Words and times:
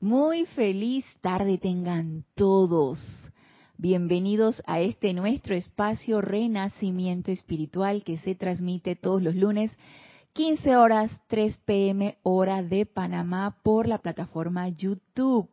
Muy 0.00 0.46
feliz 0.46 1.04
tarde 1.22 1.58
tengan 1.58 2.24
todos. 2.36 3.00
Bienvenidos 3.78 4.62
a 4.64 4.78
este 4.78 5.12
nuestro 5.12 5.56
espacio 5.56 6.20
Renacimiento 6.20 7.32
Espiritual 7.32 8.04
que 8.04 8.16
se 8.18 8.36
transmite 8.36 8.94
todos 8.94 9.20
los 9.20 9.34
lunes, 9.34 9.76
15 10.34 10.76
horas 10.76 11.10
3 11.26 11.62
pm 11.66 12.16
hora 12.22 12.62
de 12.62 12.86
Panamá 12.86 13.58
por 13.64 13.88
la 13.88 13.98
plataforma 13.98 14.68
YouTube. 14.68 15.50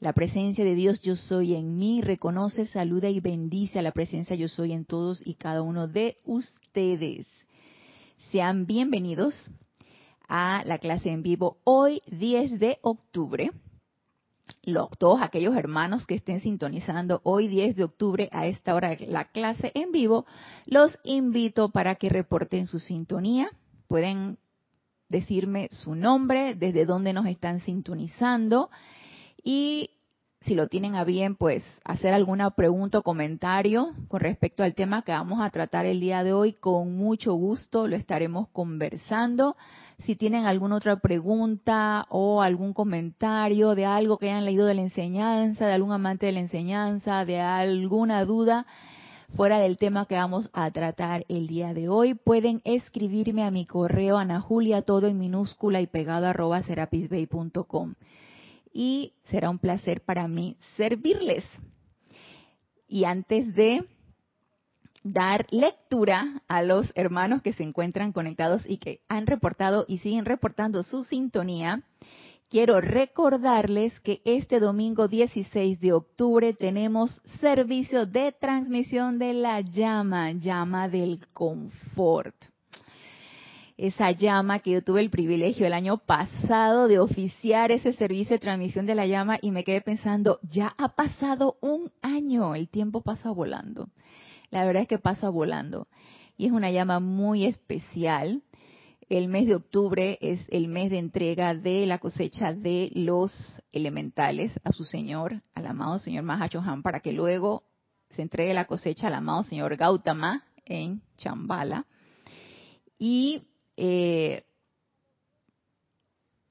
La 0.00 0.12
presencia 0.12 0.64
de 0.64 0.74
Dios 0.74 1.00
yo 1.02 1.14
soy 1.14 1.54
en 1.54 1.78
mí 1.78 2.00
reconoce, 2.00 2.66
saluda 2.66 3.10
y 3.10 3.20
bendice 3.20 3.78
a 3.78 3.82
la 3.82 3.92
presencia 3.92 4.34
yo 4.34 4.48
soy 4.48 4.72
en 4.72 4.86
todos 4.86 5.24
y 5.24 5.34
cada 5.34 5.62
uno 5.62 5.86
de 5.86 6.16
ustedes. 6.24 7.28
Sean 8.32 8.66
bienvenidos 8.66 9.52
a 10.28 10.64
la 10.66 10.78
clase 10.78 11.10
en 11.10 11.22
vivo 11.22 11.58
hoy 11.62 12.02
10 12.08 12.58
de 12.58 12.78
octubre 12.82 13.52
todos 14.98 15.20
aquellos 15.22 15.56
hermanos 15.56 16.06
que 16.06 16.14
estén 16.14 16.40
sintonizando 16.40 17.20
hoy 17.24 17.48
10 17.48 17.76
de 17.76 17.84
octubre 17.84 18.28
a 18.32 18.46
esta 18.46 18.74
hora 18.74 18.90
de 18.90 19.06
la 19.06 19.24
clase 19.26 19.72
en 19.74 19.92
vivo, 19.92 20.26
los 20.66 20.98
invito 21.04 21.70
para 21.70 21.94
que 21.96 22.08
reporten 22.08 22.66
su 22.66 22.78
sintonía. 22.78 23.50
Pueden 23.86 24.38
decirme 25.08 25.68
su 25.70 25.94
nombre, 25.94 26.54
desde 26.54 26.84
dónde 26.84 27.12
nos 27.12 27.26
están 27.26 27.60
sintonizando 27.60 28.70
y 29.42 29.90
si 30.42 30.54
lo 30.54 30.68
tienen 30.68 30.94
a 30.94 31.04
bien, 31.04 31.34
pues 31.34 31.64
hacer 31.84 32.14
alguna 32.14 32.50
pregunta 32.50 32.98
o 32.98 33.02
comentario 33.02 33.92
con 34.08 34.20
respecto 34.20 34.62
al 34.62 34.74
tema 34.74 35.02
que 35.02 35.12
vamos 35.12 35.40
a 35.40 35.50
tratar 35.50 35.84
el 35.86 36.00
día 36.00 36.22
de 36.22 36.32
hoy, 36.32 36.52
con 36.52 36.96
mucho 36.96 37.34
gusto 37.34 37.88
lo 37.88 37.96
estaremos 37.96 38.48
conversando. 38.48 39.56
Si 40.04 40.14
tienen 40.16 40.46
alguna 40.46 40.76
otra 40.76 40.96
pregunta 40.96 42.06
o 42.08 42.40
algún 42.40 42.72
comentario 42.72 43.74
de 43.74 43.84
algo 43.84 44.18
que 44.18 44.30
hayan 44.30 44.44
leído 44.44 44.66
de 44.66 44.74
la 44.74 44.82
enseñanza, 44.82 45.66
de 45.66 45.74
algún 45.74 45.92
amante 45.92 46.26
de 46.26 46.32
la 46.32 46.40
enseñanza, 46.40 47.24
de 47.24 47.40
alguna 47.40 48.24
duda 48.24 48.66
fuera 49.36 49.58
del 49.58 49.76
tema 49.76 50.06
que 50.06 50.14
vamos 50.14 50.48
a 50.52 50.70
tratar 50.70 51.24
el 51.28 51.46
día 51.46 51.74
de 51.74 51.88
hoy, 51.88 52.14
pueden 52.14 52.62
escribirme 52.64 53.42
a 53.44 53.50
mi 53.50 53.66
correo 53.66 54.16
Ana 54.16 54.40
Julia, 54.40 54.82
todo 54.82 55.06
en 55.06 55.18
minúscula 55.18 55.80
y 55.80 55.86
pegado 55.86 56.26
arroba 56.26 56.62
serapisbay.com. 56.62 57.94
Y 58.72 59.14
será 59.24 59.50
un 59.50 59.58
placer 59.58 60.02
para 60.02 60.28
mí 60.28 60.56
servirles. 60.76 61.44
Y 62.86 63.04
antes 63.04 63.54
de 63.54 63.84
dar 65.12 65.46
lectura 65.50 66.42
a 66.48 66.62
los 66.62 66.92
hermanos 66.94 67.42
que 67.42 67.52
se 67.52 67.62
encuentran 67.62 68.12
conectados 68.12 68.62
y 68.66 68.78
que 68.78 69.00
han 69.08 69.26
reportado 69.26 69.84
y 69.88 69.98
siguen 69.98 70.24
reportando 70.24 70.82
su 70.82 71.04
sintonía, 71.04 71.82
quiero 72.48 72.80
recordarles 72.80 73.98
que 74.00 74.20
este 74.24 74.60
domingo 74.60 75.08
16 75.08 75.80
de 75.80 75.92
octubre 75.92 76.54
tenemos 76.54 77.20
servicio 77.40 78.06
de 78.06 78.32
transmisión 78.32 79.18
de 79.18 79.34
la 79.34 79.60
llama, 79.60 80.32
llama 80.32 80.88
del 80.88 81.26
confort. 81.32 82.34
Esa 83.76 84.10
llama 84.10 84.58
que 84.58 84.72
yo 84.72 84.82
tuve 84.82 85.00
el 85.00 85.10
privilegio 85.10 85.64
el 85.64 85.72
año 85.72 85.98
pasado 85.98 86.88
de 86.88 86.98
oficiar 86.98 87.70
ese 87.70 87.92
servicio 87.92 88.34
de 88.34 88.40
transmisión 88.40 88.86
de 88.86 88.96
la 88.96 89.06
llama 89.06 89.38
y 89.40 89.52
me 89.52 89.62
quedé 89.62 89.80
pensando, 89.80 90.40
ya 90.42 90.74
ha 90.78 90.96
pasado 90.96 91.58
un 91.60 91.92
año, 92.02 92.56
el 92.56 92.68
tiempo 92.68 93.02
pasa 93.02 93.30
volando 93.30 93.88
la 94.50 94.64
verdad 94.64 94.82
es 94.82 94.88
que 94.88 94.98
pasa 94.98 95.28
volando. 95.28 95.88
Y 96.36 96.46
es 96.46 96.52
una 96.52 96.70
llama 96.70 97.00
muy 97.00 97.44
especial. 97.44 98.42
El 99.08 99.28
mes 99.28 99.46
de 99.46 99.54
octubre 99.54 100.18
es 100.20 100.46
el 100.50 100.68
mes 100.68 100.90
de 100.90 100.98
entrega 100.98 101.54
de 101.54 101.86
la 101.86 101.98
cosecha 101.98 102.52
de 102.52 102.90
los 102.94 103.32
elementales 103.72 104.52
a 104.64 104.72
su 104.72 104.84
Señor, 104.84 105.42
al 105.54 105.66
amado 105.66 105.98
Señor 105.98 106.24
Mahachohan, 106.24 106.82
para 106.82 107.00
que 107.00 107.12
luego 107.12 107.64
se 108.10 108.22
entregue 108.22 108.54
la 108.54 108.66
cosecha 108.66 109.06
al 109.06 109.14
amado 109.14 109.44
Señor 109.44 109.76
Gautama 109.76 110.44
en 110.64 111.02
Chambala. 111.16 111.86
Y 112.98 113.42
eh, 113.76 114.44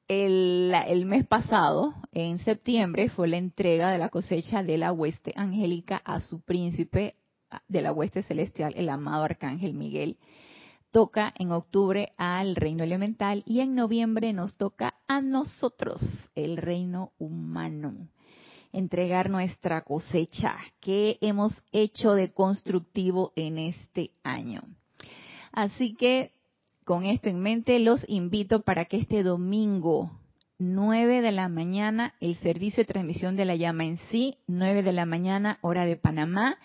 el, 0.08 0.74
el, 0.88 1.06
mes 1.06 1.28
pasado, 1.28 1.94
en 2.12 2.40
septiembre, 2.40 3.10
fue 3.10 3.28
la 3.28 3.38
entrega 3.38 3.92
de 3.92 3.98
la 3.98 4.10
cosecha 4.10 4.64
de 4.64 4.78
la 4.78 4.92
hueste 4.94 5.34
angélica 5.36 5.98
a 5.98 6.22
su 6.22 6.42
príncipe 6.42 7.17
de 7.68 7.82
la 7.82 7.92
hueste 7.92 8.24
celestial, 8.24 8.74
el 8.76 8.90
amado 8.90 9.24
Arcángel 9.24 9.74
Miguel, 9.74 10.18
toca 10.92 11.34
en 11.38 11.52
octubre 11.52 12.14
al 12.18 12.56
reino 12.56 12.84
elemental 12.84 13.44
y 13.46 13.60
en 13.60 13.76
noviembre 13.76 14.34
nos 14.34 14.58
toca 14.58 14.96
a 15.08 15.22
nosotros, 15.22 16.02
el 16.36 16.58
reino 16.58 17.12
humano, 17.20 18.08
entregar 18.72 19.30
nuestra 19.30 19.82
cosecha 19.82 20.56
que 20.80 21.18
hemos 21.22 21.54
hecho 21.72 22.14
de 22.14 22.32
constructivo 22.32 23.34
en 23.36 23.58
este 23.58 24.12
año. 24.24 24.62
Así 25.52 25.96
que 25.96 26.32
con 26.84 27.06
esto 27.06 27.30
en 27.30 27.42
mente 27.42 27.80
los 27.80 28.08
invito 28.08 28.62
para 28.62 28.86
que 28.86 28.98
este 28.98 29.24
domingo 29.24 30.12
9 30.60 31.22
de 31.22 31.32
la 31.32 31.50
mañana 31.50 32.16
el 32.20 32.36
servicio 32.38 32.82
de 32.82 32.92
transmisión 32.92 33.36
de 33.36 33.46
la 33.46 33.56
llama 33.56 33.84
en 33.84 33.98
sí, 34.10 34.38
9 34.48 34.84
de 34.84 34.94
la 34.94 35.06
mañana 35.06 35.60
hora 35.62 35.86
de 35.86 35.98
Panamá, 35.98 36.58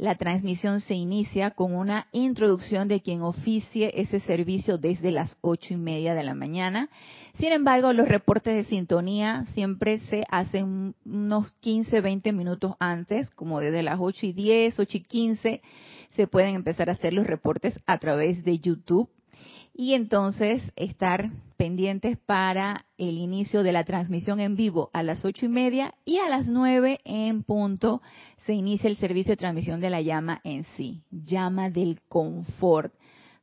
la 0.00 0.14
transmisión 0.14 0.80
se 0.80 0.94
inicia 0.94 1.50
con 1.50 1.74
una 1.74 2.06
introducción 2.12 2.88
de 2.88 3.02
quien 3.02 3.20
oficie 3.20 3.92
ese 4.00 4.20
servicio 4.20 4.78
desde 4.78 5.10
las 5.10 5.36
ocho 5.42 5.74
y 5.74 5.76
media 5.76 6.14
de 6.14 6.22
la 6.22 6.32
mañana. 6.32 6.88
Sin 7.34 7.52
embargo, 7.52 7.92
los 7.92 8.08
reportes 8.08 8.56
de 8.56 8.64
sintonía 8.64 9.44
siempre 9.52 9.98
se 10.08 10.24
hacen 10.30 10.94
unos 11.04 11.52
15, 11.60 12.00
20 12.00 12.32
minutos 12.32 12.76
antes, 12.80 13.28
como 13.34 13.60
desde 13.60 13.82
las 13.82 13.98
ocho 14.00 14.24
y 14.24 14.32
10, 14.32 14.78
ocho 14.78 14.96
y 14.96 15.02
15, 15.02 15.60
se 16.16 16.26
pueden 16.26 16.54
empezar 16.54 16.88
a 16.88 16.92
hacer 16.92 17.12
los 17.12 17.26
reportes 17.26 17.78
a 17.84 17.98
través 17.98 18.42
de 18.42 18.58
YouTube 18.58 19.10
y 19.74 19.94
entonces 19.94 20.62
estar 20.76 21.30
pendientes 21.56 22.16
para 22.18 22.86
el 22.98 23.18
inicio 23.18 23.62
de 23.62 23.72
la 23.72 23.84
transmisión 23.84 24.40
en 24.40 24.56
vivo 24.56 24.90
a 24.92 25.02
las 25.02 25.24
ocho 25.24 25.46
y 25.46 25.48
media 25.48 25.94
y 26.04 26.18
a 26.18 26.28
las 26.28 26.48
nueve 26.48 27.00
en 27.04 27.42
punto 27.42 28.02
se 28.46 28.54
inicia 28.54 28.88
el 28.88 28.96
servicio 28.96 29.32
de 29.32 29.36
transmisión 29.36 29.80
de 29.80 29.90
la 29.90 30.00
llama 30.00 30.40
en 30.44 30.64
sí, 30.76 31.02
llama 31.10 31.70
del 31.70 32.00
confort, 32.08 32.94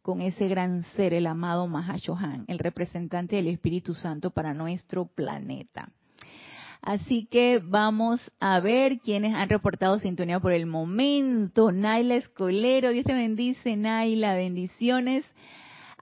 con 0.01 0.21
ese 0.21 0.47
gran 0.47 0.83
ser, 0.95 1.13
el 1.13 1.27
amado 1.27 1.67
Mahashohan, 1.67 2.45
el 2.47 2.59
representante 2.59 3.35
del 3.35 3.47
Espíritu 3.47 3.93
Santo 3.93 4.31
para 4.31 4.53
nuestro 4.53 5.05
planeta. 5.05 5.91
Así 6.81 7.27
que 7.29 7.61
vamos 7.63 8.21
a 8.39 8.59
ver 8.59 8.99
quiénes 8.99 9.33
han 9.33 9.49
reportado 9.49 9.99
sintonía 9.99 10.39
por 10.39 10.53
el 10.53 10.65
momento. 10.65 11.71
Naila 11.71 12.15
Escolero, 12.15 12.91
Dios 12.91 13.05
te 13.05 13.13
bendice, 13.13 13.75
Naila, 13.75 14.35
bendiciones 14.35 15.25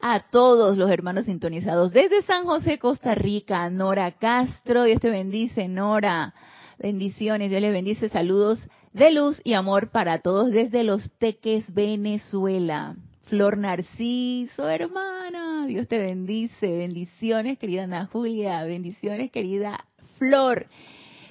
a 0.01 0.19
todos 0.29 0.77
los 0.77 0.89
hermanos 0.89 1.25
sintonizados 1.25 1.91
desde 1.91 2.21
San 2.23 2.45
José, 2.45 2.79
Costa 2.79 3.15
Rica, 3.15 3.69
Nora 3.69 4.11
Castro, 4.11 4.83
Dios 4.83 4.99
te 4.99 5.09
bendice, 5.09 5.67
Nora, 5.67 6.33
bendiciones, 6.79 7.49
Dios 7.49 7.61
les 7.61 7.71
bendice, 7.73 8.09
saludos 8.09 8.59
de 8.93 9.11
luz 9.11 9.41
y 9.43 9.53
amor 9.53 9.91
para 9.91 10.19
todos 10.19 10.51
desde 10.51 10.83
Los 10.83 11.11
Teques, 11.17 11.73
Venezuela. 11.73 12.95
Flor 13.25 13.57
Narciso, 13.57 14.69
hermana, 14.69 15.65
Dios 15.65 15.87
te 15.87 15.97
bendice, 15.97 16.67
bendiciones, 16.67 17.57
querida 17.57 17.83
Ana 17.85 18.05
Julia, 18.05 18.63
bendiciones, 18.63 19.31
querida 19.31 19.85
Flor. 20.19 20.67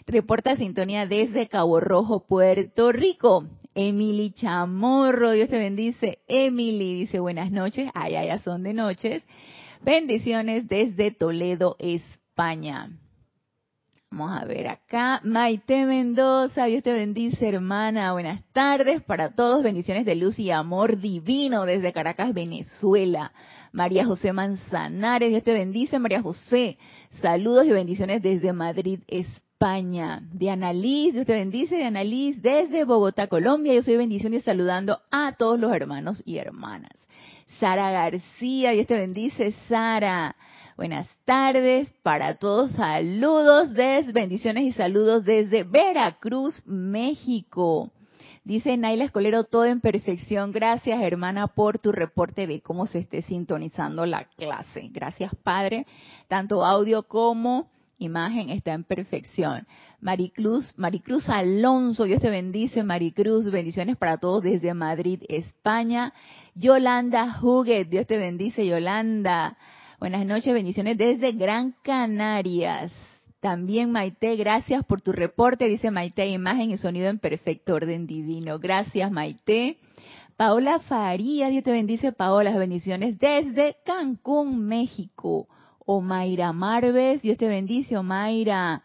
Reporta 0.07 0.57
sintonía 0.57 1.07
desde 1.07 1.49
Cabo 1.49 1.79
Rojo, 1.81 2.27
Puerto 2.27 2.91
Rico. 2.91 3.45
Emily 3.75 4.31
Chamorro, 4.33 5.33
Dios 5.33 5.49
te 5.49 5.59
bendice. 5.59 6.19
Emily 6.29 6.95
dice 6.95 7.21
buenas 7.21 7.51
noches, 7.51 7.91
ay, 7.95 8.13
ya 8.13 8.39
son 8.39 8.63
de 8.63 8.73
noches. 8.73 9.23
Bendiciones 9.83 10.69
desde 10.69 11.11
Toledo, 11.11 11.77
España. 11.79 12.91
Vamos 14.11 14.41
a 14.41 14.45
ver 14.45 14.69
acá. 14.69 15.21
Maite 15.25 15.87
Mendoza, 15.87 16.67
Dios 16.67 16.85
te 16.85 16.93
bendice, 16.93 17.49
hermana. 17.49 18.13
Buenas 18.13 18.45
tardes 18.53 19.03
para 19.03 19.35
todos. 19.35 19.65
Bendiciones 19.65 20.07
de 20.07 20.15
luz 20.15 20.39
y 20.39 20.53
amor 20.53 21.01
divino 21.01 21.67
desde 21.67 21.93
Caracas, 21.93 22.33
Venezuela. 22.33 23.33
María 23.73 24.05
José 24.05 24.33
Manzanares, 24.33 25.31
Dios 25.31 25.43
te 25.43 25.53
bendice, 25.53 25.99
María 25.99 26.23
José. 26.23 26.79
Saludos 27.21 27.67
y 27.67 27.73
bendiciones 27.73 28.23
desde 28.23 28.53
Madrid, 28.53 29.01
España. 29.09 29.44
España. 29.65 30.21
Diana 30.31 30.75
Dios 30.75 31.25
te 31.25 31.33
bendice, 31.33 31.77
Diana 31.77 32.05
Liz, 32.05 32.43
desde 32.43 32.85
Bogotá, 32.85 33.29
Colombia. 33.29 33.73
Yo 33.73 33.83
soy 33.83 33.97
bendición 33.97 34.35
y 34.35 34.41
saludando 34.41 35.01
a 35.11 35.37
todos 35.39 35.59
los 35.59 35.75
hermanos 35.75 36.23
y 36.27 36.37
hermanas. 36.37 36.93
Sara 37.59 37.91
García, 37.91 38.73
Dios 38.73 38.87
te 38.87 38.99
bendice, 38.99 39.53
Sara. 39.67 40.37
Buenas 40.77 41.09
tardes 41.25 41.89
para 42.03 42.35
todos. 42.35 42.73
Saludos 42.73 43.73
desde, 43.73 44.13
bendiciones 44.13 44.65
y 44.65 44.73
saludos 44.73 45.25
desde 45.25 45.63
Veracruz, 45.65 46.63
México. 46.67 47.91
Dice 48.45 48.77
Naila 48.77 49.05
Escolero, 49.05 49.45
todo 49.45 49.65
en 49.65 49.81
perfección. 49.81 50.53
Gracias, 50.53 51.01
hermana, 51.01 51.47
por 51.47 51.79
tu 51.79 51.91
reporte 51.91 52.47
de 52.47 52.61
cómo 52.61 52.85
se 52.85 52.99
esté 52.99 53.23
sintonizando 53.23 54.05
la 54.05 54.25
clase. 54.25 54.91
Gracias, 54.91 55.35
Padre. 55.43 55.87
Tanto 56.29 56.67
audio 56.67 57.05
como 57.05 57.71
imagen 57.99 58.51
está 58.51 58.73
en 58.73 58.85
perfección. 58.85 59.67
Maricruz, 60.01 60.75
Maricruz 60.77 61.29
Alonso, 61.29 62.05
Dios 62.05 62.21
te 62.21 62.31
bendice, 62.31 62.83
Maricruz, 62.83 63.51
bendiciones 63.51 63.97
para 63.97 64.19
todos 64.19 64.43
desde 64.43 64.75
Madrid, 64.75 65.23
España. 65.29 66.13
Yolanda 66.55 67.39
Huguet, 67.41 67.89
Dios 67.89 68.07
te 68.07 68.19
bendice, 68.19 68.67
Yolanda. 68.67 69.57
Buenas 69.99 70.27
noches, 70.27 70.53
bendiciones 70.53 70.99
desde 70.99 71.33
Gran 71.33 71.75
Canarias. 71.83 72.93
También 73.41 73.91
Maite, 73.91 74.37
gracias 74.37 74.85
por 74.85 75.03
tu 75.03 75.13
reporte, 75.13 75.67
dice 75.67 75.91
Maite, 75.91 76.27
imagen 76.27 76.71
y 76.71 76.79
sonido 76.79 77.09
en 77.09 77.19
perfecto 77.19 77.75
orden 77.75 78.07
divino. 78.07 78.59
Gracias 78.59 79.11
Maite. 79.13 79.79
Paola 80.37 80.81
Faría, 80.81 81.49
Dios 81.49 81.63
te 81.63 81.71
bendice, 81.71 82.13
Paola, 82.13 82.57
bendiciones 82.57 83.19
desde 83.19 83.77
Cancún, 83.85 84.67
México. 84.67 85.47
Omaira 85.87 86.53
Marves, 86.55 87.21
Dios 87.21 87.37
te 87.37 87.47
bendice, 87.47 87.99
Omaira. 87.99 88.83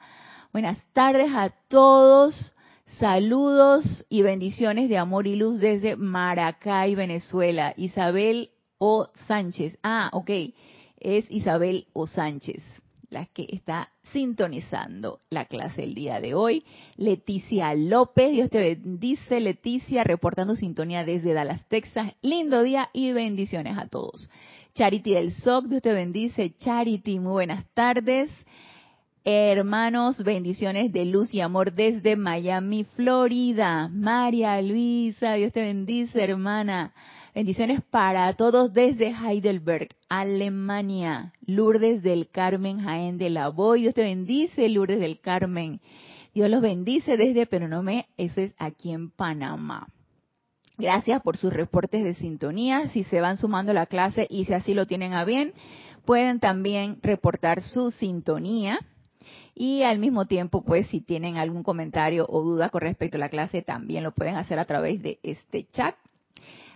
Buenas 0.52 0.78
tardes 0.92 1.32
a 1.34 1.50
todos. 1.70 2.56
Saludos 2.98 4.06
y 4.10 4.22
bendiciones 4.22 4.90
de 4.90 4.98
amor 4.98 5.26
y 5.26 5.38
luz 5.38 5.62
desde 5.62 5.96
Maracay, 5.96 6.96
Venezuela. 6.96 7.74
Isabel 7.78 8.50
O. 8.80 9.08
Sánchez. 9.28 9.78
Ah, 9.82 10.10
ok. 10.12 10.30
Es 11.00 11.30
Isabel 11.32 11.88
O. 11.94 12.06
Sánchez, 12.06 12.62
la 13.10 13.28
que 13.28 13.48
está 13.50 13.92
sintonizando 14.12 15.22
la 15.30 15.46
clase 15.46 15.84
el 15.86 15.94
día 15.94 16.20
de 16.20 16.34
hoy. 16.34 16.66
Leticia 16.98 17.74
López, 17.76 18.34
Dios 18.34 18.50
te 18.50 18.58
bendice. 18.58 19.40
Leticia, 19.40 20.04
reportando 20.04 20.56
sintonía 20.56 21.06
desde 21.06 21.32
Dallas, 21.32 21.66
Texas. 21.70 22.12
Lindo 22.22 22.62
día 22.62 22.90
y 22.92 23.14
bendiciones 23.14 23.78
a 23.78 23.88
todos. 23.88 24.30
Charity 24.80 25.12
del 25.12 25.32
SOC, 25.34 25.66
Dios 25.66 25.82
te 25.82 25.92
bendice. 25.92 26.56
Charity, 26.56 27.20
muy 27.20 27.34
buenas 27.34 27.66
tardes. 27.74 28.30
Hermanos, 29.26 30.24
bendiciones 30.24 30.94
de 30.94 31.04
luz 31.04 31.34
y 31.34 31.42
amor 31.42 31.74
desde 31.74 32.16
Miami, 32.16 32.86
Florida. 32.86 33.90
María 33.90 34.62
Luisa, 34.62 35.34
Dios 35.34 35.52
te 35.52 35.64
bendice, 35.64 36.24
hermana. 36.24 36.94
Bendiciones 37.36 37.82
para 37.92 38.34
todos 38.38 38.72
desde 38.72 39.10
Heidelberg, 39.14 39.90
Alemania. 40.08 41.34
Lourdes 41.46 42.02
del 42.02 42.30
Carmen, 42.30 42.80
Jaén 42.80 43.18
de 43.18 43.32
la 43.32 43.50
Boy. 43.50 43.82
Dios 43.82 43.94
te 43.94 44.04
bendice, 44.04 44.70
Lourdes 44.70 45.02
del 45.02 45.20
Carmen. 45.20 45.82
Dios 46.34 46.50
los 46.50 46.62
bendice 46.62 47.18
desde 47.18 47.48
Peronomé, 47.48 48.08
eso 48.16 48.40
es 48.40 48.56
aquí 48.58 48.94
en 48.94 49.10
Panamá. 49.10 49.90
Gracias 50.80 51.22
por 51.22 51.36
sus 51.36 51.52
reportes 51.52 52.06
de 52.06 52.14
sintonía. 52.14 52.88
Si 52.88 53.04
se 53.04 53.20
van 53.20 53.36
sumando 53.36 53.72
a 53.72 53.76
la 53.76 53.86
clase 53.86 54.26
y 54.30 54.46
si 54.46 54.54
así 54.54 54.74
lo 54.74 54.88
tienen 54.88 55.14
a 55.14 55.26
bien, 55.26 55.52
pueden 56.06 56.40
también 56.40 57.00
reportar 57.04 57.62
su 57.64 57.92
sintonía. 57.92 58.80
Y 59.54 59.84
al 59.84 60.00
mismo 60.00 60.24
tiempo, 60.26 60.64
pues 60.64 60.88
si 60.88 61.02
tienen 61.02 61.36
algún 61.36 61.64
comentario 61.64 62.26
o 62.30 62.42
duda 62.44 62.70
con 62.70 62.80
respecto 62.80 63.18
a 63.18 63.20
la 63.20 63.28
clase, 63.28 63.62
también 63.62 64.06
lo 64.06 64.14
pueden 64.14 64.38
hacer 64.38 64.58
a 64.58 64.64
través 64.64 65.04
de 65.04 65.20
este 65.22 65.68
chat. 65.70 65.96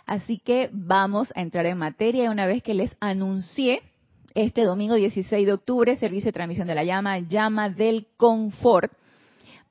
Así 0.05 0.37
que 0.37 0.69
vamos 0.73 1.31
a 1.33 1.41
entrar 1.41 1.65
en 1.65 1.77
materia 1.77 2.29
una 2.29 2.45
vez 2.45 2.61
que 2.61 2.73
les 2.73 2.93
anuncié 2.99 3.83
este 4.35 4.65
domingo 4.65 4.95
16 4.95 5.45
de 5.45 5.53
octubre, 5.53 5.95
servicio 5.95 6.27
de 6.27 6.33
transmisión 6.33 6.67
de 6.67 6.75
la 6.75 6.83
llama, 6.83 7.19
llama 7.19 7.69
del 7.69 8.07
confort 8.17 8.91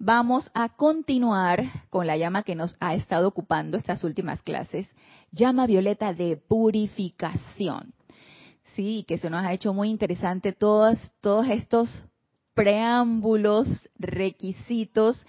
vamos 0.05 0.51
a 0.53 0.69
continuar 0.71 1.63
con 1.89 2.09
la 2.09 2.17
llama 2.17 2.43
que 2.43 2.57
nos 2.57 2.77
ha 2.81 2.97
estado 2.97 3.29
ocupando 3.29 3.79
estas 3.79 4.03
últimas 4.03 4.43
clases, 4.43 4.93
llama 5.31 5.69
violeta 5.69 6.13
de 6.13 6.37
purificación. 6.37 7.95
Sí, 8.75 9.05
que 9.07 9.19
se 9.19 9.31
nos 9.31 9.45
ha 9.45 9.53
hecho 9.53 9.73
muy 9.73 9.91
interesante 9.91 10.53
todos, 10.53 10.99
todos 11.21 11.47
estos 11.47 11.89
preámbulos, 12.53 13.69
requisitos, 13.97 15.25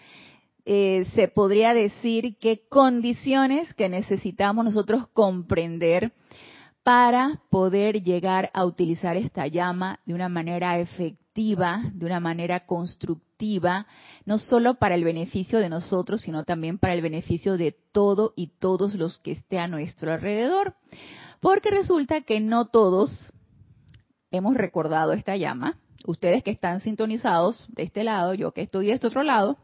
eh, 0.65 1.05
se 1.13 1.27
podría 1.27 1.75
decir 1.75 2.37
que 2.39 2.67
condiciones 2.67 3.71
que 3.75 3.89
necesitamos 3.89 4.65
nosotros 4.65 5.07
comprender 5.09 6.13
para 6.81 7.43
poder 7.51 8.01
llegar 8.01 8.49
a 8.55 8.65
utilizar 8.65 9.17
esta 9.17 9.45
llama 9.45 9.99
de 10.07 10.15
una 10.15 10.29
manera 10.29 10.79
efectiva, 10.79 11.22
de 11.35 12.05
una 12.05 12.19
manera 12.19 12.65
constructiva 12.67 13.87
no 14.25 14.37
solo 14.37 14.75
para 14.75 14.93
el 14.93 15.03
beneficio 15.03 15.57
de 15.57 15.67
nosotros, 15.67 16.21
sino 16.21 16.43
también 16.43 16.77
para 16.77 16.93
el 16.93 17.01
beneficio 17.01 17.57
de 17.57 17.75
todo 17.91 18.33
y 18.35 18.51
todos 18.59 18.93
los 18.93 19.17
que 19.19 19.31
esté 19.31 19.57
a 19.57 19.67
nuestro 19.67 20.13
alrededor. 20.13 20.75
Porque 21.39 21.71
resulta 21.71 22.21
que 22.21 22.39
no 22.39 22.67
todos 22.67 23.31
hemos 24.29 24.53
recordado 24.53 25.13
esta 25.13 25.35
llama. 25.35 25.79
Ustedes 26.05 26.43
que 26.43 26.51
están 26.51 26.81
sintonizados 26.81 27.65
de 27.69 27.83
este 27.83 28.03
lado, 28.03 28.35
yo 28.35 28.51
que 28.51 28.61
estoy 28.61 28.87
de 28.87 28.93
este 28.93 29.07
otro 29.07 29.23
lado, 29.23 29.57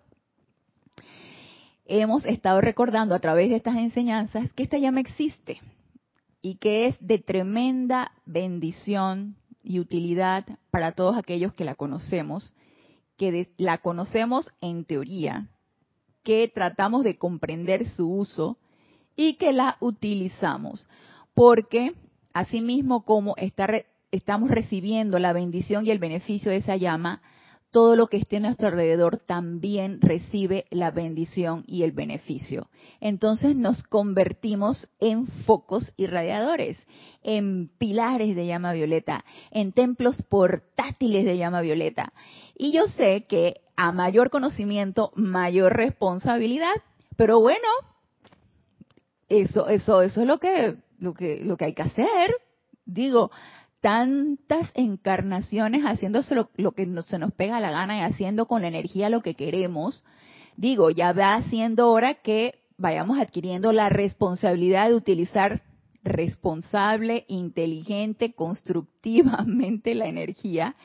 hemos 1.86 2.26
estado 2.26 2.62
recordando 2.62 3.14
a 3.14 3.20
través 3.20 3.50
de 3.50 3.58
estas 3.58 3.78
enseñanzas 3.78 4.52
que 4.54 4.64
esta 4.64 4.80
llama 4.80 5.02
existe 5.02 5.62
y 6.42 6.56
que 6.56 6.88
es 6.88 6.98
de 7.00 7.20
tremenda 7.20 8.12
bendición 8.26 9.36
y 9.70 9.80
utilidad 9.80 10.46
para 10.72 10.94
todos 10.94 11.16
aquellos 11.16 11.54
que 11.54 11.64
la 11.64 11.76
conocemos 11.76 12.54
que 13.20 13.50
la 13.58 13.80
conocemos 13.80 14.50
en 14.62 14.86
teoría, 14.86 15.50
que 16.24 16.48
tratamos 16.48 17.04
de 17.04 17.18
comprender 17.18 17.88
su 17.90 18.10
uso 18.10 18.58
y 19.18 19.34
que 19.34 19.52
la 19.52 19.76
utilizamos. 19.82 20.88
Porque 21.34 21.94
asimismo 22.34 23.04
como 23.04 23.36
estamos 23.38 24.50
recibiendo 24.50 25.20
la 25.20 25.34
bendición 25.34 25.86
y 25.86 25.92
el 25.92 26.00
beneficio 26.00 26.50
de 26.50 26.58
esa 26.58 26.78
llama, 26.78 27.22
todo 27.72 27.96
lo 27.96 28.08
que 28.08 28.18
esté 28.18 28.38
a 28.38 28.42
nuestro 28.42 28.68
alrededor 28.68 29.18
también 29.18 30.02
recibe 30.02 30.66
la 30.72 30.92
bendición 30.92 31.64
y 31.68 31.84
el 31.84 31.92
beneficio. 31.92 32.68
Entonces 33.00 33.56
nos 33.56 33.84
convertimos 33.84 34.88
en 35.00 35.28
focos 35.46 35.94
irradiadores, 35.96 36.78
en 37.22 37.70
pilares 37.78 38.36
de 38.36 38.48
llama 38.48 38.74
violeta, 38.74 39.24
en 39.52 39.72
templos 39.72 40.22
portátiles 40.24 41.26
de 41.26 41.38
llama 41.38 41.62
violeta. 41.62 42.14
Y 42.56 42.72
yo 42.72 42.88
sé 42.88 43.26
que 43.28 43.62
a 43.76 43.92
mayor 43.92 44.30
conocimiento, 44.30 45.12
mayor 45.16 45.76
responsabilidad, 45.76 46.74
pero 47.16 47.40
bueno, 47.40 47.68
eso, 49.30 49.70
eso, 49.70 50.02
eso 50.02 50.22
es 50.22 50.28
lo 50.28 50.40
que, 50.40 50.76
lo 50.98 51.14
que, 51.14 51.42
lo 51.44 51.56
que 51.56 51.66
hay 51.66 51.74
que 51.74 51.84
hacer. 51.84 52.34
Digo, 52.86 53.32
tantas 53.82 54.70
encarnaciones 54.74 55.84
haciéndose 55.84 56.36
lo, 56.36 56.72
que 56.74 56.86
se 57.04 57.20
nos 57.20 57.34
pega 57.34 57.60
la 57.60 57.72
gana 57.72 57.98
y 57.98 58.02
haciendo 58.02 58.46
con 58.46 58.62
la 58.62 58.68
energía 58.68 59.10
lo 59.10 59.22
que 59.22 59.36
queremos, 59.36 60.04
digo, 60.58 60.90
ya 60.90 61.14
va 61.14 61.42
siendo 61.44 61.90
hora 61.92 62.16
que 62.16 62.60
vayamos 62.78 63.20
adquiriendo 63.20 63.72
la 63.72 63.90
responsabilidad 63.90 64.90
de 64.90 64.96
utilizar 64.96 65.62
responsable, 66.04 67.26
inteligente, 67.28 68.34
constructivamente 68.34 69.96
la 69.96 70.08
energía 70.08 70.76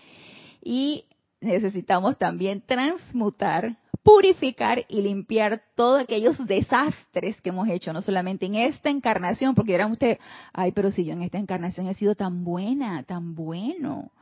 y 0.63 1.05
necesitamos 1.41 2.19
también 2.19 2.63
transmutar 2.63 3.79
purificar 4.05 4.85
y 4.89 5.01
limpiar 5.01 5.63
todos 5.75 6.03
aquellos 6.03 6.39
desastres 6.47 7.41
que 7.41 7.49
hemos 7.49 7.69
hecho, 7.69 7.93
no 7.93 8.03
solamente 8.03 8.45
en 8.47 8.55
esta 8.55 8.91
encarnación, 8.91 9.55
porque 9.55 9.73
dirán 9.73 9.93
ustedes, 9.93 10.19
ay, 10.53 10.73
pero 10.73 10.91
si 10.91 11.07
yo 11.07 11.15
en 11.15 11.23
esta 11.23 11.39
encarnación 11.39 11.89
he 11.89 11.95
sido 11.95 12.15
tan 12.15 12.45
buena, 12.45 13.03
tan 13.05 13.35
bueno, 13.35 14.13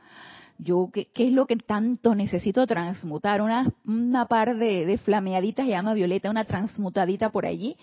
yo, 0.57 0.89
¿qué, 0.93 1.09
es 1.13 1.33
lo 1.33 1.45
que 1.47 1.57
tanto 1.57 2.15
necesito 2.15 2.65
transmutar? 2.65 3.41
Una, 3.41 3.73
una 3.85 4.25
par 4.27 4.55
de, 4.55 4.85
de 4.85 4.97
flameaditas 4.99 5.67
llama 5.67 5.93
Violeta, 5.93 6.29
una 6.29 6.45
transmutadita 6.45 7.31
por 7.31 7.45
allí, 7.45 7.75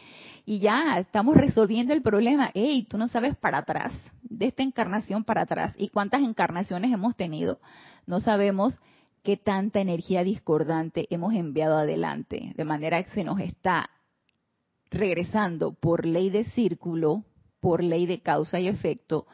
y 0.47 0.59
ya 0.61 0.99
estamos 0.99 1.37
resolviendo 1.37 1.93
el 1.93 2.01
problema. 2.01 2.51
Ey, 2.55 2.85
tú 2.85 2.97
no 2.97 3.09
sabes 3.09 3.37
para 3.37 3.59
atrás, 3.59 3.93
de 4.23 4.47
esta 4.47 4.63
encarnación 4.63 5.23
para 5.23 5.43
atrás, 5.43 5.75
y 5.77 5.89
cuántas 5.89 6.23
encarnaciones 6.23 6.93
hemos 6.93 7.15
tenido, 7.15 7.59
no 8.07 8.21
sabemos 8.21 8.81
qué 9.23 9.37
tanta 9.37 9.81
energía 9.81 10.25
discordante 10.25 11.07
hemos 11.11 11.35
enviado 11.35 11.77
adelante, 11.77 12.53
de 12.57 12.65
manera 12.65 13.03
que 13.03 13.11
se 13.11 13.25
nos 13.25 13.41
está 13.41 13.91
regresando 14.91 15.73
por 15.73 16.05
ley 16.05 16.31
de 16.31 16.45
círculo, 16.47 17.25
por 17.61 17.83
ley 17.83 18.07
de 18.07 18.21
causa 18.21 18.59
y 18.61 18.69
efecto, 18.69 19.27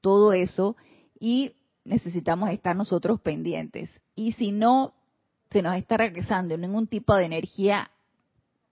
todo 0.00 0.32
eso 0.32 0.76
y 1.18 1.52
necesitamos 1.84 2.50
estar 2.50 2.74
nosotros 2.74 3.20
pendientes. 3.20 3.90
Y 4.14 4.32
si 4.32 4.52
no 4.52 4.94
se 5.50 5.62
nos 5.62 5.76
está 5.76 5.96
regresando 5.96 6.56
ningún 6.56 6.88
tipo 6.88 7.14
de 7.14 7.24
energía 7.24 7.90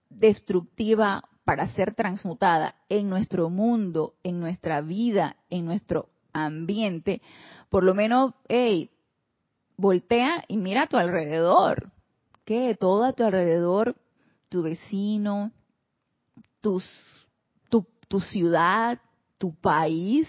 destructiva 0.09 1.23
para 1.45 1.69
ser 1.69 1.93
transmutada 1.93 2.75
en 2.89 3.09
nuestro 3.09 3.49
mundo, 3.49 4.15
en 4.23 4.39
nuestra 4.39 4.81
vida, 4.81 5.37
en 5.49 5.65
nuestro 5.65 6.09
ambiente, 6.33 7.21
por 7.69 7.83
lo 7.83 7.93
menos, 7.93 8.33
hey, 8.47 8.89
voltea 9.77 10.43
y 10.47 10.57
mira 10.57 10.83
a 10.83 10.87
tu 10.87 10.97
alrededor. 10.97 11.91
que 12.45 12.75
Todo 12.75 13.03
a 13.05 13.13
tu 13.13 13.23
alrededor, 13.23 13.95
tu 14.49 14.61
vecino, 14.61 15.51
tus, 16.61 16.83
tu, 17.69 17.87
tu 18.07 18.19
ciudad, 18.19 18.99
tu 19.37 19.53
país, 19.55 20.27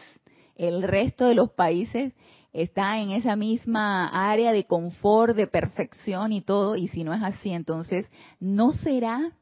el 0.57 0.83
resto 0.83 1.27
de 1.27 1.35
los 1.35 1.51
países 1.51 2.15
está 2.53 2.99
en 3.01 3.11
esa 3.11 3.37
misma 3.37 4.09
área 4.09 4.53
de 4.53 4.65
confort, 4.65 5.37
de 5.37 5.47
perfección 5.47 6.33
y 6.33 6.41
todo, 6.41 6.77
y 6.77 6.89
si 6.89 7.05
no 7.05 7.13
es 7.13 7.23
así, 7.23 7.51
entonces, 7.51 8.11
¿no 8.41 8.73
será 8.73 9.33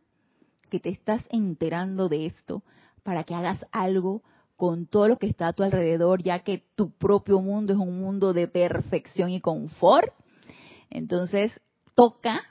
que 0.69 0.81
te 0.81 0.89
estás 0.89 1.25
enterando 1.31 2.09
de 2.09 2.27
esto 2.27 2.65
para 3.05 3.23
que 3.23 3.35
hagas 3.35 3.65
algo 3.71 4.23
con 4.57 4.87
todo 4.87 5.09
lo 5.09 5.19
que 5.19 5.27
está 5.27 5.49
a 5.49 5.53
tu 5.53 5.63
alrededor, 5.63 6.23
ya 6.23 6.41
que 6.41 6.65
tu 6.75 6.91
propio 6.91 7.41
mundo 7.41 7.73
es 7.73 7.79
un 7.79 7.99
mundo 7.99 8.33
de 8.33 8.49
perfección 8.49 9.31
y 9.31 9.41
confort? 9.41 10.13
Entonces, 10.91 11.61
toca 11.95 12.43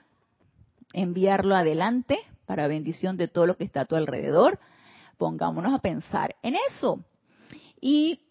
enviarlo 0.94 1.56
adelante 1.56 2.18
para 2.46 2.68
bendición 2.68 3.18
de 3.18 3.28
todo 3.28 3.48
lo 3.48 3.58
que 3.58 3.64
está 3.64 3.82
a 3.82 3.86
tu 3.86 3.96
alrededor. 3.96 4.60
Pongámonos 5.18 5.74
a 5.74 5.80
pensar 5.80 6.36
en 6.44 6.56
eso. 6.70 7.00
Y 7.80 8.22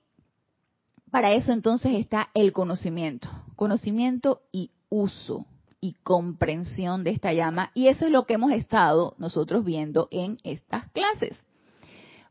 para 1.11 1.33
eso 1.33 1.53
entonces 1.53 1.93
está 1.95 2.31
el 2.35 2.53
conocimiento, 2.53 3.29
conocimiento 3.57 4.43
y 4.51 4.71
uso 4.89 5.47
y 5.81 5.95
comprensión 6.03 7.05
de 7.05 7.11
esta 7.11 7.33
llama. 7.33 7.71
Y 7.75 7.89
eso 7.89 8.07
es 8.07 8.13
lo 8.13 8.25
que 8.25 8.35
hemos 8.35 8.53
estado 8.53 9.15
nosotros 9.19 9.65
viendo 9.65 10.09
en 10.11 10.39
estas 10.45 10.89
clases. 10.93 11.37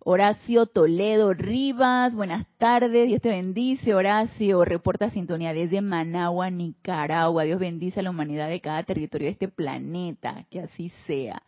Horacio 0.03 0.65
Toledo 0.65 1.31
Rivas, 1.36 2.15
buenas 2.15 2.48
tardes, 2.58 3.08
Dios 3.08 3.22
te 3.22 3.29
bendice. 3.29 3.93
Horacio, 3.93 4.65
reporta 4.65 5.12
sintonía 5.12 5.53
desde 5.53 5.79
Managua, 5.79 6.50
Nicaragua. 6.50 7.43
Dios 7.43 7.60
bendice 7.60 8.00
a 8.00 8.03
la 8.03 8.10
humanidad 8.10 8.50
de 8.50 8.62
cada 8.62 8.81
territorio 8.81 9.27
de 9.27 9.34
este 9.34 9.48
planeta, 9.48 10.48
que 10.50 10.62
así 10.62 10.89
sea. 11.05 11.43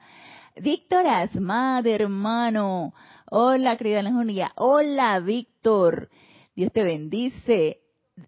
Víctor 0.55 1.07
Asmad, 1.07 1.87
hermano. 1.87 2.93
Hola, 3.31 3.75
querida 3.75 4.03
Leonía. 4.03 4.51
Hola, 4.55 5.19
Víctor. 5.19 6.11
Dios 6.55 6.71
te 6.71 6.83
bendice. 6.83 7.79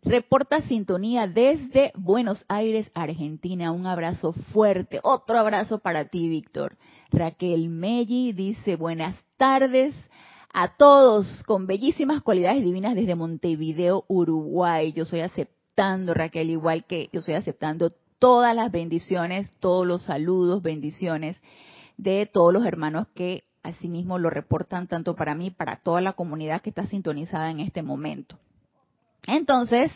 Reporta 0.02 0.62
sintonía 0.62 1.28
desde 1.28 1.92
Buenos 1.94 2.44
Aires, 2.48 2.90
Argentina. 2.96 3.72
Un 3.72 3.86
abrazo 3.86 4.34
fuerte. 4.34 5.00
Otro 5.04 5.38
abrazo 5.38 5.78
para 5.78 6.06
ti, 6.06 6.28
Víctor. 6.28 6.78
Raquel 7.12 7.70
Melli 7.70 8.34
dice 8.34 8.76
buenas 8.76 9.24
tardes 9.38 9.96
a 10.58 10.70
todos 10.70 11.44
con 11.44 11.68
bellísimas 11.68 12.22
cualidades 12.22 12.64
divinas 12.64 12.96
desde 12.96 13.14
Montevideo, 13.14 14.06
Uruguay. 14.08 14.94
Yo 14.94 15.04
soy 15.04 15.20
aceptando, 15.20 16.14
Raquel, 16.14 16.50
igual 16.50 16.86
que 16.86 17.10
yo 17.12 17.20
estoy 17.20 17.34
aceptando 17.34 17.92
todas 18.20 18.56
las 18.56 18.72
bendiciones, 18.72 19.52
todos 19.60 19.86
los 19.86 20.04
saludos, 20.04 20.64
bendiciones 20.64 21.36
de 21.98 22.26
todos 22.26 22.54
los 22.54 22.66
hermanos 22.66 23.08
que 23.14 23.44
asimismo 23.64 24.18
lo 24.18 24.30
reportan 24.30 24.88
tanto 24.88 25.14
para 25.14 25.36
mí, 25.36 25.52
para 25.52 25.82
toda 25.82 26.00
la 26.00 26.14
comunidad 26.14 26.62
que 26.62 26.70
está 26.70 26.88
sintonizada 26.88 27.52
en 27.52 27.60
este 27.60 27.82
momento. 27.82 28.38
Entonces, 29.28 29.92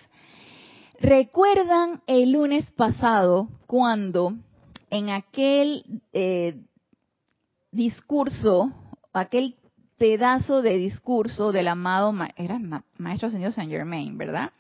¿recuerdan 0.99 2.01
el 2.05 2.33
lunes 2.33 2.69
pasado 2.73 3.47
cuando 3.65 4.33
en 4.89 5.09
aquel 5.09 6.01
eh, 6.11 6.59
discurso, 7.71 8.73
aquel 9.13 9.55
pedazo 10.00 10.63
de 10.63 10.77
discurso 10.77 11.51
del 11.51 11.68
amado, 11.68 12.12
Maestro 12.12 13.27
Ascendido 13.27 13.51
Saint 13.51 13.72
Germain, 13.72 14.18
¿verdad? 14.18 14.51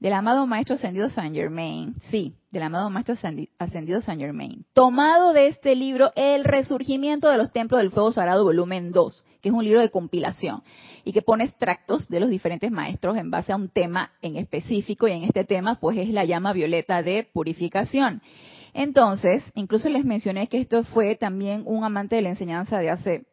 Del 0.00 0.14
amado 0.14 0.46
Maestro 0.46 0.74
Ascendido 0.74 1.10
Saint 1.10 1.36
Germain, 1.36 1.94
sí, 2.10 2.34
del 2.50 2.62
amado 2.62 2.88
Maestro 2.90 3.14
Ascendido 3.58 4.00
Saint 4.00 4.20
Germain, 4.20 4.64
tomado 4.72 5.34
de 5.34 5.46
este 5.46 5.76
libro 5.76 6.10
El 6.16 6.44
Resurgimiento 6.44 7.28
de 7.28 7.36
los 7.36 7.52
Templos 7.52 7.80
del 7.80 7.90
Fuego 7.90 8.10
Sagrado, 8.10 8.42
volumen 8.42 8.92
2, 8.92 9.24
que 9.42 9.50
es 9.50 9.54
un 9.54 9.62
libro 9.62 9.80
de 9.80 9.90
compilación 9.90 10.62
y 11.04 11.12
que 11.12 11.22
pone 11.22 11.44
extractos 11.44 12.08
de 12.08 12.18
los 12.18 12.30
diferentes 12.30 12.70
maestros 12.70 13.16
en 13.18 13.30
base 13.30 13.52
a 13.52 13.56
un 13.56 13.68
tema 13.68 14.12
en 14.22 14.36
específico 14.36 15.06
y 15.06 15.12
en 15.12 15.24
este 15.24 15.44
tema 15.44 15.78
pues 15.78 15.98
es 15.98 16.08
la 16.08 16.24
llama 16.24 16.52
violeta 16.54 17.02
de 17.02 17.28
purificación. 17.32 18.22
Entonces, 18.72 19.42
incluso 19.54 19.88
les 19.88 20.04
mencioné 20.04 20.46
que 20.46 20.58
esto 20.58 20.84
fue 20.84 21.16
también 21.16 21.64
un 21.66 21.84
amante 21.84 22.16
de 22.16 22.22
la 22.22 22.28
enseñanza 22.30 22.78
de 22.78 22.90
hace 22.90 23.26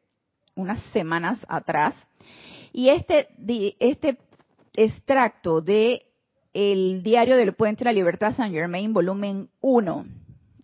unas 0.58 0.82
semanas 0.92 1.40
atrás 1.48 1.96
y 2.74 2.90
este 2.90 3.30
este 3.80 4.18
extracto 4.74 5.62
de 5.62 6.04
el 6.54 7.04
diario 7.04 7.38
del 7.38 7.54
Puente 7.54 7.84
de 7.84 7.92
la 7.92 7.94
Libertad 7.94 8.34
San 8.34 8.52
Germain, 8.52 8.92
volumen 8.92 9.50
1, 9.62 10.06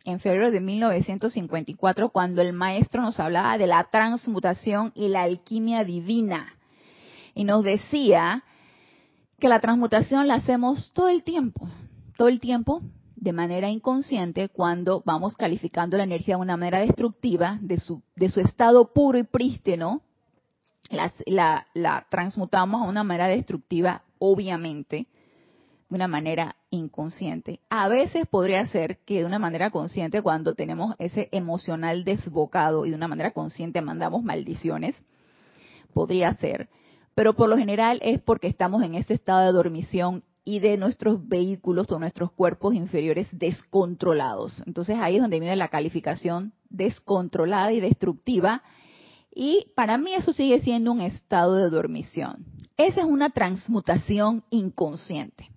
en 0.06 0.20
febrero 0.20 0.50
de 0.50 0.60
1954, 0.60 2.10
cuando 2.10 2.42
el 2.42 2.52
maestro 2.52 3.02
nos 3.02 3.20
hablaba 3.20 3.58
de 3.58 3.68
la 3.68 3.88
transmutación 3.92 4.92
y 4.96 5.10
la 5.10 5.22
alquimia 5.22 5.84
divina. 5.84 6.56
Y 7.36 7.44
nos 7.44 7.64
decía 7.64 8.44
que 9.40 9.48
la 9.48 9.60
transmutación 9.60 10.28
la 10.28 10.36
hacemos 10.36 10.92
todo 10.94 11.10
el 11.10 11.24
tiempo, 11.24 11.70
todo 12.18 12.28
el 12.28 12.40
tiempo 12.40 12.82
de 13.24 13.32
manera 13.32 13.70
inconsciente 13.70 14.50
cuando 14.50 15.02
vamos 15.06 15.38
calificando 15.38 15.96
la 15.96 16.04
energía 16.04 16.36
de 16.36 16.42
una 16.42 16.58
manera 16.58 16.80
destructiva 16.80 17.58
de 17.62 17.78
su, 17.78 18.02
de 18.18 18.28
su 18.28 18.42
estado 18.42 18.92
puro 18.92 19.18
y 19.18 19.24
prístino, 19.24 20.02
la, 20.90 21.66
la 21.74 22.06
transmutamos 22.10 22.82
a 22.82 22.90
una 22.90 23.06
manera 23.06 23.28
destructiva, 23.28 24.04
obviamente, 24.20 25.08
de 25.90 25.96
una 25.96 26.10
manera 26.10 26.58
inconsciente. 26.70 27.62
A 27.70 27.88
veces 27.88 28.28
podría 28.28 28.66
ser 28.66 28.98
que 29.06 29.20
de 29.20 29.26
una 29.26 29.40
manera 29.40 29.72
consciente, 29.72 30.22
cuando 30.22 30.54
tenemos 30.54 30.94
ese 31.00 31.30
emocional 31.32 32.04
desbocado 32.04 32.86
y 32.86 32.90
de 32.90 32.98
una 32.98 33.08
manera 33.08 33.32
consciente 33.32 33.82
mandamos 33.82 34.22
maldiciones, 34.22 35.02
podría 35.94 36.34
ser. 36.34 36.68
Pero 37.16 37.36
por 37.36 37.48
lo 37.48 37.56
general 37.56 38.00
es 38.02 38.20
porque 38.20 38.48
estamos 38.48 38.84
en 38.84 38.96
ese 38.96 39.14
estado 39.14 39.46
de 39.46 39.54
dormición 39.54 40.24
y 40.46 40.60
de 40.60 40.78
nuestros 40.78 41.28
vehículos 41.28 41.90
o 41.92 42.00
nuestros 42.00 42.32
cuerpos 42.32 42.74
inferiores 42.74 43.28
descontrolados. 43.32 44.62
Entonces 44.66 44.98
ahí 45.00 45.16
es 45.16 45.22
donde 45.22 45.40
viene 45.40 45.56
la 45.56 45.70
calificación 45.70 46.54
descontrolada 46.70 47.72
y 47.72 47.80
destructiva. 47.80 48.62
Y 49.34 49.68
para 49.76 49.98
mí 49.98 50.14
eso 50.14 50.34
sigue 50.34 50.60
siendo 50.60 50.92
un 50.92 51.02
estado 51.02 51.56
de 51.56 51.70
dormición. 51.70 52.46
Esa 52.78 53.02
es 53.02 53.06
una 53.06 53.30
transmutación 53.30 54.44
inconsciente. 54.50 55.50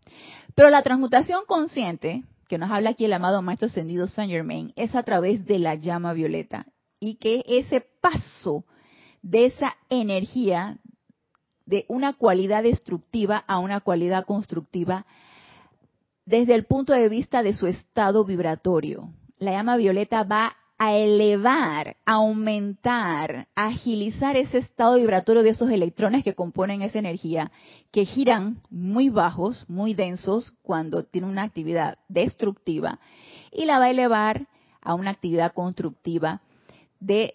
Pero 0.54 0.70
la 0.70 0.82
transmutación 0.82 1.42
consciente, 1.46 2.24
que 2.48 2.58
nos 2.58 2.70
habla 2.70 2.90
aquí 2.90 3.04
el 3.04 3.12
amado 3.12 3.42
Maestro 3.42 3.66
Ascendido 3.66 4.06
Saint 4.06 4.30
Germain, 4.30 4.72
es 4.76 4.94
a 4.94 5.02
través 5.02 5.44
de 5.46 5.58
la 5.58 5.74
llama 5.74 6.12
violeta. 6.12 6.66
Y 7.00 7.16
que 7.16 7.42
ese 7.46 7.84
paso 8.00 8.64
de 9.22 9.46
esa 9.46 9.76
energía, 9.90 10.78
de 11.66 11.84
una 11.88 12.14
cualidad 12.14 12.62
destructiva 12.62 13.44
a 13.46 13.58
una 13.58 13.80
cualidad 13.80 14.24
constructiva, 14.24 15.04
desde 16.24 16.54
el 16.54 16.64
punto 16.64 16.92
de 16.92 17.08
vista 17.08 17.42
de 17.42 17.52
su 17.52 17.66
estado 17.66 18.24
vibratorio. 18.24 19.10
La 19.38 19.52
llama 19.52 19.76
violeta 19.76 20.22
va 20.24 20.56
a 20.78 20.94
elevar, 20.94 21.96
aumentar, 22.04 23.48
agilizar 23.54 24.36
ese 24.36 24.58
estado 24.58 24.96
vibratorio 24.96 25.42
de 25.42 25.50
esos 25.50 25.70
electrones 25.70 26.22
que 26.22 26.34
componen 26.34 26.82
esa 26.82 26.98
energía, 26.98 27.50
que 27.90 28.04
giran 28.04 28.60
muy 28.70 29.08
bajos, 29.08 29.64
muy 29.68 29.94
densos 29.94 30.52
cuando 30.62 31.04
tiene 31.04 31.28
una 31.28 31.44
actividad 31.44 31.98
destructiva, 32.08 32.98
y 33.52 33.64
la 33.64 33.78
va 33.78 33.86
a 33.86 33.90
elevar 33.90 34.48
a 34.82 34.94
una 34.94 35.10
actividad 35.10 35.52
constructiva 35.52 36.42
de 37.00 37.34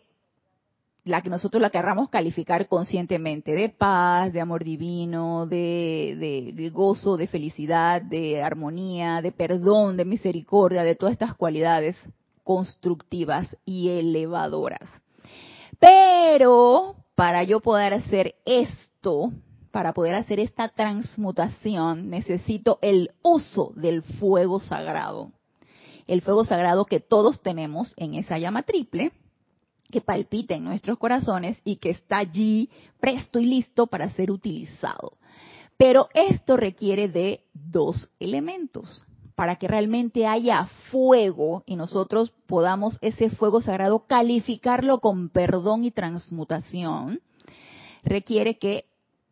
la 1.03 1.21
que 1.21 1.29
nosotros 1.29 1.61
la 1.61 1.71
querramos 1.71 2.09
calificar 2.09 2.67
conscientemente, 2.67 3.53
de 3.53 3.69
paz, 3.69 4.31
de 4.33 4.41
amor 4.41 4.63
divino, 4.63 5.47
de, 5.47 6.53
de, 6.55 6.69
gozo, 6.69 7.17
de 7.17 7.27
felicidad, 7.27 8.01
de 8.01 8.41
armonía, 8.41 9.21
de 9.21 9.31
perdón, 9.31 9.97
de 9.97 10.05
misericordia, 10.05 10.83
de 10.83 10.95
todas 10.95 11.13
estas 11.13 11.33
cualidades 11.35 11.97
constructivas 12.43 13.57
y 13.65 13.89
elevadoras. 13.89 14.89
Pero 15.79 16.95
para 17.15 17.43
yo 17.43 17.61
poder 17.61 17.95
hacer 17.95 18.35
esto, 18.45 19.31
para 19.71 19.93
poder 19.93 20.13
hacer 20.13 20.39
esta 20.39 20.69
transmutación, 20.69 22.09
necesito 22.11 22.77
el 22.83 23.11
uso 23.23 23.73
del 23.75 24.03
fuego 24.03 24.59
sagrado. 24.59 25.31
El 26.05 26.21
fuego 26.21 26.45
sagrado 26.45 26.85
que 26.85 26.99
todos 26.99 27.41
tenemos 27.41 27.93
en 27.97 28.13
esa 28.13 28.37
llama 28.37 28.63
triple, 28.63 29.11
que 29.91 30.01
palpita 30.01 30.55
en 30.55 30.63
nuestros 30.63 30.97
corazones 30.97 31.61
y 31.63 31.75
que 31.75 31.91
está 31.91 32.17
allí 32.17 32.69
presto 32.99 33.39
y 33.39 33.45
listo 33.45 33.87
para 33.87 34.09
ser 34.11 34.31
utilizado. 34.31 35.17
Pero 35.77 36.09
esto 36.13 36.57
requiere 36.57 37.07
de 37.07 37.43
dos 37.53 38.11
elementos 38.19 39.03
para 39.35 39.55
que 39.55 39.67
realmente 39.67 40.27
haya 40.27 40.67
fuego 40.91 41.63
y 41.65 41.75
nosotros 41.75 42.31
podamos 42.47 42.97
ese 43.01 43.29
fuego 43.29 43.61
sagrado 43.61 44.05
calificarlo 44.05 44.99
con 44.99 45.29
perdón 45.29 45.83
y 45.83 45.91
transmutación, 45.91 47.21
requiere 48.03 48.59
que 48.59 48.85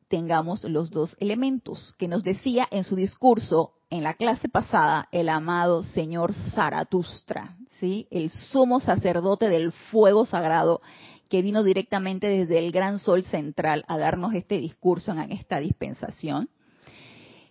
tengamos 0.07 0.63
los 0.63 0.89
dos 0.89 1.15
elementos 1.19 1.93
que 1.99 2.07
nos 2.07 2.23
decía 2.23 2.67
en 2.71 2.83
su 2.83 2.95
discurso 2.95 3.73
en 3.89 4.03
la 4.03 4.13
clase 4.13 4.49
pasada 4.49 5.07
el 5.11 5.29
amado 5.29 5.83
señor 5.83 6.33
Zaratustra, 6.53 7.57
¿sí? 7.79 8.07
El 8.11 8.29
sumo 8.29 8.79
sacerdote 8.79 9.49
del 9.49 9.71
fuego 9.71 10.25
sagrado 10.25 10.81
que 11.29 11.41
vino 11.41 11.63
directamente 11.63 12.27
desde 12.27 12.59
el 12.59 12.71
gran 12.71 12.99
sol 12.99 13.23
central 13.23 13.85
a 13.87 13.97
darnos 13.97 14.33
este 14.33 14.59
discurso 14.59 15.11
en 15.11 15.31
esta 15.31 15.59
dispensación 15.59 16.49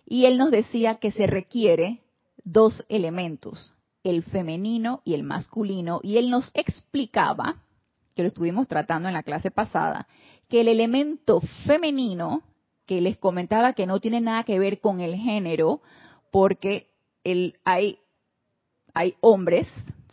Y 0.05 0.25
él 0.25 0.37
nos 0.37 0.51
decía 0.51 0.95
que 0.95 1.11
se 1.11 1.27
requiere 1.27 2.01
dos 2.43 2.85
elementos, 2.89 3.75
el 4.03 4.23
femenino 4.23 5.01
y 5.05 5.13
el 5.13 5.23
masculino, 5.23 5.99
y 6.03 6.17
él 6.17 6.29
nos 6.29 6.51
explicaba, 6.53 7.63
que 8.15 8.23
lo 8.23 8.27
estuvimos 8.27 8.67
tratando 8.67 9.07
en 9.07 9.13
la 9.13 9.23
clase 9.23 9.51
pasada, 9.51 10.07
que 10.47 10.61
el 10.61 10.67
elemento 10.67 11.41
femenino, 11.65 12.41
que 12.85 13.01
les 13.01 13.17
comentaba 13.17 13.73
que 13.73 13.85
no 13.85 13.99
tiene 13.99 14.19
nada 14.19 14.43
que 14.43 14.57
ver 14.57 14.79
con 14.81 14.99
el 14.99 15.15
género, 15.15 15.81
porque 16.31 16.89
el, 17.23 17.57
hay, 17.63 17.99
hombres, 19.21 19.67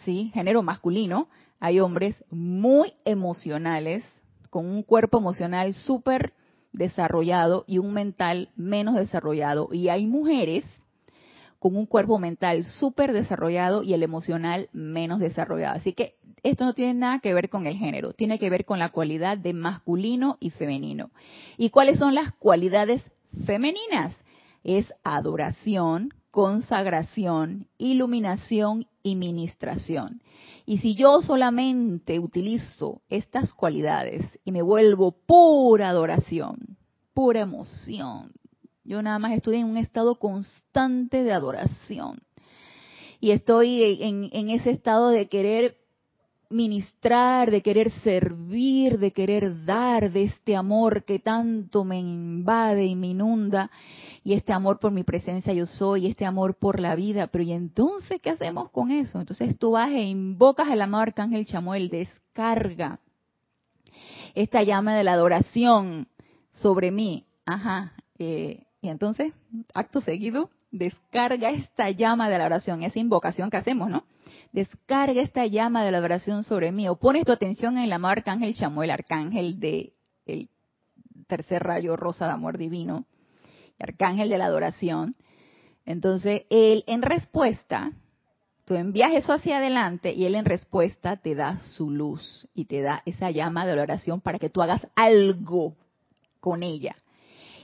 ¿sí? 0.05 0.31
Género 0.35 0.63
masculino, 0.63 1.29
hay 1.61 1.81
hombres 1.81 2.15
muy 2.31 2.93
emocionales, 3.05 4.05
con 4.51 4.67
un 4.67 4.83
cuerpo 4.83 5.19
emocional 5.19 5.75
súper 5.75 6.33
desarrollado 6.73 7.65
y 7.67 7.79
un 7.79 7.93
mental 7.93 8.51
menos 8.57 8.95
desarrollado. 8.95 9.69
Y 9.73 9.89
hay 9.89 10.07
mujeres 10.07 10.65
con 11.59 11.77
un 11.77 11.87
cuerpo 11.87 12.19
mental 12.19 12.65
súper 12.65 13.13
desarrollado 13.13 13.83
y 13.83 13.95
el 13.95 14.03
emocional 14.03 14.69
menos 14.73 15.21
desarrollado. 15.21 15.77
Así 15.77 15.93
que 15.93 16.15
esto 16.43 16.65
no 16.65 16.75
tiene 16.75 16.95
nada 16.95 17.19
que 17.19 17.35
ver 17.35 17.49
con 17.49 17.67
el 17.67 17.77
género, 17.77 18.13
tiene 18.13 18.39
que 18.39 18.51
ver 18.51 18.65
con 18.65 18.79
la 18.79 18.91
cualidad 18.91 19.37
de 19.37 19.53
masculino 19.53 20.37
y 20.39 20.51
femenino. 20.51 21.11
¿Y 21.57 21.71
cuáles 21.71 21.99
son 21.99 22.15
las 22.15 22.33
cualidades 22.35 23.03
femeninas? 23.47 24.15
Es 24.67 24.93
adoración, 25.05 26.11
consagración, 26.33 27.69
iluminación 27.79 28.89
y 29.05 29.15
ministración. 29.15 30.21
Y 30.67 30.79
si 30.79 30.97
yo 30.97 31.23
solamente 31.23 32.19
utilizo 32.19 33.01
estas 33.09 33.53
cualidades 33.53 34.27
y 34.45 34.51
me 34.51 34.63
vuelvo 34.63 35.13
pura 35.13 35.89
adoración, 35.89 36.77
pura 37.15 37.43
emoción, 37.43 38.33
yo 38.83 39.01
nada 39.03 39.21
más 39.21 39.33
estoy 39.33 39.59
en 39.59 39.67
un 39.67 39.77
estado 39.77 40.17
constante 40.17 41.23
de 41.23 41.33
adoración. 41.33 42.19
Y 43.21 43.31
estoy 43.31 44.03
en, 44.03 44.51
ese 44.51 44.71
estado 44.71 45.11
de 45.11 45.29
querer 45.29 45.77
ministrar, 46.51 47.51
de 47.51 47.63
querer 47.63 47.93
servir, 48.03 48.99
de 48.99 49.13
querer 49.13 49.65
dar 49.65 50.13
de 50.13 50.25
este 50.25 50.57
amor 50.57 51.05
que 51.05 51.21
tanto 51.21 51.85
me 51.85 51.99
invade 52.01 52.85
y 52.85 52.97
me 52.97 53.09
inunda, 53.09 53.71
y 54.27 54.35
este 54.35 54.53
amor 54.53 54.81
por 54.81 54.91
mi 54.91 55.05
presencia 55.05 55.53
yo 55.53 55.67
soy, 55.67 56.09
este 56.09 56.25
amor 56.25 56.57
por 56.57 56.81
la 56.81 56.97
vida. 56.97 57.29
Pero 57.29 57.45
¿y 57.45 57.53
entonces 57.53 58.21
qué 58.21 58.31
hacemos 58.31 58.73
con 58.73 58.91
eso? 58.91 59.21
Entonces 59.21 59.57
tú 59.57 59.71
vas 59.71 59.93
e 59.93 60.03
invocas 60.03 60.69
al 60.69 60.83
amado 60.83 61.05
Arcángel 61.05 61.47
Chamuel, 61.47 61.91
descarga 61.91 62.99
esta 64.35 64.65
llama 64.65 64.97
de 64.97 65.05
la 65.05 65.13
adoración 65.13 66.09
sobre 66.55 66.91
mí. 66.91 67.25
Ajá. 67.45 67.93
Eh, 68.19 68.65
y 68.81 68.89
entonces, 68.89 69.33
acto 69.73 70.01
seguido, 70.01 70.51
descarga 70.73 71.51
esta 71.51 71.89
llama 71.93 72.29
de 72.29 72.39
la 72.39 72.47
oración, 72.47 72.83
esa 72.83 72.99
invocación 72.99 73.49
que 73.49 73.59
hacemos, 73.59 73.91
¿no? 73.91 74.07
descarga 74.51 75.23
esta 75.23 75.47
llama 75.47 75.85
de 75.85 75.93
la 75.93 76.01
oración 76.01 76.43
sobre 76.43 76.73
mí, 76.73 76.89
o 76.89 76.97
pones 76.97 77.25
tu 77.25 77.31
atención 77.31 77.79
en 77.79 77.85
el 77.85 77.93
amado 77.93 78.11
arcángel 78.11 78.57
Chamuel, 78.57 78.91
arcángel 78.91 79.61
de 79.61 79.93
el 80.25 80.49
tercer 81.29 81.63
rayo 81.63 81.95
rosa 81.95 82.27
de 82.27 82.33
amor 82.33 82.59
divino, 82.59 83.07
arcángel 83.79 84.29
de 84.29 84.39
la 84.39 84.47
adoración. 84.47 85.17
Entonces, 85.85 86.43
él 86.51 86.85
en 86.87 87.03
respuesta, 87.03 87.93
tú 88.65 88.75
envías 88.75 89.13
eso 89.15 89.33
hacia 89.33 89.59
adelante 89.59 90.13
y 90.13 90.27
él 90.27 90.35
en 90.35 90.45
respuesta 90.45 91.17
te 91.17 91.35
da 91.35 91.61
su 91.61 91.91
luz 91.91 92.49
y 92.55 92.65
te 92.65 92.83
da 92.83 93.03
esa 93.07 93.31
llama 93.31 93.67
de 93.67 93.77
la 93.77 93.83
oración 93.83 94.21
para 94.21 94.39
que 94.39 94.51
tú 94.51 94.63
hagas 94.63 94.87
algo 94.97 95.77
con 96.41 96.63
ella. 96.63 96.97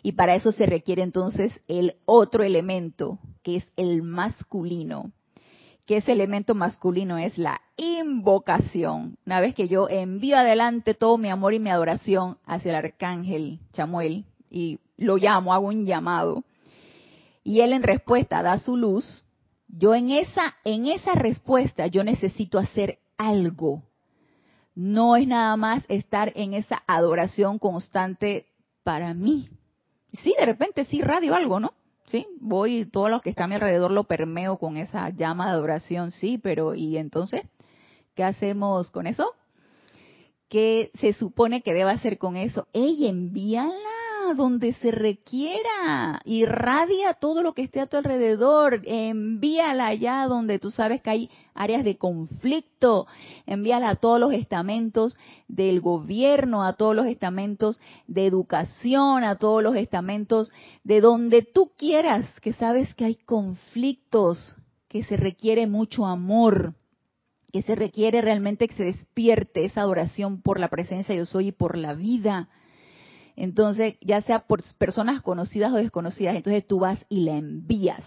Y 0.03 0.13
para 0.13 0.35
eso 0.35 0.53
se 0.53 0.67
requiere 0.67 1.03
entonces 1.03 1.53
el 1.69 1.97
otro 2.05 2.43
elemento, 2.43 3.19
que 3.43 3.57
es 3.57 3.69
el 3.77 4.03
masculino, 4.03 5.13
que 5.87 5.99
ese 5.99 6.13
elemento 6.13 6.55
masculino 6.55 7.19
es 7.19 7.39
la 7.39 7.61
invocación. 7.77 9.19
Una 9.27 9.41
vez 9.41 9.55
que 9.55 9.69
yo 9.69 9.89
envío 9.89 10.37
adelante 10.37 10.95
todo 10.95 11.19
mi 11.19 11.29
amor 11.29 11.55
y 11.55 11.61
mi 11.61 11.71
adoración 11.71 12.39
hacia 12.47 12.71
el 12.71 12.77
arcángel 12.77 13.61
Chamuel 13.73 14.25
y 14.51 14.79
lo 14.97 15.17
llamo, 15.17 15.53
hago 15.53 15.69
un 15.69 15.87
llamado, 15.87 16.45
y 17.45 17.61
él 17.61 17.73
en 17.73 17.83
respuesta 17.83 18.43
da 18.43 18.59
su 18.59 18.77
luz, 18.77 19.25
yo 19.69 19.95
en 19.95 20.11
esa, 20.11 20.55
en 20.65 20.87
esa 20.87 21.15
respuesta 21.15 21.87
yo 21.87 22.05
necesito 22.05 22.59
hacer 22.59 22.99
algo. 23.17 23.83
No 24.75 25.17
es 25.17 25.27
nada 25.27 25.57
más 25.57 25.85
estar 25.89 26.33
en 26.35 26.55
esa 26.55 26.83
adoración 26.87 27.59
constante 27.59 28.47
para 28.85 29.13
mí. 29.15 29.49
Sí, 30.23 30.35
de 30.39 30.47
repente 30.47 30.85
sí 30.85 31.01
radio 31.03 31.35
algo, 31.35 31.59
¿no? 31.61 31.73
sí, 32.13 32.27
voy, 32.41 32.85
todo 32.85 33.09
lo 33.09 33.21
que 33.21 33.31
está 33.31 33.45
a 33.45 33.49
mi 33.49 33.55
alrededor 33.55 33.91
lo 33.91 34.05
permeo 34.05 34.59
con 34.59 34.77
esa 34.77 35.09
llama 35.09 35.47
de 35.47 35.53
adoración, 35.53 36.11
sí, 36.11 36.39
pero 36.39 36.75
¿y 36.75 36.99
entonces 36.99 37.43
qué 38.15 38.23
hacemos 38.23 38.91
con 38.91 39.07
eso? 39.07 39.33
¿Qué 40.49 40.91
se 41.01 41.15
supone 41.15 41.63
que 41.63 41.73
debe 41.73 41.91
hacer 41.91 42.19
con 42.19 42.37
eso? 42.37 42.69
¡Ey, 42.75 43.07
envíala! 43.07 43.73
Donde 44.35 44.73
se 44.75 44.91
requiera, 44.91 46.21
irradia 46.25 47.15
todo 47.15 47.43
lo 47.43 47.53
que 47.53 47.63
esté 47.63 47.81
a 47.81 47.87
tu 47.87 47.97
alrededor, 47.97 48.83
envíala 48.85 49.87
allá 49.87 50.27
donde 50.27 50.59
tú 50.59 50.71
sabes 50.71 51.03
que 51.03 51.11
hay 51.11 51.31
áreas 51.55 51.85
de 51.85 51.97
conflicto, 51.97 53.07
envíala 53.47 53.91
a 53.91 53.97
todos 53.97 54.19
los 54.19 54.33
estamentos 54.33 55.17
del 55.49 55.81
gobierno, 55.81 56.65
a 56.65 56.75
todos 56.75 56.97
los 56.97 57.07
estamentos 57.07 57.81
de 58.07 58.27
educación, 58.27 59.25
a 59.25 59.37
todos 59.37 59.63
los 59.63 59.77
estamentos 59.77 60.51
de 60.85 61.01
donde 61.01 61.43
tú 61.43 61.73
quieras, 61.77 62.41
que 62.41 62.53
sabes 62.53 62.95
que 62.95 63.05
hay 63.05 63.17
conflictos, 63.17 64.57
que 64.89 65.05
se 65.05 65.17
requiere 65.17 65.67
mucho 65.67 66.07
amor, 66.07 66.75
que 67.53 67.63
se 67.63 67.75
requiere 67.75 68.21
realmente 68.23 68.67
que 68.67 68.75
se 68.75 68.85
despierte 68.85 69.65
esa 69.65 69.83
adoración 69.83 70.41
por 70.41 70.59
la 70.59 70.69
presencia 70.69 71.15
de 71.15 71.19
yo 71.21 71.27
soy 71.27 71.49
y 71.49 71.53
por 71.53 71.77
la 71.77 71.95
vida 71.95 72.49
entonces, 73.37 73.97
ya 74.01 74.21
sea 74.21 74.41
por 74.41 74.63
personas 74.79 75.23
conocidas 75.23 75.73
o 75.73 75.77
desconocidas, 75.77 76.37
entonces 76.37 76.67
tú 76.67 76.81
vas 76.81 77.05
y 77.09 77.25
la 77.25 77.37
envías 77.37 78.05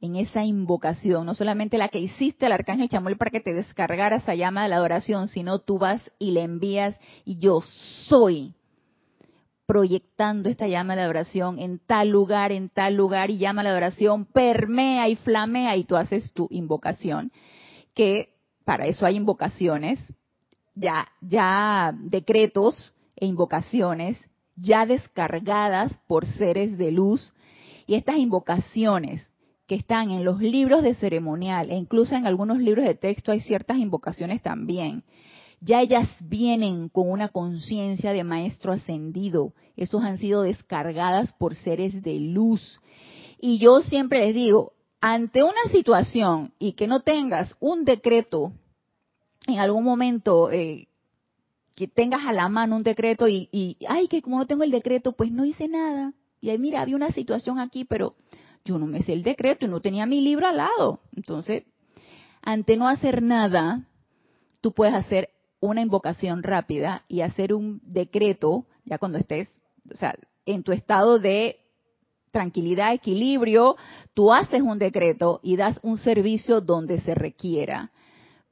en 0.00 0.16
esa 0.16 0.44
invocación, 0.44 1.24
no 1.24 1.34
solamente 1.34 1.78
la 1.78 1.88
que 1.88 1.98
hiciste 1.98 2.46
al 2.46 2.52
arcángel 2.52 2.88
Chamuel 2.88 3.16
para 3.16 3.30
que 3.30 3.40
te 3.40 3.54
descargara 3.54 4.16
esa 4.16 4.34
llama 4.34 4.62
de 4.62 4.68
la 4.68 4.76
adoración, 4.76 5.28
sino 5.28 5.60
tú 5.60 5.78
vas 5.78 6.10
y 6.18 6.32
la 6.32 6.40
envías 6.40 6.98
y 7.24 7.38
yo 7.38 7.62
soy 8.06 8.54
proyectando 9.66 10.50
esta 10.50 10.68
llama 10.68 10.94
de 10.94 11.02
adoración 11.02 11.58
en 11.58 11.78
tal 11.78 12.10
lugar, 12.10 12.52
en 12.52 12.68
tal 12.68 12.94
lugar 12.94 13.30
y 13.30 13.38
llama 13.38 13.62
la 13.62 13.70
adoración, 13.70 14.26
permea 14.26 15.08
y 15.08 15.16
flamea 15.16 15.74
y 15.76 15.84
tú 15.84 15.96
haces 15.96 16.34
tu 16.34 16.48
invocación, 16.50 17.32
que 17.94 18.34
para 18.66 18.86
eso 18.86 19.06
hay 19.06 19.16
invocaciones, 19.16 19.98
ya, 20.74 21.06
ya 21.22 21.94
decretos 21.98 22.92
e 23.16 23.24
invocaciones 23.24 24.18
ya 24.56 24.86
descargadas 24.86 25.92
por 26.06 26.26
seres 26.26 26.78
de 26.78 26.92
luz 26.92 27.32
y 27.86 27.94
estas 27.94 28.16
invocaciones 28.16 29.30
que 29.66 29.74
están 29.74 30.10
en 30.10 30.24
los 30.24 30.40
libros 30.40 30.82
de 30.82 30.94
ceremonial 30.94 31.70
e 31.70 31.76
incluso 31.76 32.14
en 32.14 32.26
algunos 32.26 32.58
libros 32.58 32.84
de 32.84 32.94
texto 32.94 33.32
hay 33.32 33.40
ciertas 33.40 33.78
invocaciones 33.78 34.42
también. 34.42 35.04
Ya 35.60 35.80
ellas 35.80 36.08
vienen 36.20 36.90
con 36.90 37.10
una 37.10 37.28
conciencia 37.30 38.12
de 38.12 38.24
maestro 38.24 38.72
ascendido. 38.72 39.54
Esos 39.76 40.02
han 40.02 40.18
sido 40.18 40.42
descargadas 40.42 41.32
por 41.32 41.54
seres 41.54 42.02
de 42.02 42.20
luz. 42.20 42.80
Y 43.40 43.58
yo 43.58 43.80
siempre 43.80 44.26
les 44.26 44.34
digo, 44.34 44.72
ante 45.00 45.42
una 45.42 45.70
situación 45.70 46.52
y 46.58 46.72
que 46.72 46.86
no 46.86 47.00
tengas 47.00 47.56
un 47.60 47.84
decreto 47.84 48.52
en 49.46 49.58
algún 49.58 49.84
momento 49.84 50.50
eh, 50.50 50.88
que 51.74 51.88
tengas 51.88 52.26
a 52.26 52.32
la 52.32 52.48
mano 52.48 52.76
un 52.76 52.82
decreto 52.82 53.28
y, 53.28 53.48
y, 53.50 53.76
ay, 53.88 54.08
que 54.08 54.22
como 54.22 54.38
no 54.38 54.46
tengo 54.46 54.62
el 54.62 54.70
decreto, 54.70 55.12
pues 55.12 55.30
no 55.32 55.44
hice 55.44 55.68
nada. 55.68 56.12
Y 56.40 56.50
ahí, 56.50 56.58
mira, 56.58 56.82
había 56.82 56.96
una 56.96 57.10
situación 57.10 57.58
aquí, 57.58 57.84
pero 57.84 58.14
yo 58.64 58.78
no 58.78 58.86
me 58.86 59.02
sé 59.02 59.12
el 59.12 59.22
decreto 59.22 59.66
y 59.66 59.68
no 59.68 59.80
tenía 59.80 60.06
mi 60.06 60.20
libro 60.20 60.46
al 60.46 60.58
lado. 60.58 61.00
Entonces, 61.16 61.64
ante 62.42 62.76
no 62.76 62.88
hacer 62.88 63.22
nada, 63.22 63.86
tú 64.60 64.72
puedes 64.72 64.94
hacer 64.94 65.30
una 65.60 65.80
invocación 65.80 66.42
rápida 66.42 67.04
y 67.08 67.22
hacer 67.22 67.54
un 67.54 67.80
decreto, 67.82 68.66
ya 68.84 68.98
cuando 68.98 69.18
estés, 69.18 69.50
o 69.90 69.96
sea, 69.96 70.14
en 70.46 70.62
tu 70.62 70.72
estado 70.72 71.18
de 71.18 71.60
tranquilidad, 72.30 72.92
equilibrio, 72.92 73.76
tú 74.12 74.32
haces 74.32 74.60
un 74.60 74.78
decreto 74.78 75.40
y 75.42 75.56
das 75.56 75.78
un 75.82 75.96
servicio 75.96 76.60
donde 76.60 77.00
se 77.00 77.14
requiera 77.14 77.92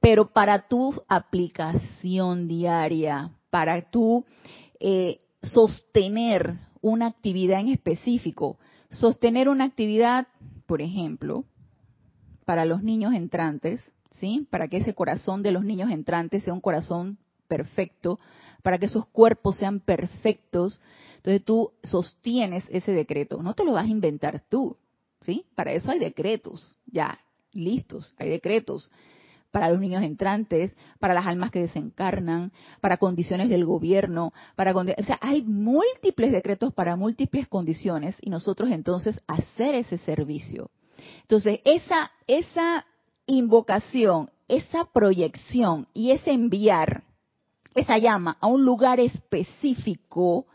pero 0.03 0.33
para 0.33 0.67
tu 0.67 1.01
aplicación 1.07 2.49
diaria, 2.49 3.31
para 3.51 3.89
tu 3.89 4.25
eh, 4.81 5.21
sostener 5.45 6.59
una 6.81 7.07
actividad 7.07 7.61
en 7.61 7.69
específico, 7.69 8.59
sostener 8.91 9.49
una 9.49 9.63
actividad, 9.63 10.27
por 10.67 10.83
ejemplo, 10.83 11.45
para 12.45 12.65
los 12.65 12.83
niños 12.83 13.15
entrantes, 13.15 13.81
¿sí? 14.11 14.49
Para 14.51 14.67
que 14.67 14.79
ese 14.79 14.93
corazón 14.93 15.45
de 15.45 15.53
los 15.53 15.65
niños 15.65 15.89
entrantes 15.89 16.43
sea 16.43 16.53
un 16.53 16.61
corazón 16.61 17.17
perfecto, 17.47 18.19
para 18.65 18.79
que 18.79 18.87
esos 18.87 19.07
cuerpos 19.07 19.57
sean 19.57 19.79
perfectos. 19.79 20.81
Entonces 21.19 21.45
tú 21.45 21.75
sostienes 21.85 22.65
ese 22.71 22.91
decreto, 22.91 23.41
no 23.41 23.55
te 23.55 23.65
lo 23.65 23.75
vas 23.75 23.87
a 23.87 23.89
inventar 23.89 24.43
tú. 24.49 24.77
¿sí? 25.21 25.47
Para 25.55 25.71
eso 25.71 25.93
hay 25.93 26.01
decretos, 26.01 26.75
ya, 26.87 27.21
listos, 27.53 28.13
hay 28.19 28.31
decretos 28.31 28.91
para 29.53 29.71
los 29.71 29.79
niños 29.79 30.03
entrantes, 30.03 30.75
para 30.99 31.15
las 31.15 31.27
almas 31.27 31.53
que 31.53 31.61
desencarnan, 31.61 32.53
para 32.81 32.97
condiciones 32.97 33.49
del 33.49 33.65
gobierno, 33.65 34.33
para 34.57 34.73
o 34.73 34.85
sea, 35.05 35.19
hay 35.21 35.43
múltiples 35.43 36.33
decretos 36.33 36.73
para 36.73 36.97
múltiples 36.97 37.47
condiciones 37.47 38.17
y 38.21 38.31
nosotros 38.31 38.71
entonces 38.71 39.21
hacer 39.29 39.77
ese 39.77 39.99
servicio. 39.99 40.71
Entonces, 41.23 41.61
esa 41.65 42.11
esa 42.27 42.87
invocación, 43.27 44.31
esa 44.49 44.85
proyección 44.93 45.87
y 45.95 46.11
ese 46.11 46.33
enviar 46.33 47.05
esa 47.75 47.99
llama 47.99 48.37
a 48.41 48.47
un 48.47 48.65
lugar 48.65 49.01
específico, 49.01 50.47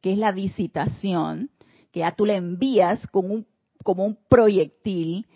que 0.00 0.12
es 0.12 0.18
la 0.18 0.32
visitación, 0.32 1.50
que 1.90 2.00
ya 2.00 2.12
tú 2.12 2.26
le 2.26 2.36
envías 2.36 3.04
con 3.08 3.30
un, 3.30 3.46
como 3.82 4.04
un 4.04 4.16
proyectil, 4.28 5.26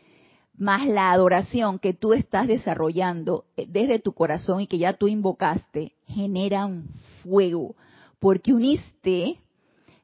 más 0.57 0.87
la 0.87 1.11
adoración 1.13 1.79
que 1.79 1.95
tú 1.95 2.13
estás 2.13 2.47
desarrollando 2.47 3.45
eh, 3.57 3.67
desde 3.69 3.99
tu 3.99 4.13
corazón 4.13 4.61
y 4.61 4.67
que 4.67 4.79
ya 4.79 4.95
tú 4.95 5.09
invocaste, 5.09 5.93
genera 6.07 6.67
un 6.67 6.89
fuego, 7.23 7.75
porque 8.19 8.53
uniste 8.53 9.41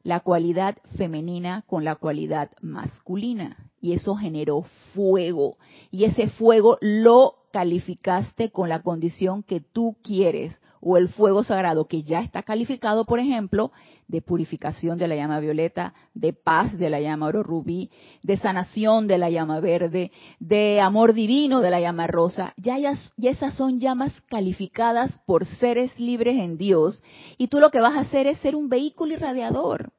la 0.03 0.21
cualidad 0.21 0.79
femenina 0.97 1.63
con 1.67 1.85
la 1.85 1.97
cualidad 1.97 2.51
masculina 2.63 3.71
y 3.81 3.93
eso 3.93 4.15
generó 4.15 4.63
fuego 4.95 5.59
y 5.91 6.05
ese 6.05 6.29
fuego 6.29 6.79
lo 6.81 7.37
calificaste 7.53 8.51
con 8.51 8.69
la 8.69 8.83
condición 8.83 9.43
que 9.43 9.61
tú 9.61 9.97
quieres 10.03 10.59
o 10.81 10.97
el 10.97 11.09
fuego 11.09 11.45
sagrado 11.45 11.87
que 11.87 12.03
ya 12.03 12.21
está 12.21 12.43
calificado, 12.43 13.05
por 13.05 13.19
ejemplo, 13.19 13.71
de 14.09 14.23
purificación 14.23 14.99
de 14.99 15.09
la 15.09 15.15
llama 15.15 15.41
violeta, 15.41 15.95
de 16.15 16.33
paz 16.33 16.77
de 16.79 16.91
la 16.91 17.01
llama 17.01 17.27
oro 17.27 17.43
rubí, 17.43 17.91
de 18.23 18.37
sanación 18.39 19.07
de 19.07 19.19
la 19.19 19.31
llama 19.31 19.61
verde, 19.61 20.11
de 20.41 20.81
amor 20.81 21.13
divino 21.13 21.61
de 21.61 21.71
la 21.71 21.81
llama 21.81 22.07
rosa. 22.07 22.55
Ya, 22.57 22.79
ya, 22.79 22.99
esas 23.19 23.55
son 23.55 23.79
llamas 23.79 24.13
calificadas 24.29 25.13
por 25.27 25.45
seres 25.45 25.99
libres 25.99 26.37
en 26.39 26.57
Dios 26.57 27.03
y 27.39 27.49
tú 27.49 27.61
lo 27.61 27.71
que 27.71 27.81
vas 27.81 27.95
a 27.95 28.01
hacer 28.01 28.27
es 28.27 28.39
ser 28.39 28.57
un 28.57 28.69
vehículo 28.69 29.15
irradiador. 29.15 29.93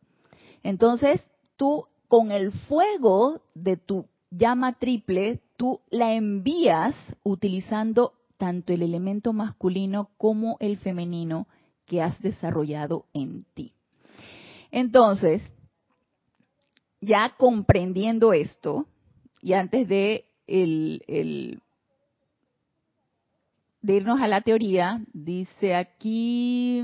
Entonces, 0.63 1.25
tú 1.55 1.85
con 2.07 2.31
el 2.31 2.51
fuego 2.51 3.41
de 3.55 3.77
tu 3.77 4.07
llama 4.31 4.73
triple, 4.73 5.41
tú 5.57 5.79
la 5.89 6.13
envías 6.13 6.95
utilizando 7.23 8.13
tanto 8.41 8.73
el 8.73 8.81
elemento 8.81 9.33
masculino 9.33 10.09
como 10.17 10.57
el 10.59 10.77
femenino 10.77 11.47
que 11.85 12.01
has 12.01 12.19
desarrollado 12.23 13.05
en 13.13 13.45
ti. 13.53 13.75
Entonces, 14.71 15.43
ya 17.01 17.35
comprendiendo 17.37 18.33
esto, 18.33 18.87
y 19.43 19.53
antes 19.53 19.87
de, 19.87 20.25
el, 20.47 21.61
de 23.83 23.93
irnos 23.93 24.19
a 24.19 24.27
la 24.27 24.41
teoría, 24.41 25.05
dice 25.13 25.75
aquí 25.75 26.81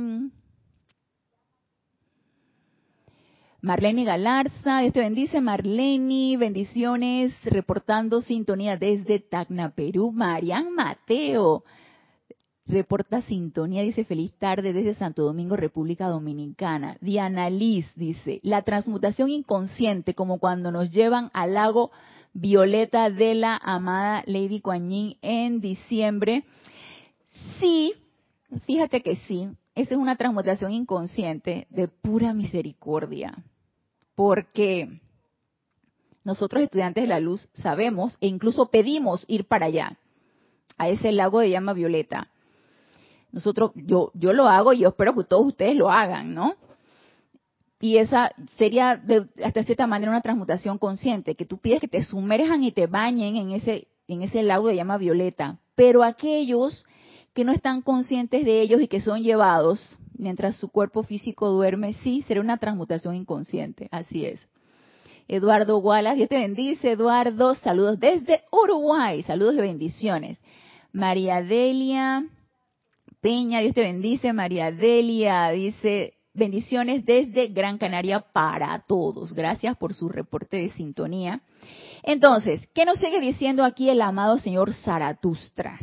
Marlene 3.67 4.06
Galarza, 4.06 4.80
Dios 4.80 4.93
te 4.93 5.01
bendice, 5.01 5.41
Marlene, 5.41 6.38
bendiciones, 6.38 7.34
reportando 7.43 8.21
sintonía 8.21 8.77
desde 8.77 9.19
Tacna, 9.19 9.71
Perú. 9.71 10.13
Marian 10.13 10.73
Mateo, 10.73 11.65
reporta 12.65 13.21
sintonía, 13.23 13.82
dice 13.82 14.06
feliz 14.06 14.32
tarde 14.39 14.71
desde 14.71 14.93
Santo 14.95 15.23
Domingo, 15.23 15.58
República 15.58 16.08
Dominicana. 16.08 16.95
Diana 17.01 17.49
Liz 17.49 17.86
dice, 17.97 18.39
la 18.41 18.62
transmutación 18.62 19.27
inconsciente, 19.30 20.13
como 20.13 20.39
cuando 20.39 20.71
nos 20.71 20.89
llevan 20.91 21.30
al 21.34 21.56
lago 21.56 21.91
Violeta 22.32 23.10
de 23.10 23.36
la 23.36 23.58
amada 23.62 24.23
Lady 24.27 24.62
Kuan 24.62 24.89
en 25.21 25.60
diciembre. 25.60 26.45
Sí, 27.60 27.91
fíjate 28.65 29.01
que 29.03 29.17
sí, 29.27 29.49
esa 29.75 29.93
es 29.93 29.99
una 29.99 30.15
transmutación 30.15 30.71
inconsciente 30.71 31.67
de 31.69 31.89
pura 31.89 32.34
misericordia. 32.34 33.34
Porque 34.17 34.99
nosotros 36.23 36.63
estudiantes 36.63 37.03
de 37.03 37.08
la 37.08 37.19
luz 37.19 37.47
sabemos 37.53 38.17
e 38.19 38.25
incluso 38.25 38.71
pedimos 38.71 39.23
ir 39.27 39.45
para 39.45 39.67
allá, 39.67 39.95
a 40.75 40.89
ese 40.89 41.12
lago 41.12 41.39
de 41.39 41.51
llama 41.51 41.73
violeta. 41.73 42.27
Nosotros, 43.32 43.73
yo, 43.75 44.10
yo 44.15 44.34
lo 44.34 44.47
hago 44.47 44.73
y 44.73 44.80
yo 44.80 44.88
espero 44.89 45.13
que 45.13 45.23
todos 45.23 45.45
ustedes 45.45 45.75
lo 45.75 45.91
hagan, 45.91 46.34
¿no? 46.34 46.56
Y 47.80 47.97
esa 47.97 48.32
sería 48.58 48.95
de, 48.95 49.27
hasta 49.43 49.63
cierta 49.63 49.86
manera 49.86 50.12
una 50.12 50.21
transmutación 50.21 50.80
consciente, 50.80 51.36
que 51.36 51.45
tú 51.45 51.60
pides 51.60 51.80
que 51.80 51.88
te 51.88 52.01
sumerjan 52.01 52.63
y 52.63 52.71
te 52.71 52.88
bañen 52.88 53.36
en 53.36 53.51
ese, 53.51 53.88
en 54.08 54.23
ese 54.23 54.41
lago 54.41 54.69
de 54.69 54.77
llama 54.77 54.97
violeta. 54.97 55.60
Pero 55.75 56.03
aquellos 56.03 56.84
que 57.38 57.43
no 57.43 57.52
están 57.52 57.84
conscientes 57.84 58.45
de 58.45 58.62
ellos 58.62 58.82
y 58.82 58.88
que 58.88 59.00
son 59.00 59.21
llevados 59.21 60.00
mientras 60.17 60.56
su 60.56 60.69
cuerpo 60.69 61.04
físico 61.04 61.50
duerme, 61.50 61.93
sí, 61.93 62.23
será 62.23 62.41
una 62.41 62.58
transmutación 62.58 63.13
inconsciente, 63.13 63.89
así 63.91 64.26
es. 64.26 64.41
Eduardo 65.28 65.78
Wallace, 65.78 66.15
Dios 66.15 66.30
te 66.30 66.39
bendice, 66.39 66.93
Eduardo, 66.93 67.54
saludos 67.54 68.00
desde 68.00 68.41
Uruguay, 68.52 69.21
saludos 69.21 69.54
y 69.54 69.62
bendiciones. 69.62 70.41
María 70.91 71.43
Delia 71.43 72.26
Peña, 73.21 73.60
Dios 73.60 73.76
te 73.76 73.82
bendice, 73.82 74.34
María 74.34 74.71
Delia 74.71 75.52
dice, 75.52 76.15
bendiciones 76.34 77.06
desde 77.06 77.50
Gran 77.50 77.78
Canaria 77.78 78.19
para 78.19 78.84
todos. 78.88 79.34
Gracias 79.34 79.78
por 79.78 79.93
su 79.93 80.10
reporte 80.10 80.58
de 80.58 80.69
sintonía. 80.69 81.41
Entonces, 82.02 82.67
¿qué 82.73 82.84
nos 82.84 82.97
sigue 82.97 83.21
diciendo 83.21 83.63
aquí 83.63 83.91
el 83.91 84.02
amado 84.02 84.39
señor 84.39 84.73
Zaratustra? 84.73 85.78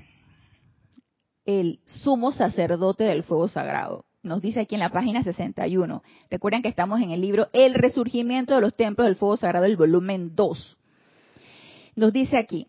El 1.44 1.80
sumo 1.84 2.32
sacerdote 2.32 3.04
del 3.04 3.22
fuego 3.22 3.48
sagrado. 3.48 4.04
Nos 4.22 4.40
dice 4.40 4.60
aquí 4.60 4.74
en 4.74 4.80
la 4.80 4.90
página 4.90 5.22
61. 5.22 6.02
Recuerden 6.30 6.62
que 6.62 6.68
estamos 6.68 7.00
en 7.02 7.10
el 7.10 7.20
libro 7.20 7.48
El 7.52 7.74
resurgimiento 7.74 8.54
de 8.54 8.62
los 8.62 8.74
templos 8.74 9.06
del 9.06 9.16
fuego 9.16 9.36
sagrado, 9.36 9.66
el 9.66 9.76
volumen 9.76 10.34
2. 10.34 10.76
Nos 11.96 12.12
dice 12.12 12.38
aquí, 12.38 12.66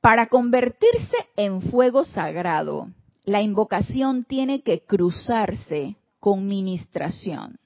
para 0.00 0.28
convertirse 0.28 1.16
en 1.36 1.60
fuego 1.60 2.04
sagrado, 2.06 2.88
la 3.24 3.42
invocación 3.42 4.24
tiene 4.24 4.62
que 4.62 4.80
cruzarse 4.80 5.96
con 6.18 6.48
ministración. 6.48 7.58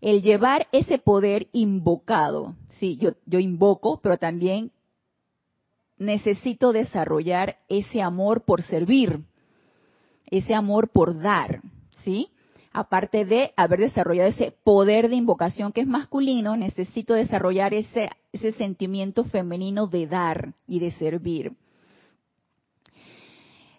El 0.00 0.22
llevar 0.22 0.68
ese 0.72 0.98
poder 0.98 1.48
invocado, 1.52 2.54
sí, 2.78 2.96
yo, 2.96 3.12
yo 3.26 3.38
invoco, 3.38 4.00
pero 4.02 4.16
también 4.16 4.72
necesito 5.98 6.72
desarrollar 6.72 7.58
ese 7.68 8.02
amor 8.02 8.44
por 8.44 8.62
servir, 8.62 9.20
ese 10.26 10.54
amor 10.54 10.88
por 10.90 11.20
dar, 11.20 11.60
¿sí? 12.02 12.28
Aparte 12.72 13.24
de 13.24 13.52
haber 13.56 13.80
desarrollado 13.80 14.28
ese 14.28 14.54
poder 14.62 15.08
de 15.08 15.16
invocación 15.16 15.72
que 15.72 15.80
es 15.80 15.86
masculino, 15.86 16.56
necesito 16.56 17.14
desarrollar 17.14 17.72
ese, 17.72 18.10
ese 18.32 18.52
sentimiento 18.52 19.24
femenino 19.24 19.86
de 19.86 20.06
dar 20.06 20.54
y 20.66 20.80
de 20.80 20.90
servir. 20.92 21.52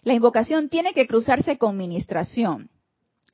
La 0.02 0.14
invocación 0.14 0.68
tiene 0.68 0.94
que 0.94 1.06
cruzarse 1.06 1.58
con 1.58 1.76
ministración. 1.76 2.70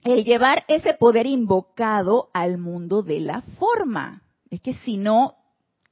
El 0.03 0.25
llevar 0.25 0.65
ese 0.69 0.93
poder 0.95 1.27
invocado 1.27 2.29
al 2.35 2.59
mundo 2.59 3.03
de 3.03 3.21
la 3.21 3.41
forma. 3.59 4.23
Es 4.51 4.61
que 4.61 4.75
si 4.85 4.99
no, 4.99 5.37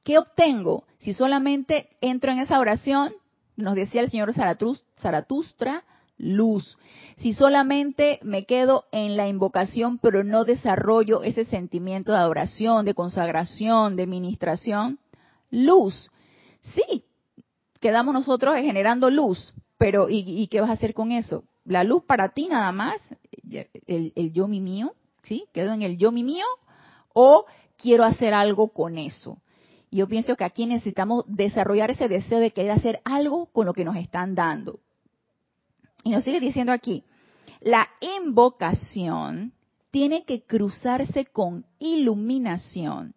¿Qué 0.03 0.17
obtengo? 0.17 0.85
Si 0.99 1.13
solamente 1.13 1.89
entro 2.01 2.31
en 2.31 2.39
esa 2.39 2.59
oración, 2.59 3.13
nos 3.55 3.75
decía 3.75 4.01
el 4.01 4.09
señor 4.09 4.33
Zaratustra, 4.33 5.83
luz. 6.17 6.77
Si 7.17 7.33
solamente 7.33 8.19
me 8.23 8.45
quedo 8.45 8.85
en 8.91 9.17
la 9.17 9.27
invocación, 9.27 9.97
pero 9.97 10.23
no 10.23 10.43
desarrollo 10.43 11.23
ese 11.23 11.45
sentimiento 11.45 12.11
de 12.11 12.17
adoración, 12.17 12.85
de 12.85 12.93
consagración, 12.93 13.95
de 13.95 14.07
ministración, 14.07 14.99
luz. 15.49 16.09
Sí, 16.61 17.05
quedamos 17.79 18.13
nosotros 18.13 18.55
generando 18.55 19.09
luz, 19.09 19.53
pero 19.77 20.07
¿y, 20.09 20.47
qué 20.47 20.61
vas 20.61 20.69
a 20.69 20.73
hacer 20.73 20.93
con 20.93 21.11
eso? 21.11 21.43
La 21.65 21.83
luz 21.83 22.03
para 22.03 22.29
ti 22.29 22.47
nada 22.47 22.71
más, 22.71 23.01
el, 23.87 24.13
el 24.15 24.33
yo 24.33 24.47
mi 24.47 24.59
mío, 24.59 24.93
¿sí? 25.23 25.45
¿Quedo 25.53 25.73
en 25.73 25.81
el 25.81 25.97
yo 25.97 26.11
mi 26.11 26.23
mío? 26.23 26.45
¿O 27.13 27.45
quiero 27.77 28.03
hacer 28.03 28.33
algo 28.33 28.69
con 28.69 28.97
eso? 28.97 29.37
Yo 29.95 30.07
pienso 30.07 30.35
que 30.35 30.43
aquí 30.43 30.65
necesitamos 30.65 31.25
desarrollar 31.27 31.91
ese 31.91 32.07
deseo 32.07 32.39
de 32.39 32.51
querer 32.51 32.71
hacer 32.71 33.01
algo 33.03 33.47
con 33.47 33.65
lo 33.65 33.73
que 33.73 33.85
nos 33.85 33.95
están 33.95 34.35
dando. 34.35 34.79
Y 36.03 36.09
nos 36.09 36.23
sigue 36.23 36.39
diciendo 36.39 36.71
aquí, 36.71 37.03
la 37.61 37.87
invocación 38.01 39.53
tiene 39.91 40.25
que 40.25 40.43
cruzarse 40.43 41.25
con 41.25 41.65
iluminación, 41.79 43.13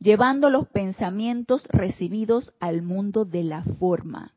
llevando 0.00 0.50
los 0.50 0.66
pensamientos 0.68 1.66
recibidos 1.68 2.54
al 2.60 2.82
mundo 2.82 3.24
de 3.24 3.44
la 3.44 3.62
forma. 3.78 4.32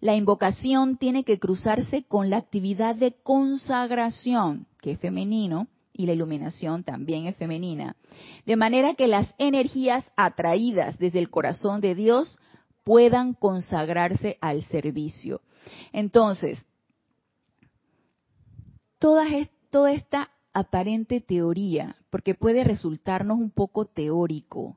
La 0.00 0.14
invocación 0.14 0.98
tiene 0.98 1.24
que 1.24 1.38
cruzarse 1.38 2.04
con 2.04 2.28
la 2.28 2.36
actividad 2.36 2.94
de 2.94 3.14
consagración, 3.22 4.66
que 4.82 4.92
es 4.92 5.00
femenino, 5.00 5.68
y 5.94 6.06
la 6.06 6.12
iluminación 6.12 6.82
también 6.82 7.26
es 7.26 7.36
femenina. 7.36 7.96
De 8.44 8.56
manera 8.56 8.94
que 8.94 9.06
las 9.06 9.32
energías 9.38 10.04
atraídas 10.16 10.98
desde 10.98 11.20
el 11.20 11.30
corazón 11.30 11.80
de 11.80 11.94
Dios 11.94 12.38
puedan 12.82 13.32
consagrarse 13.32 14.36
al 14.40 14.62
servicio. 14.64 15.40
Entonces, 15.92 16.62
toda, 18.98 19.26
esta 19.92 20.30
aparente 20.52 21.20
teoría, 21.20 21.96
porque 22.10 22.34
puede 22.34 22.64
resultarnos 22.64 23.38
un 23.38 23.50
poco 23.50 23.86
teórico, 23.86 24.76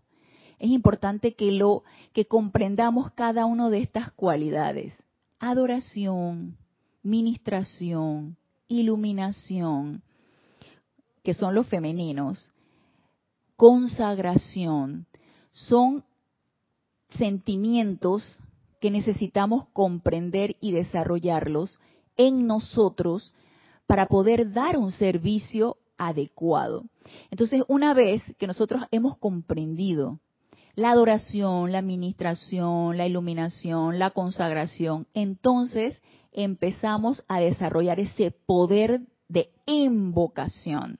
es 0.60 0.69
importante 0.71 1.36
que 1.36 1.51
lo 1.51 1.84
que 2.13 2.25
comprendamos 2.25 3.12
cada 3.12 3.45
una 3.45 3.69
de 3.69 3.80
estas 3.80 4.12
cualidades. 4.12 4.93
Adoración, 5.39 6.58
ministración, 7.03 8.38
iluminación, 8.67 10.01
que 11.28 11.34
son 11.34 11.54
los 11.54 11.68
femeninos, 11.68 12.54
consagración, 13.58 15.08
son 15.52 16.06
sentimientos 17.18 18.40
que 18.80 18.92
necesitamos 18.92 19.68
comprender 19.74 20.56
y 20.62 20.72
desarrollarlos 20.72 21.82
en 22.16 22.48
nosotros 22.48 23.34
para 23.88 24.06
poder 24.06 24.54
dar 24.54 24.78
un 24.78 24.94
servicio 24.94 25.76
adecuado. 25.98 26.86
Entonces, 27.30 27.62
una 27.68 27.94
vez 27.94 28.24
que 28.38 28.48
nosotros 28.48 28.84
hemos 28.92 29.18
comprendido 29.18 30.22
la 30.76 30.92
adoración, 30.92 31.74
la 31.74 31.80
administración, 31.80 32.96
la 32.96 33.06
iluminación, 33.06 34.00
la 34.00 34.12
consagración, 34.12 35.08
entonces 35.13 36.02
empezamos 36.32 37.26
a 37.28 37.42
desarrollar 37.42 38.00
ese 38.00 38.32
poder 38.32 39.02
de 39.28 39.50
invocación 39.66 41.00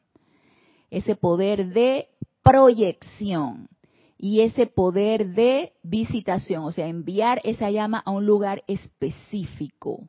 ese 0.90 1.16
poder 1.16 1.74
de 1.74 2.10
proyección 2.44 3.70
y 4.18 4.42
ese 4.42 4.66
poder 4.66 5.34
de 5.36 5.74
visitación, 5.84 6.64
o 6.64 6.72
sea, 6.72 6.88
enviar 6.88 7.42
esa 7.44 7.70
llama 7.70 8.02
a 8.06 8.12
un 8.12 8.26
lugar 8.26 8.64
específico 8.68 10.08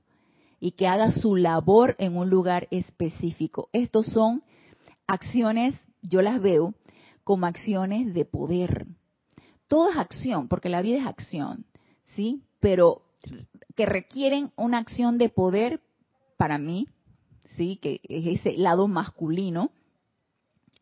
y 0.61 0.73
que 0.73 0.87
haga 0.87 1.13
su 1.13 1.37
labor 1.37 1.95
en 1.99 2.17
un 2.17 2.31
lugar 2.31 2.69
específico. 2.71 3.69
Estos 3.73 4.07
son 4.07 4.43
acciones, 5.07 5.75
yo 6.03 6.23
las 6.23 6.41
veo 6.41 6.75
como 7.23 7.47
acciones 7.47 8.15
de 8.15 8.25
poder. 8.25 8.87
Todo 9.69 9.91
es 9.91 9.97
acción, 9.97 10.49
porque 10.49 10.71
la 10.71 10.81
vida 10.81 10.99
es 10.99 11.07
acción, 11.07 11.67
¿sí? 12.17 12.43
Pero 12.61 13.03
que 13.77 13.85
requieren 13.85 14.53
una 14.57 14.79
acción 14.79 15.19
de 15.19 15.29
poder 15.29 15.83
para 16.39 16.59
mí, 16.59 16.89
¿sí? 17.57 17.77
Que 17.77 18.01
es 18.05 18.41
ese 18.41 18.57
lado 18.57 18.89
masculino, 18.89 19.71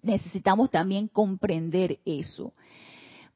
necesitamos 0.02 0.70
también 0.70 1.08
comprender 1.08 2.00
eso. 2.04 2.52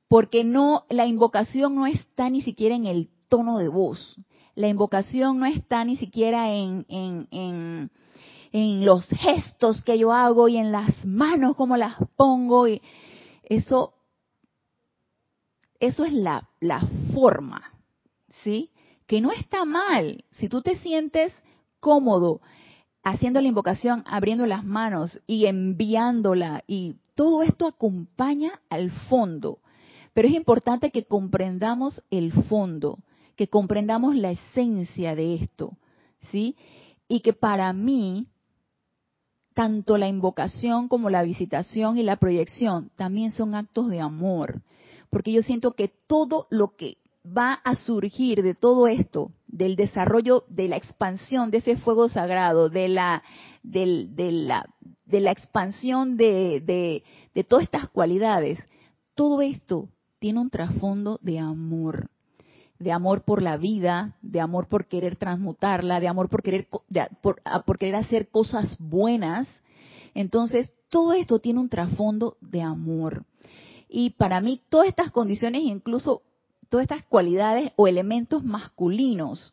Porque 0.08 0.44
no, 0.44 0.84
la 0.88 1.06
invocación 1.06 1.74
no 1.74 1.86
está 1.86 2.30
ni 2.30 2.42
siquiera 2.42 2.74
en 2.74 2.86
el 2.86 3.08
tono 3.28 3.58
de 3.58 3.68
voz. 3.68 4.16
La 4.54 4.68
invocación 4.68 5.38
no 5.38 5.46
está 5.46 5.84
ni 5.84 5.96
siquiera 5.96 6.52
en, 6.52 6.84
en, 6.88 7.28
en, 7.30 7.90
en 8.52 8.84
los 8.84 9.06
gestos 9.08 9.82
que 9.82 9.98
yo 9.98 10.12
hago 10.12 10.48
y 10.48 10.56
en 10.56 10.72
las 10.72 11.04
manos 11.04 11.54
como 11.54 11.76
las 11.76 11.96
pongo. 12.16 12.66
Y 12.66 12.82
eso, 13.44 13.94
eso 15.78 16.04
es 16.04 16.12
la, 16.12 16.48
la 16.60 16.82
forma, 17.14 17.62
¿sí? 18.42 18.70
Que 19.06 19.20
no 19.20 19.30
está 19.30 19.64
mal. 19.64 20.24
Si 20.30 20.48
tú 20.48 20.60
te 20.62 20.76
sientes 20.76 21.32
cómodo 21.78 22.40
haciendo 23.10 23.40
la 23.40 23.48
invocación, 23.48 24.02
abriendo 24.06 24.46
las 24.46 24.64
manos 24.64 25.20
y 25.26 25.46
enviándola 25.46 26.64
y 26.66 26.96
todo 27.14 27.42
esto 27.42 27.66
acompaña 27.66 28.60
al 28.70 28.90
fondo. 28.90 29.58
Pero 30.14 30.28
es 30.28 30.34
importante 30.34 30.90
que 30.90 31.04
comprendamos 31.04 32.02
el 32.10 32.32
fondo, 32.32 32.98
que 33.36 33.48
comprendamos 33.48 34.16
la 34.16 34.32
esencia 34.32 35.14
de 35.14 35.34
esto, 35.34 35.76
¿sí? 36.30 36.56
Y 37.08 37.20
que 37.20 37.32
para 37.32 37.72
mí 37.72 38.26
tanto 39.54 39.98
la 39.98 40.08
invocación 40.08 40.88
como 40.88 41.10
la 41.10 41.22
visitación 41.22 41.98
y 41.98 42.02
la 42.02 42.16
proyección 42.16 42.90
también 42.96 43.32
son 43.32 43.54
actos 43.54 43.90
de 43.90 44.00
amor, 44.00 44.62
porque 45.10 45.32
yo 45.32 45.42
siento 45.42 45.72
que 45.72 45.88
todo 46.06 46.46
lo 46.50 46.76
que 46.76 46.96
va 47.24 47.54
a 47.64 47.76
surgir 47.76 48.42
de 48.42 48.54
todo 48.54 48.86
esto, 48.86 49.32
del 49.46 49.76
desarrollo, 49.76 50.44
de 50.48 50.68
la 50.68 50.76
expansión 50.76 51.50
de 51.50 51.58
ese 51.58 51.76
fuego 51.76 52.08
sagrado, 52.08 52.68
de 52.68 52.88
la, 52.88 53.22
expansión 55.12 56.16
de, 56.16 57.02
todas 57.48 57.64
estas 57.64 57.88
cualidades, 57.88 58.58
todo 59.14 59.42
esto 59.42 59.88
tiene 60.18 60.40
un 60.40 60.50
trasfondo 60.50 61.18
de 61.22 61.38
amor, 61.38 62.08
de 62.78 62.92
amor 62.92 63.22
por 63.22 63.42
la 63.42 63.56
vida, 63.56 64.16
de 64.22 64.40
amor 64.40 64.66
por 64.68 64.86
querer 64.86 65.16
transmutarla, 65.16 66.00
de 66.00 66.08
amor 66.08 66.28
por 66.28 66.42
querer, 66.42 66.68
por 67.22 67.78
querer 67.78 67.96
hacer 67.96 68.28
cosas 68.28 68.76
buenas. 68.78 69.46
Entonces, 70.14 70.74
todo 70.88 71.12
esto 71.12 71.38
tiene 71.38 71.60
un 71.60 71.68
trasfondo 71.68 72.36
de 72.40 72.62
amor. 72.62 73.24
Y 73.88 74.10
para 74.10 74.40
mí, 74.40 74.60
todas 74.68 74.88
estas 74.88 75.10
condiciones, 75.10 75.62
incluso 75.62 76.22
todas 76.70 76.84
estas 76.84 77.04
cualidades 77.04 77.72
o 77.76 77.86
elementos 77.86 78.42
masculinos 78.44 79.52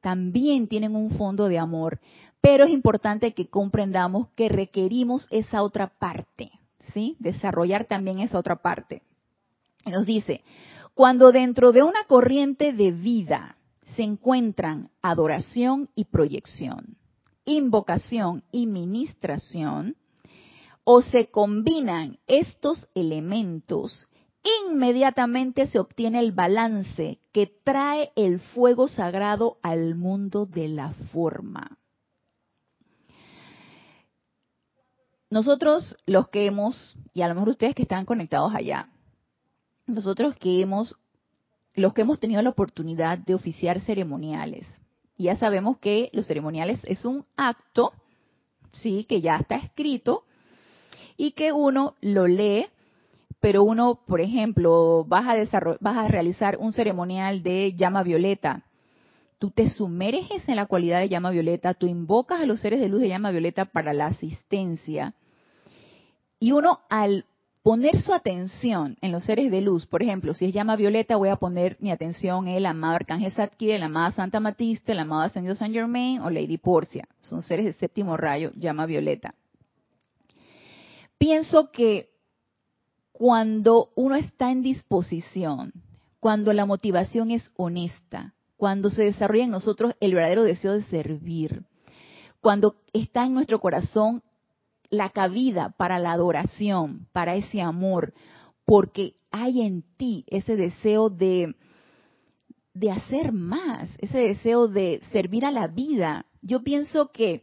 también 0.00 0.68
tienen 0.68 0.94
un 0.94 1.10
fondo 1.10 1.48
de 1.48 1.58
amor, 1.58 1.98
pero 2.40 2.64
es 2.64 2.70
importante 2.70 3.32
que 3.32 3.48
comprendamos 3.48 4.28
que 4.36 4.48
requerimos 4.48 5.26
esa 5.30 5.62
otra 5.62 5.88
parte, 5.98 6.52
¿sí? 6.92 7.16
Desarrollar 7.18 7.86
también 7.86 8.20
esa 8.20 8.38
otra 8.38 8.56
parte. 8.56 9.02
Nos 9.86 10.06
dice, 10.06 10.42
cuando 10.94 11.32
dentro 11.32 11.72
de 11.72 11.82
una 11.82 12.04
corriente 12.06 12.72
de 12.72 12.92
vida 12.92 13.56
se 13.96 14.02
encuentran 14.02 14.90
adoración 15.02 15.88
y 15.96 16.04
proyección, 16.04 16.96
invocación 17.44 18.44
y 18.52 18.66
ministración, 18.66 19.96
o 20.84 21.02
se 21.02 21.30
combinan 21.30 22.18
estos 22.26 22.88
elementos 22.94 24.08
inmediatamente 24.66 25.66
se 25.66 25.78
obtiene 25.78 26.20
el 26.20 26.32
balance 26.32 27.18
que 27.32 27.46
trae 27.64 28.12
el 28.16 28.40
fuego 28.40 28.88
sagrado 28.88 29.58
al 29.62 29.94
mundo 29.94 30.46
de 30.46 30.68
la 30.68 30.90
forma. 31.12 31.78
Nosotros 35.30 35.96
los 36.06 36.28
que 36.28 36.46
hemos, 36.46 36.96
y 37.12 37.22
a 37.22 37.28
lo 37.28 37.34
mejor 37.34 37.50
ustedes 37.50 37.74
que 37.74 37.82
están 37.82 38.06
conectados 38.06 38.54
allá, 38.54 38.88
nosotros 39.86 40.36
que 40.36 40.62
hemos, 40.62 40.96
los 41.74 41.92
que 41.92 42.02
hemos 42.02 42.18
tenido 42.18 42.40
la 42.42 42.50
oportunidad 42.50 43.18
de 43.18 43.34
oficiar 43.34 43.80
ceremoniales, 43.80 44.66
ya 45.18 45.36
sabemos 45.36 45.78
que 45.78 46.10
los 46.12 46.26
ceremoniales 46.26 46.80
es 46.84 47.04
un 47.04 47.26
acto, 47.36 47.92
sí, 48.72 49.04
que 49.04 49.20
ya 49.20 49.36
está 49.36 49.56
escrito 49.56 50.24
y 51.16 51.32
que 51.32 51.52
uno 51.52 51.94
lo 52.00 52.26
lee 52.26 52.66
pero 53.40 53.62
uno, 53.62 54.00
por 54.06 54.20
ejemplo, 54.20 55.04
vas 55.06 55.26
a, 55.26 55.60
vas 55.80 55.96
a 55.96 56.08
realizar 56.08 56.56
un 56.58 56.72
ceremonial 56.72 57.42
de 57.42 57.74
llama 57.74 58.02
violeta, 58.02 58.64
tú 59.38 59.50
te 59.50 59.68
sumerges 59.68 60.48
en 60.48 60.56
la 60.56 60.66
cualidad 60.66 61.00
de 61.00 61.08
llama 61.08 61.30
violeta, 61.30 61.74
tú 61.74 61.86
invocas 61.86 62.40
a 62.40 62.46
los 62.46 62.60
seres 62.60 62.80
de 62.80 62.88
luz 62.88 63.00
de 63.00 63.08
llama 63.08 63.30
violeta 63.30 63.66
para 63.66 63.92
la 63.92 64.06
asistencia, 64.06 65.14
y 66.40 66.52
uno 66.52 66.80
al 66.88 67.24
poner 67.62 68.00
su 68.00 68.14
atención 68.14 68.96
en 69.00 69.12
los 69.12 69.24
seres 69.24 69.50
de 69.50 69.60
luz, 69.60 69.86
por 69.86 70.02
ejemplo, 70.02 70.34
si 70.34 70.46
es 70.46 70.54
llama 70.54 70.76
violeta, 70.76 71.16
voy 71.16 71.28
a 71.28 71.36
poner 71.36 71.76
mi 71.80 71.90
atención 71.90 72.48
en 72.48 72.54
el 72.54 72.66
amado 72.66 72.94
Arcángel 72.94 73.32
Satki, 73.32 73.70
el 73.70 73.82
amado 73.82 74.12
Santa 74.12 74.40
Matista, 74.40 74.92
el 74.92 75.00
amado 75.00 75.22
Ascendido 75.22 75.54
San 75.54 75.72
Germain 75.72 76.20
o 76.20 76.30
Lady 76.30 76.56
Porcia. 76.56 77.06
Son 77.20 77.42
seres 77.42 77.66
de 77.66 77.72
séptimo 77.74 78.16
rayo, 78.16 78.52
llama 78.54 78.86
violeta. 78.86 79.34
Pienso 81.18 81.70
que 81.70 82.07
cuando 83.18 83.90
uno 83.96 84.14
está 84.14 84.52
en 84.52 84.62
disposición, 84.62 85.72
cuando 86.20 86.52
la 86.52 86.66
motivación 86.66 87.32
es 87.32 87.50
honesta, 87.56 88.36
cuando 88.56 88.90
se 88.90 89.02
desarrolla 89.02 89.42
en 89.42 89.50
nosotros 89.50 89.96
el 89.98 90.14
verdadero 90.14 90.44
deseo 90.44 90.74
de 90.74 90.84
servir, 90.84 91.64
cuando 92.40 92.76
está 92.92 93.26
en 93.26 93.34
nuestro 93.34 93.58
corazón 93.58 94.22
la 94.88 95.10
cabida 95.10 95.74
para 95.76 95.98
la 95.98 96.12
adoración, 96.12 97.08
para 97.10 97.34
ese 97.34 97.60
amor, 97.60 98.14
porque 98.64 99.16
hay 99.32 99.62
en 99.62 99.82
ti 99.96 100.24
ese 100.28 100.54
deseo 100.54 101.10
de, 101.10 101.56
de 102.72 102.92
hacer 102.92 103.32
más, 103.32 103.90
ese 103.98 104.18
deseo 104.18 104.68
de 104.68 105.00
servir 105.10 105.44
a 105.44 105.50
la 105.50 105.66
vida. 105.66 106.26
Yo 106.40 106.62
pienso 106.62 107.10
que 107.10 107.42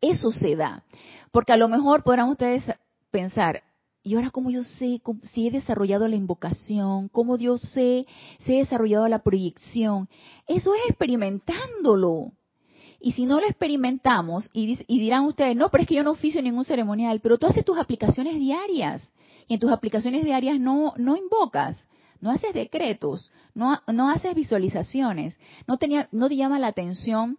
eso 0.00 0.30
se 0.30 0.54
da, 0.54 0.84
porque 1.32 1.52
a 1.52 1.56
lo 1.56 1.66
mejor 1.66 2.04
podrán 2.04 2.28
ustedes 2.28 2.62
pensar, 3.10 3.64
y 4.02 4.14
ahora 4.16 4.30
cómo 4.30 4.50
yo 4.50 4.64
sé 4.64 5.00
si 5.32 5.46
he 5.46 5.50
desarrollado 5.50 6.08
la 6.08 6.16
invocación, 6.16 7.08
cómo 7.08 7.38
yo 7.38 7.58
sé 7.58 8.06
si 8.40 8.54
he 8.54 8.58
desarrollado 8.58 9.06
la 9.08 9.22
proyección. 9.22 10.08
Eso 10.48 10.74
es 10.74 10.80
experimentándolo. 10.88 12.32
Y 13.00 13.12
si 13.12 13.26
no 13.26 13.40
lo 13.40 13.46
experimentamos, 13.46 14.48
y, 14.52 14.76
dirán 14.86 15.24
ustedes, 15.24 15.56
no, 15.56 15.70
pero 15.70 15.82
es 15.82 15.88
que 15.88 15.96
yo 15.96 16.04
no 16.04 16.12
oficio 16.12 16.40
ningún 16.42 16.64
ceremonial, 16.64 17.20
pero 17.20 17.38
tú 17.38 17.46
haces 17.46 17.64
tus 17.64 17.78
aplicaciones 17.78 18.38
diarias, 18.38 19.02
y 19.48 19.54
en 19.54 19.60
tus 19.60 19.72
aplicaciones 19.72 20.24
diarias 20.24 20.60
no, 20.60 20.94
no 20.96 21.16
invocas, 21.16 21.76
no 22.20 22.30
haces 22.30 22.54
decretos, 22.54 23.32
no, 23.54 23.80
no 23.88 24.08
haces 24.08 24.34
visualizaciones, 24.36 25.36
no, 25.66 25.78
tenía, 25.78 26.08
no 26.12 26.28
te 26.28 26.36
llama 26.36 26.60
la 26.60 26.68
atención 26.68 27.38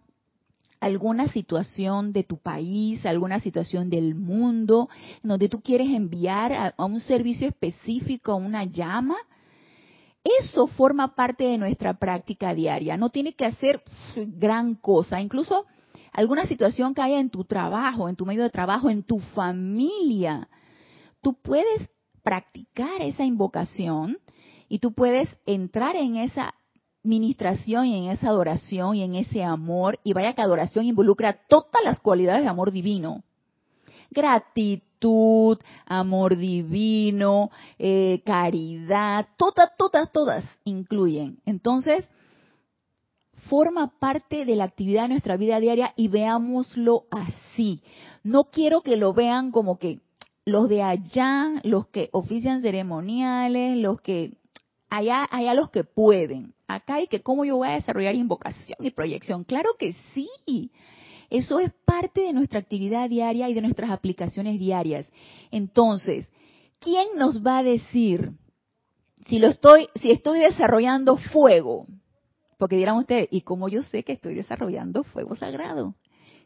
alguna 0.84 1.28
situación 1.28 2.12
de 2.12 2.24
tu 2.24 2.36
país, 2.36 3.04
alguna 3.06 3.40
situación 3.40 3.88
del 3.88 4.14
mundo, 4.14 4.90
donde 5.22 5.48
tú 5.48 5.62
quieres 5.62 5.88
enviar 5.88 6.52
a, 6.52 6.84
un 6.84 7.00
servicio 7.00 7.48
específico, 7.48 8.32
a 8.32 8.36
una 8.36 8.64
llama, 8.64 9.16
eso 10.22 10.66
forma 10.66 11.14
parte 11.14 11.44
de 11.44 11.56
nuestra 11.56 11.94
práctica 11.94 12.54
diaria. 12.54 12.98
No 12.98 13.08
tiene 13.08 13.32
que 13.34 13.46
hacer 13.46 13.82
gran 14.14 14.74
cosa. 14.74 15.20
Incluso 15.20 15.64
alguna 16.12 16.44
situación 16.46 16.94
que 16.94 17.00
haya 17.00 17.18
en 17.18 17.30
tu 17.30 17.44
trabajo, 17.44 18.08
en 18.08 18.16
tu 18.16 18.26
medio 18.26 18.42
de 18.42 18.50
trabajo, 18.50 18.90
en 18.90 19.02
tu 19.02 19.20
familia. 19.20 20.48
Tú 21.22 21.34
puedes 21.34 21.88
practicar 22.22 23.00
esa 23.00 23.24
invocación 23.24 24.18
y 24.68 24.80
tú 24.80 24.92
puedes 24.92 25.28
entrar 25.46 25.96
en 25.96 26.16
esa 26.16 26.54
ministración 27.04 27.86
y 27.86 27.96
en 27.96 28.12
esa 28.12 28.28
adoración 28.28 28.96
y 28.96 29.02
en 29.02 29.14
ese 29.14 29.44
amor. 29.44 30.00
Y 30.02 30.12
vaya 30.12 30.32
que 30.32 30.42
adoración 30.42 30.86
involucra 30.86 31.34
todas 31.48 31.84
las 31.84 32.00
cualidades 32.00 32.42
de 32.42 32.48
amor 32.48 32.72
divino. 32.72 33.22
Gratitud 34.10 34.84
amor 35.86 36.36
divino, 36.36 37.50
eh, 37.78 38.22
caridad, 38.24 39.28
todas, 39.36 39.76
todas, 39.76 40.10
todas 40.12 40.44
incluyen. 40.64 41.38
Entonces, 41.44 42.08
forma 43.48 43.98
parte 43.98 44.44
de 44.44 44.56
la 44.56 44.64
actividad 44.64 45.02
de 45.02 45.10
nuestra 45.10 45.36
vida 45.36 45.60
diaria 45.60 45.92
y 45.96 46.08
veámoslo 46.08 47.04
así. 47.10 47.82
No 48.22 48.44
quiero 48.44 48.80
que 48.80 48.96
lo 48.96 49.12
vean 49.12 49.50
como 49.50 49.78
que 49.78 50.00
los 50.46 50.68
de 50.68 50.82
allá, 50.82 51.60
los 51.62 51.86
que 51.88 52.08
ofician 52.12 52.62
ceremoniales, 52.62 53.76
los 53.76 54.00
que 54.00 54.32
allá, 54.96 55.26
allá 55.30 55.54
los 55.54 55.70
que 55.70 55.84
pueden. 55.84 56.54
Acá 56.66 56.96
hay 56.96 57.06
que 57.06 57.20
cómo 57.20 57.44
yo 57.44 57.56
voy 57.56 57.68
a 57.68 57.72
desarrollar 57.72 58.14
invocación 58.14 58.78
y 58.80 58.90
proyección. 58.90 59.44
Claro 59.44 59.70
que 59.78 59.94
sí. 60.14 60.70
Eso 61.30 61.58
es 61.58 61.72
parte 61.84 62.22
de 62.22 62.32
nuestra 62.32 62.60
actividad 62.60 63.08
diaria 63.08 63.48
y 63.48 63.54
de 63.54 63.60
nuestras 63.60 63.90
aplicaciones 63.90 64.58
diarias. 64.58 65.10
Entonces, 65.50 66.30
¿quién 66.78 67.08
nos 67.16 67.44
va 67.44 67.58
a 67.58 67.62
decir 67.62 68.32
si 69.26 69.38
lo 69.38 69.48
estoy, 69.48 69.88
si 70.00 70.10
estoy 70.10 70.40
desarrollando 70.40 71.16
fuego? 71.16 71.86
Porque 72.58 72.76
dirán 72.76 72.96
ustedes, 72.96 73.28
¿y 73.30 73.40
cómo 73.40 73.68
yo 73.68 73.82
sé 73.82 74.04
que 74.04 74.12
estoy 74.12 74.34
desarrollando 74.34 75.02
fuego 75.02 75.34
sagrado? 75.34 75.96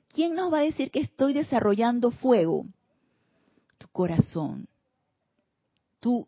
¿Quién 0.08 0.34
nos 0.34 0.52
va 0.52 0.58
a 0.58 0.62
decir 0.62 0.90
que 0.90 1.00
estoy 1.00 1.34
desarrollando 1.34 2.10
fuego? 2.10 2.64
Tu 3.76 3.88
corazón. 3.88 4.68
Tu, 6.00 6.26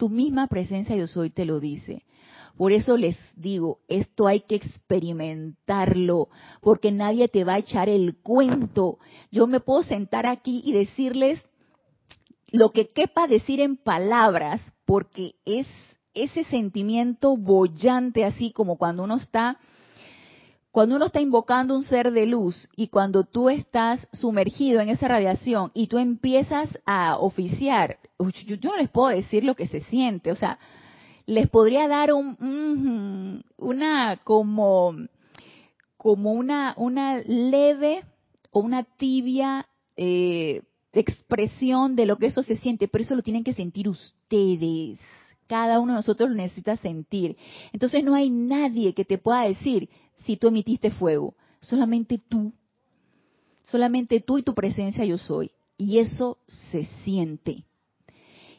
tu 0.00 0.08
misma 0.08 0.46
presencia 0.46 0.96
yo 0.96 1.06
soy 1.06 1.28
te 1.28 1.44
lo 1.44 1.60
dice. 1.60 2.06
Por 2.56 2.72
eso 2.72 2.96
les 2.96 3.18
digo, 3.36 3.80
esto 3.86 4.26
hay 4.26 4.40
que 4.40 4.54
experimentarlo, 4.54 6.30
porque 6.62 6.90
nadie 6.90 7.28
te 7.28 7.44
va 7.44 7.54
a 7.54 7.58
echar 7.58 7.90
el 7.90 8.16
cuento. 8.16 8.98
Yo 9.30 9.46
me 9.46 9.60
puedo 9.60 9.82
sentar 9.82 10.26
aquí 10.26 10.62
y 10.64 10.72
decirles 10.72 11.38
lo 12.50 12.72
que 12.72 12.88
quepa 12.88 13.28
decir 13.28 13.60
en 13.60 13.76
palabras, 13.76 14.62
porque 14.86 15.34
es 15.44 15.66
ese 16.14 16.44
sentimiento 16.44 17.36
bollante, 17.36 18.24
así 18.24 18.52
como 18.52 18.78
cuando 18.78 19.04
uno 19.04 19.16
está 19.16 19.58
cuando 20.70 20.96
uno 20.96 21.06
está 21.06 21.20
invocando 21.20 21.74
un 21.74 21.82
ser 21.82 22.12
de 22.12 22.26
luz 22.26 22.68
y 22.76 22.88
cuando 22.88 23.24
tú 23.24 23.48
estás 23.48 24.06
sumergido 24.12 24.80
en 24.80 24.88
esa 24.88 25.08
radiación 25.08 25.72
y 25.74 25.88
tú 25.88 25.98
empiezas 25.98 26.78
a 26.86 27.16
oficiar, 27.18 27.98
yo, 28.18 28.56
yo, 28.56 28.70
no 28.70 28.76
les 28.76 28.88
puedo 28.88 29.08
decir 29.08 29.44
lo 29.44 29.56
que 29.56 29.66
se 29.66 29.80
siente, 29.80 30.30
o 30.30 30.36
sea, 30.36 30.58
les 31.26 31.48
podría 31.48 31.88
dar 31.88 32.12
un, 32.12 33.44
una 33.56 34.16
como, 34.22 34.94
como 35.96 36.32
una, 36.32 36.74
una 36.76 37.18
leve 37.18 38.04
o 38.52 38.60
una 38.60 38.84
tibia 38.84 39.66
eh, 39.96 40.62
expresión 40.92 41.96
de 41.96 42.06
lo 42.06 42.16
que 42.16 42.26
eso 42.26 42.42
se 42.42 42.56
siente, 42.56 42.88
pero 42.88 43.02
eso 43.02 43.16
lo 43.16 43.22
tienen 43.22 43.44
que 43.44 43.54
sentir 43.54 43.88
ustedes. 43.88 44.98
Cada 45.50 45.80
uno 45.80 45.94
de 45.94 45.96
nosotros 45.96 46.30
lo 46.30 46.36
necesita 46.36 46.76
sentir. 46.76 47.36
Entonces 47.72 48.04
no 48.04 48.14
hay 48.14 48.30
nadie 48.30 48.94
que 48.94 49.04
te 49.04 49.18
pueda 49.18 49.42
decir 49.42 49.88
si 50.24 50.36
tú 50.36 50.46
emitiste 50.46 50.92
fuego. 50.92 51.34
Solamente 51.60 52.18
tú. 52.28 52.52
Solamente 53.64 54.20
tú 54.20 54.38
y 54.38 54.44
tu 54.44 54.54
presencia 54.54 55.04
yo 55.04 55.18
soy. 55.18 55.50
Y 55.76 55.98
eso 55.98 56.38
se 56.46 56.84
siente. 56.84 57.64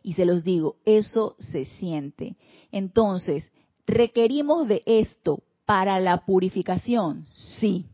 Y 0.04 0.16
se 0.16 0.26
los 0.26 0.44
digo, 0.44 0.76
eso 0.84 1.38
se 1.40 1.64
siente. 1.64 2.36
Entonces, 2.74 3.50
¿requerimos 3.88 4.68
de 4.68 4.84
esto 4.86 5.44
para 5.66 5.98
la 6.02 6.26
purificación? 6.26 7.26
Sí. 7.32 7.86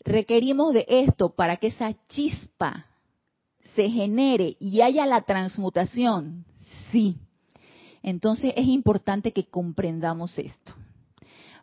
¿Requerimos 0.00 0.74
de 0.74 0.84
esto 0.88 1.28
para 1.28 1.58
que 1.58 1.68
esa 1.68 1.94
chispa 2.08 2.86
se 3.76 3.88
genere 3.88 4.56
y 4.58 4.80
haya 4.80 5.06
la 5.06 5.20
transmutación? 5.22 6.44
Sí. 6.90 7.20
Entonces 8.06 8.52
es 8.54 8.68
importante 8.68 9.32
que 9.32 9.46
comprendamos 9.46 10.38
esto. 10.38 10.74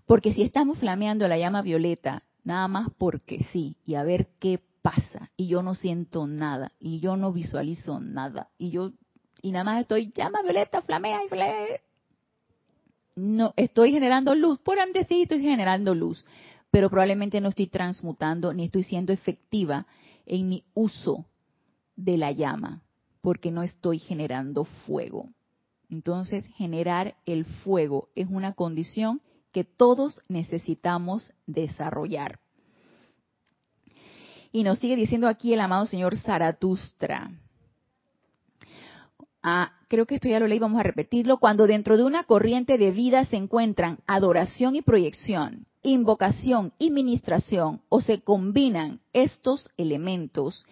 Porque 0.05 0.33
si 0.33 0.41
estamos 0.41 0.77
flameando 0.77 1.25
la 1.29 1.37
llama 1.37 1.61
violeta, 1.61 2.23
nada 2.43 2.67
más 2.67 2.89
porque 2.97 3.45
sí, 3.53 3.77
y 3.85 3.95
a 3.95 4.03
ver 4.03 4.27
qué 4.41 4.59
pasa, 4.81 5.31
y 5.37 5.47
yo 5.47 5.63
no 5.63 5.73
siento 5.73 6.27
nada, 6.27 6.73
y 6.81 6.99
yo 6.99 7.15
no 7.15 7.31
visualizo 7.31 8.01
nada, 8.01 8.49
y 8.57 8.71
yo 8.71 8.91
y 9.41 9.51
nada 9.51 9.63
más 9.63 9.81
estoy, 9.81 10.11
llama 10.13 10.41
violeta, 10.41 10.81
flamea 10.81 11.23
y 11.23 11.29
flamea. 11.29 11.79
No, 13.15 13.53
estoy 13.55 13.93
generando 13.93 14.35
luz, 14.35 14.59
por 14.59 14.77
decir 14.91 15.21
estoy 15.21 15.41
generando 15.41 15.95
luz, 15.95 16.25
pero 16.71 16.89
probablemente 16.89 17.39
no 17.39 17.49
estoy 17.49 17.67
transmutando 17.67 18.53
ni 18.53 18.65
estoy 18.65 18.83
siendo 18.83 19.13
efectiva 19.13 19.87
en 20.25 20.49
mi 20.49 20.65
uso 20.73 21.25
de 21.95 22.17
la 22.17 22.33
llama, 22.33 22.81
porque 23.21 23.49
no 23.49 23.63
estoy 23.63 23.99
generando 23.99 24.65
fuego. 24.65 25.29
Entonces, 25.93 26.43
generar 26.55 27.17
el 27.27 27.45
fuego 27.45 28.09
es 28.15 28.27
una 28.27 28.53
condición 28.53 29.21
que 29.51 29.63
todos 29.63 30.21
necesitamos 30.27 31.31
desarrollar. 31.45 32.39
Y 34.51 34.63
nos 34.63 34.79
sigue 34.79 34.95
diciendo 34.95 35.27
aquí 35.27 35.53
el 35.53 35.59
amado 35.59 35.85
señor 35.85 36.17
Zaratustra. 36.17 37.29
Ah, 39.43 39.73
creo 39.87 40.07
que 40.07 40.15
esto 40.15 40.27
ya 40.27 40.39
lo 40.39 40.47
leí, 40.47 40.57
vamos 40.57 40.79
a 40.79 40.83
repetirlo. 40.83 41.37
Cuando 41.37 41.67
dentro 41.67 41.95
de 41.95 42.03
una 42.03 42.23
corriente 42.23 42.79
de 42.79 42.89
vida 42.89 43.25
se 43.25 43.35
encuentran 43.35 43.99
adoración 44.07 44.75
y 44.75 44.81
proyección, 44.81 45.67
invocación 45.83 46.73
y 46.79 46.89
ministración, 46.89 47.81
o 47.89 48.01
se 48.01 48.21
combinan 48.21 49.01
estos 49.13 49.69
elementos, 49.77 50.65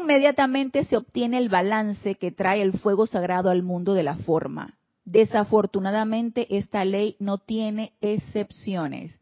inmediatamente 0.00 0.84
se 0.84 0.96
obtiene 0.96 1.38
el 1.38 1.48
balance 1.48 2.16
que 2.16 2.32
trae 2.32 2.62
el 2.62 2.72
fuego 2.78 3.06
sagrado 3.06 3.50
al 3.50 3.62
mundo 3.62 3.94
de 3.94 4.02
la 4.02 4.16
forma. 4.16 4.74
Desafortunadamente, 5.04 6.56
esta 6.56 6.84
ley 6.84 7.16
no 7.18 7.38
tiene 7.38 7.92
excepciones. 8.00 9.18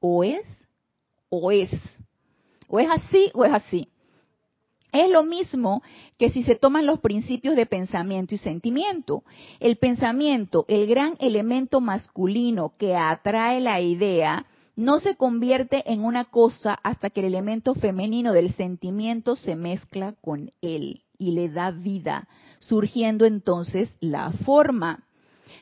O 0.00 0.22
es, 0.22 0.46
o 1.28 1.50
es. 1.50 1.70
O 2.68 2.78
es 2.78 2.88
así, 2.90 3.30
o 3.34 3.44
es 3.44 3.52
así. 3.52 3.88
Es 4.92 5.10
lo 5.10 5.24
mismo 5.24 5.82
que 6.18 6.30
si 6.30 6.44
se 6.44 6.54
toman 6.54 6.86
los 6.86 7.00
principios 7.00 7.56
de 7.56 7.66
pensamiento 7.66 8.36
y 8.36 8.38
sentimiento. 8.38 9.24
El 9.58 9.76
pensamiento, 9.76 10.64
el 10.68 10.86
gran 10.86 11.16
elemento 11.18 11.80
masculino 11.80 12.74
que 12.78 12.94
atrae 12.94 13.60
la 13.60 13.80
idea, 13.80 14.46
no 14.76 14.98
se 14.98 15.16
convierte 15.16 15.90
en 15.92 16.04
una 16.04 16.24
cosa 16.24 16.74
hasta 16.82 17.10
que 17.10 17.20
el 17.20 17.26
elemento 17.26 17.74
femenino 17.74 18.32
del 18.32 18.52
sentimiento 18.54 19.36
se 19.36 19.56
mezcla 19.56 20.14
con 20.20 20.50
él 20.60 21.02
y 21.18 21.32
le 21.32 21.48
da 21.48 21.70
vida, 21.70 22.28
surgiendo 22.58 23.24
entonces 23.24 23.96
la 24.00 24.32
forma. 24.44 25.04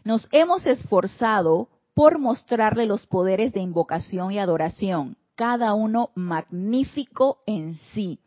Nos 0.04 0.28
hemos 0.32 0.66
esforzado 0.66 1.68
por 1.94 2.18
mostrarle 2.18 2.86
los 2.86 3.06
poderes 3.06 3.52
de 3.52 3.60
invocación 3.60 4.32
y 4.32 4.38
adoración, 4.38 5.16
cada 5.34 5.74
uno 5.74 6.10
magnífico 6.14 7.38
en 7.46 7.76
sí 7.94 8.20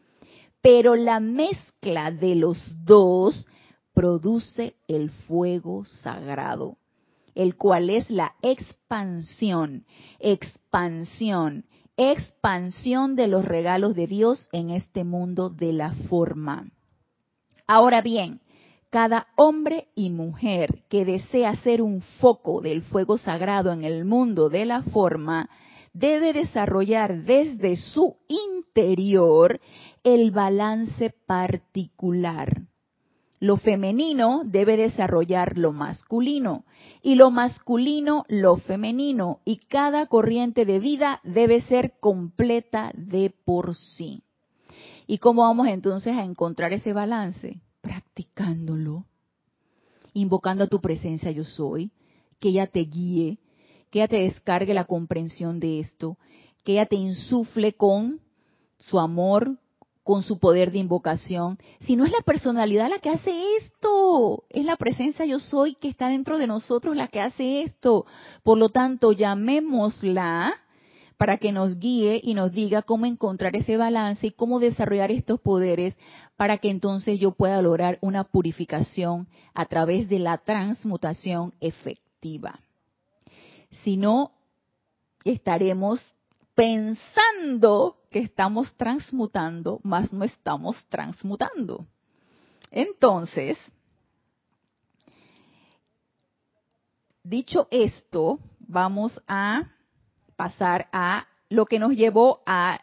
pero 0.66 0.96
la 0.96 1.20
mezcla 1.20 2.10
de 2.10 2.34
los 2.34 2.58
dos 2.84 3.46
produce 3.94 4.78
el 4.88 5.12
fuego 5.12 5.86
sagrado, 5.86 6.80
el 7.36 7.56
cual 7.58 7.90
es 7.90 8.10
la 8.10 8.36
expansión, 8.42 9.86
expansión, 10.20 11.66
expansión 11.98 13.16
de 13.16 13.28
los 13.28 13.46
regalos 13.46 13.96
de 13.96 14.08
Dios 14.08 14.50
en 14.52 14.70
este 14.70 15.04
mundo 15.04 15.50
de 15.50 15.74
la 15.74 15.92
forma. 16.10 16.72
Ahora 17.68 18.02
bien, 18.02 18.42
cada 18.90 19.28
hombre 19.36 19.90
y 19.96 20.10
mujer 20.10 20.84
que 20.90 21.04
desea 21.04 21.56
ser 21.58 21.82
un 21.82 22.02
foco 22.02 22.62
del 22.62 22.82
fuego 22.82 23.18
sagrado 23.18 23.74
en 23.74 23.84
el 23.84 24.06
mundo 24.06 24.50
de 24.50 24.66
la 24.66 24.84
forma, 24.84 25.50
debe 25.94 26.34
desarrollar 26.34 27.24
desde 27.24 27.76
su 27.76 28.18
interior 28.28 29.60
el 30.04 30.32
balance 30.32 31.14
particular. 31.26 32.68
Lo 33.40 33.58
femenino 33.58 34.44
debe 34.46 34.78
desarrollar 34.78 35.58
lo 35.58 35.74
masculino 35.74 36.64
y 37.02 37.16
lo 37.16 37.32
masculino 37.32 38.26
lo 38.30 38.58
femenino 38.58 39.42
y 39.44 39.58
cada 39.58 40.08
corriente 40.08 40.66
de 40.66 40.80
vida 40.80 41.20
debe 41.24 41.62
ser 41.62 41.94
completa 42.00 42.92
de 42.96 43.34
por 43.44 43.76
sí. 43.76 44.24
¿Y 45.06 45.18
cómo 45.18 45.44
vamos 45.44 45.68
entonces 45.68 46.16
a 46.16 46.24
encontrar 46.24 46.74
ese 46.74 46.94
balance? 46.94 47.62
Practicándolo, 47.82 49.06
invocando 50.14 50.64
a 50.64 50.68
tu 50.68 50.82
presencia 50.82 51.30
yo 51.32 51.44
soy, 51.44 51.92
que 52.40 52.50
ella 52.50 52.68
te 52.68 52.80
guíe, 52.80 53.38
que 53.92 54.00
ella 54.00 54.08
te 54.08 54.22
descargue 54.22 54.74
la 54.74 54.86
comprensión 54.86 55.60
de 55.60 55.80
esto, 55.80 56.18
que 56.64 56.74
ella 56.74 56.86
te 56.86 56.96
insufle 56.96 57.74
con 57.74 58.22
su 58.80 59.00
amor, 59.00 59.60
con 60.06 60.22
su 60.22 60.38
poder 60.38 60.72
de 60.72 60.78
invocación, 60.78 61.58
si 61.80 61.96
no 61.96 62.06
es 62.06 62.12
la 62.12 62.22
personalidad 62.22 62.92
la 62.92 63.00
que 63.00 63.10
hace 63.10 63.32
esto, 63.58 64.44
es 64.52 64.64
la 64.64 64.76
presencia 64.78 65.26
yo 65.26 65.40
soy 65.40 65.74
que 65.74 65.88
está 65.88 66.10
dentro 66.10 66.38
de 66.38 66.46
nosotros 66.46 66.96
la 66.96 67.08
que 67.08 67.22
hace 67.22 67.64
esto. 67.64 68.06
Por 68.44 68.60
lo 68.60 68.70
tanto, 68.70 69.14
llamémosla 69.14 70.54
para 71.18 71.40
que 71.40 71.52
nos 71.52 71.80
guíe 71.80 72.22
y 72.24 72.36
nos 72.36 72.52
diga 72.52 72.84
cómo 72.84 73.08
encontrar 73.08 73.56
ese 73.56 73.78
balance 73.78 74.28
y 74.28 74.32
cómo 74.32 74.60
desarrollar 74.60 75.10
estos 75.10 75.40
poderes 75.40 75.98
para 76.38 76.60
que 76.60 76.70
entonces 76.70 77.20
yo 77.20 77.32
pueda 77.32 77.60
lograr 77.64 77.98
una 78.02 78.26
purificación 78.26 79.28
a 79.56 79.66
través 79.66 80.08
de 80.08 80.20
la 80.20 80.38
transmutación 80.38 81.56
efectiva. 81.60 82.60
Si 83.84 83.98
no, 83.98 84.34
estaremos 85.24 86.00
pensando 86.54 87.98
que 88.16 88.22
estamos 88.22 88.74
transmutando, 88.78 89.82
mas 89.84 90.14
no 90.14 90.24
estamos 90.24 90.78
transmutando. 90.88 91.86
Entonces, 92.72 93.58
dicho 97.22 97.68
esto, 97.72 98.40
vamos 98.58 99.22
a 99.28 99.64
pasar 100.38 100.88
a 100.94 101.28
lo 101.50 101.66
que 101.66 101.78
nos 101.78 101.92
llevó 101.92 102.42
a 102.46 102.80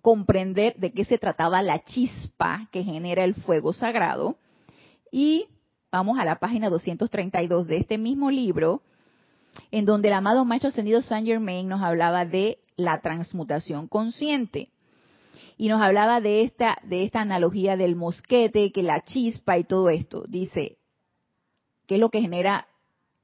comprender 0.00 0.74
de 0.76 0.90
qué 0.90 1.04
se 1.04 1.18
trataba 1.18 1.60
la 1.60 1.84
chispa 1.84 2.66
que 2.72 2.82
genera 2.82 3.24
el 3.24 3.34
fuego 3.34 3.74
sagrado. 3.74 4.38
Y 5.10 5.48
vamos 5.90 6.18
a 6.18 6.24
la 6.24 6.36
página 6.36 6.70
232 6.70 7.66
de 7.66 7.76
este 7.76 7.98
mismo 7.98 8.30
libro, 8.30 8.80
en 9.70 9.84
donde 9.84 10.08
el 10.08 10.14
amado 10.14 10.44
Maestro 10.44 10.68
Ascendido 10.68 11.02
Saint 11.02 11.26
Germain 11.26 11.68
nos 11.68 11.82
hablaba 11.82 12.24
de 12.24 12.58
la 12.76 13.00
transmutación 13.00 13.88
consciente. 13.88 14.70
Y 15.56 15.68
nos 15.68 15.80
hablaba 15.80 16.20
de 16.20 16.42
esta, 16.42 16.78
de 16.82 17.04
esta 17.04 17.20
analogía 17.20 17.76
del 17.76 17.94
mosquete, 17.94 18.72
que 18.72 18.82
la 18.82 19.02
chispa 19.02 19.58
y 19.58 19.64
todo 19.64 19.90
esto. 19.90 20.24
Dice, 20.26 20.78
¿qué 21.86 21.96
es 21.96 22.00
lo 22.00 22.10
que 22.10 22.20
genera 22.20 22.66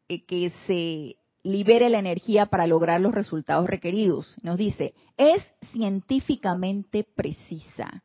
eh, 0.08 0.24
que 0.24 0.50
se 0.66 1.16
libere 1.42 1.88
la 1.88 1.98
energía 1.98 2.46
para 2.46 2.66
lograr 2.66 3.00
los 3.00 3.14
resultados 3.14 3.66
requeridos? 3.66 4.36
Nos 4.42 4.58
dice, 4.58 4.94
es 5.16 5.42
científicamente 5.72 7.04
precisa. 7.04 8.02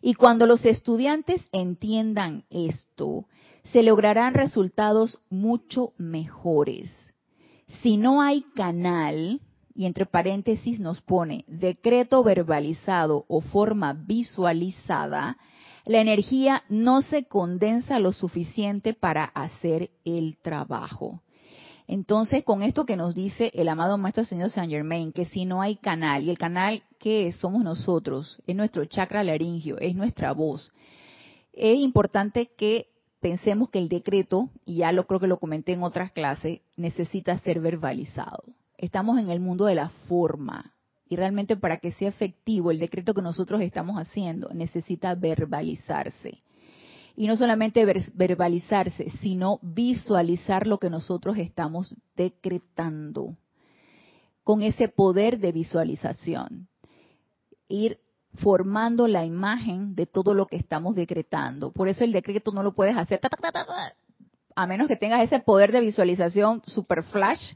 Y 0.00 0.14
cuando 0.14 0.46
los 0.46 0.64
estudiantes 0.64 1.44
entiendan 1.52 2.44
esto, 2.50 3.26
se 3.72 3.82
lograrán 3.82 4.34
resultados 4.34 5.18
mucho 5.28 5.92
mejores. 5.98 7.05
Si 7.82 7.96
no 7.96 8.22
hay 8.22 8.42
canal, 8.54 9.40
y 9.74 9.84
entre 9.84 10.06
paréntesis 10.06 10.80
nos 10.80 11.02
pone 11.02 11.44
decreto 11.46 12.22
verbalizado 12.24 13.26
o 13.28 13.40
forma 13.40 13.92
visualizada, 13.92 15.36
la 15.84 16.00
energía 16.00 16.64
no 16.68 17.02
se 17.02 17.24
condensa 17.24 17.98
lo 17.98 18.12
suficiente 18.12 18.94
para 18.94 19.24
hacer 19.24 19.90
el 20.04 20.38
trabajo. 20.38 21.22
Entonces, 21.86 22.42
con 22.42 22.62
esto 22.62 22.84
que 22.84 22.96
nos 22.96 23.14
dice 23.14 23.52
el 23.54 23.68
amado 23.68 23.96
Maestro 23.96 24.24
Señor 24.24 24.50
Saint 24.50 24.72
Germain, 24.72 25.12
que 25.12 25.26
si 25.26 25.44
no 25.44 25.62
hay 25.62 25.76
canal, 25.76 26.24
y 26.24 26.30
el 26.30 26.38
canal 26.38 26.82
que 26.98 27.30
somos 27.32 27.62
nosotros, 27.62 28.42
es 28.46 28.56
nuestro 28.56 28.84
chakra 28.86 29.22
laringio, 29.22 29.78
es 29.78 29.94
nuestra 29.94 30.32
voz, 30.32 30.72
es 31.52 31.78
importante 31.78 32.50
que 32.56 32.88
pensemos 33.28 33.70
que 33.70 33.78
el 33.78 33.88
decreto, 33.88 34.50
y 34.64 34.76
ya 34.76 34.92
lo 34.92 35.06
creo 35.06 35.18
que 35.18 35.26
lo 35.26 35.38
comenté 35.38 35.72
en 35.72 35.82
otras 35.82 36.12
clases, 36.12 36.60
necesita 36.76 37.36
ser 37.38 37.60
verbalizado 37.60 38.44
estamos 38.78 39.18
en 39.18 39.30
el 39.30 39.40
mundo 39.40 39.66
de 39.66 39.74
la 39.74 39.88
forma. 40.08 40.72
Y 41.08 41.16
realmente 41.16 41.56
para 41.56 41.78
que 41.78 41.92
sea 41.92 42.08
efectivo 42.08 42.70
el 42.70 42.78
decreto 42.78 43.14
que 43.14 43.22
nosotros 43.22 43.60
estamos 43.60 43.96
haciendo 43.96 44.50
necesita 44.52 45.14
verbalizarse. 45.14 46.42
Y 47.14 47.26
no 47.28 47.36
solamente 47.36 47.84
verbalizarse, 48.14 49.10
sino 49.22 49.58
visualizar 49.62 50.66
lo 50.66 50.78
que 50.78 50.90
nosotros 50.90 51.38
estamos 51.38 51.94
decretando. 52.16 53.36
Con 54.44 54.62
ese 54.62 54.88
poder 54.88 55.38
de 55.38 55.52
visualización. 55.52 56.68
Ir 57.68 57.98
formando 58.36 59.08
la 59.08 59.24
imagen 59.24 59.94
de 59.94 60.06
todo 60.06 60.34
lo 60.34 60.46
que 60.46 60.56
estamos 60.56 60.94
decretando. 60.94 61.72
Por 61.72 61.88
eso 61.88 62.04
el 62.04 62.12
decreto 62.12 62.52
no 62.52 62.62
lo 62.62 62.72
puedes 62.72 62.96
hacer 62.96 63.20
a 64.56 64.66
menos 64.66 64.88
que 64.88 64.96
tengas 64.96 65.22
ese 65.22 65.38
poder 65.38 65.70
de 65.70 65.80
visualización 65.80 66.62
super 66.64 67.02
flash 67.02 67.54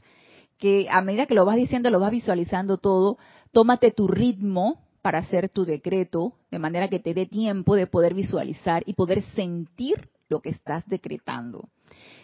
que 0.59 0.87
a 0.91 1.01
medida 1.01 1.25
que 1.25 1.33
lo 1.33 1.43
vas 1.43 1.55
diciendo, 1.55 1.89
lo 1.89 1.99
vas 1.99 2.11
visualizando 2.11 2.77
todo, 2.77 3.17
tómate 3.51 3.91
tu 3.91 4.07
ritmo 4.07 4.79
para 5.01 5.17
hacer 5.17 5.49
tu 5.49 5.65
decreto, 5.65 6.33
de 6.51 6.59
manera 6.59 6.87
que 6.87 6.99
te 6.99 7.15
dé 7.15 7.25
tiempo 7.25 7.75
de 7.75 7.87
poder 7.87 8.13
visualizar 8.13 8.83
y 8.85 8.93
poder 8.93 9.23
sentir 9.33 10.09
lo 10.29 10.39
que 10.41 10.49
estás 10.49 10.87
decretando. 10.87 11.67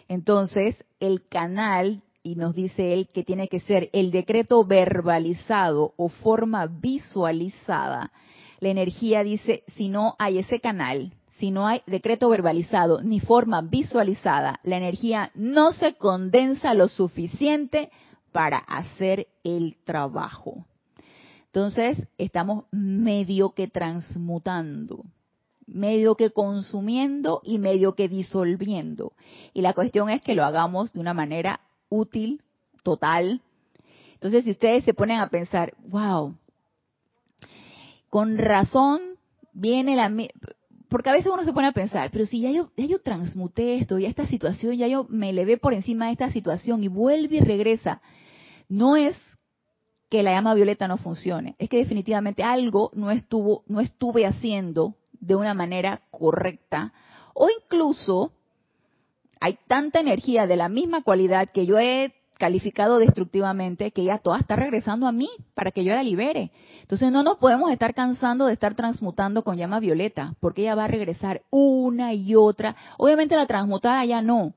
Entonces, 0.06 0.84
el 1.00 1.26
canal, 1.26 2.02
y 2.22 2.36
nos 2.36 2.54
dice 2.54 2.94
él 2.94 3.08
que 3.12 3.24
tiene 3.24 3.48
que 3.48 3.58
ser 3.58 3.90
el 3.92 4.12
decreto 4.12 4.64
verbalizado 4.64 5.94
o 5.96 6.08
forma 6.08 6.66
visualizada. 6.66 8.12
La 8.60 8.68
energía 8.68 9.22
dice, 9.22 9.62
si 9.76 9.88
no 9.88 10.16
hay 10.18 10.38
ese 10.38 10.60
canal, 10.60 11.12
si 11.38 11.50
no 11.50 11.66
hay 11.66 11.82
decreto 11.86 12.28
verbalizado 12.28 13.00
ni 13.02 13.20
forma 13.20 13.62
visualizada, 13.62 14.58
la 14.64 14.76
energía 14.76 15.30
no 15.34 15.72
se 15.72 15.94
condensa 15.94 16.74
lo 16.74 16.88
suficiente 16.88 17.90
para 18.32 18.58
hacer 18.58 19.28
el 19.44 19.76
trabajo. 19.84 20.66
Entonces, 21.46 22.06
estamos 22.18 22.64
medio 22.72 23.50
que 23.50 23.68
transmutando, 23.68 25.04
medio 25.66 26.16
que 26.16 26.30
consumiendo 26.30 27.40
y 27.44 27.58
medio 27.58 27.94
que 27.94 28.08
disolviendo. 28.08 29.12
Y 29.54 29.62
la 29.62 29.72
cuestión 29.72 30.10
es 30.10 30.20
que 30.20 30.34
lo 30.34 30.44
hagamos 30.44 30.92
de 30.92 31.00
una 31.00 31.14
manera 31.14 31.60
útil, 31.88 32.42
total. 32.82 33.40
Entonces, 34.14 34.44
si 34.44 34.50
ustedes 34.50 34.84
se 34.84 34.94
ponen 34.94 35.20
a 35.20 35.30
pensar, 35.30 35.72
wow, 35.86 36.34
con 38.08 38.38
razón 38.38 39.00
viene 39.52 39.96
la 39.96 40.10
porque 40.88 41.10
a 41.10 41.12
veces 41.12 41.30
uno 41.32 41.44
se 41.44 41.52
pone 41.52 41.68
a 41.68 41.72
pensar, 41.72 42.10
pero 42.10 42.24
si 42.24 42.40
ya 42.40 42.50
yo, 42.50 42.70
ya 42.76 42.86
yo 42.86 43.00
transmuté 43.00 43.76
esto, 43.76 43.98
ya 43.98 44.08
esta 44.08 44.26
situación, 44.26 44.76
ya 44.76 44.86
yo 44.86 45.06
me 45.10 45.32
levé 45.32 45.58
por 45.58 45.74
encima 45.74 46.06
de 46.06 46.12
esta 46.12 46.30
situación 46.32 46.82
y 46.82 46.88
vuelve 46.88 47.36
y 47.36 47.40
regresa, 47.40 48.00
no 48.68 48.96
es 48.96 49.14
que 50.08 50.22
la 50.22 50.32
llama 50.32 50.54
violeta 50.54 50.88
no 50.88 50.96
funcione, 50.96 51.56
es 51.58 51.68
que 51.68 51.76
definitivamente 51.76 52.42
algo 52.42 52.90
no 52.94 53.10
estuvo, 53.10 53.64
no 53.66 53.80
estuve 53.80 54.24
haciendo 54.24 54.96
de 55.12 55.36
una 55.36 55.52
manera 55.52 56.00
correcta, 56.10 56.94
o 57.34 57.48
incluso 57.50 58.32
hay 59.40 59.58
tanta 59.66 60.00
energía 60.00 60.46
de 60.46 60.56
la 60.56 60.70
misma 60.70 61.02
cualidad 61.02 61.50
que 61.52 61.66
yo 61.66 61.78
he 61.78 62.14
calificado 62.38 62.98
destructivamente 62.98 63.90
que 63.90 64.04
ya 64.04 64.18
toda 64.18 64.38
está 64.38 64.56
regresando 64.56 65.06
a 65.06 65.12
mí 65.12 65.28
para 65.54 65.70
que 65.72 65.84
yo 65.84 65.94
la 65.94 66.02
libere. 66.02 66.52
Entonces 66.80 67.12
no 67.12 67.22
nos 67.22 67.36
podemos 67.36 67.70
estar 67.70 67.94
cansando 67.94 68.46
de 68.46 68.54
estar 68.54 68.74
transmutando 68.74 69.42
con 69.44 69.56
llama 69.56 69.80
violeta, 69.80 70.34
porque 70.40 70.62
ella 70.62 70.74
va 70.74 70.84
a 70.84 70.88
regresar 70.88 71.42
una 71.50 72.14
y 72.14 72.34
otra. 72.34 72.76
Obviamente 72.96 73.36
la 73.36 73.46
transmutada 73.46 74.04
ya 74.04 74.22
no, 74.22 74.54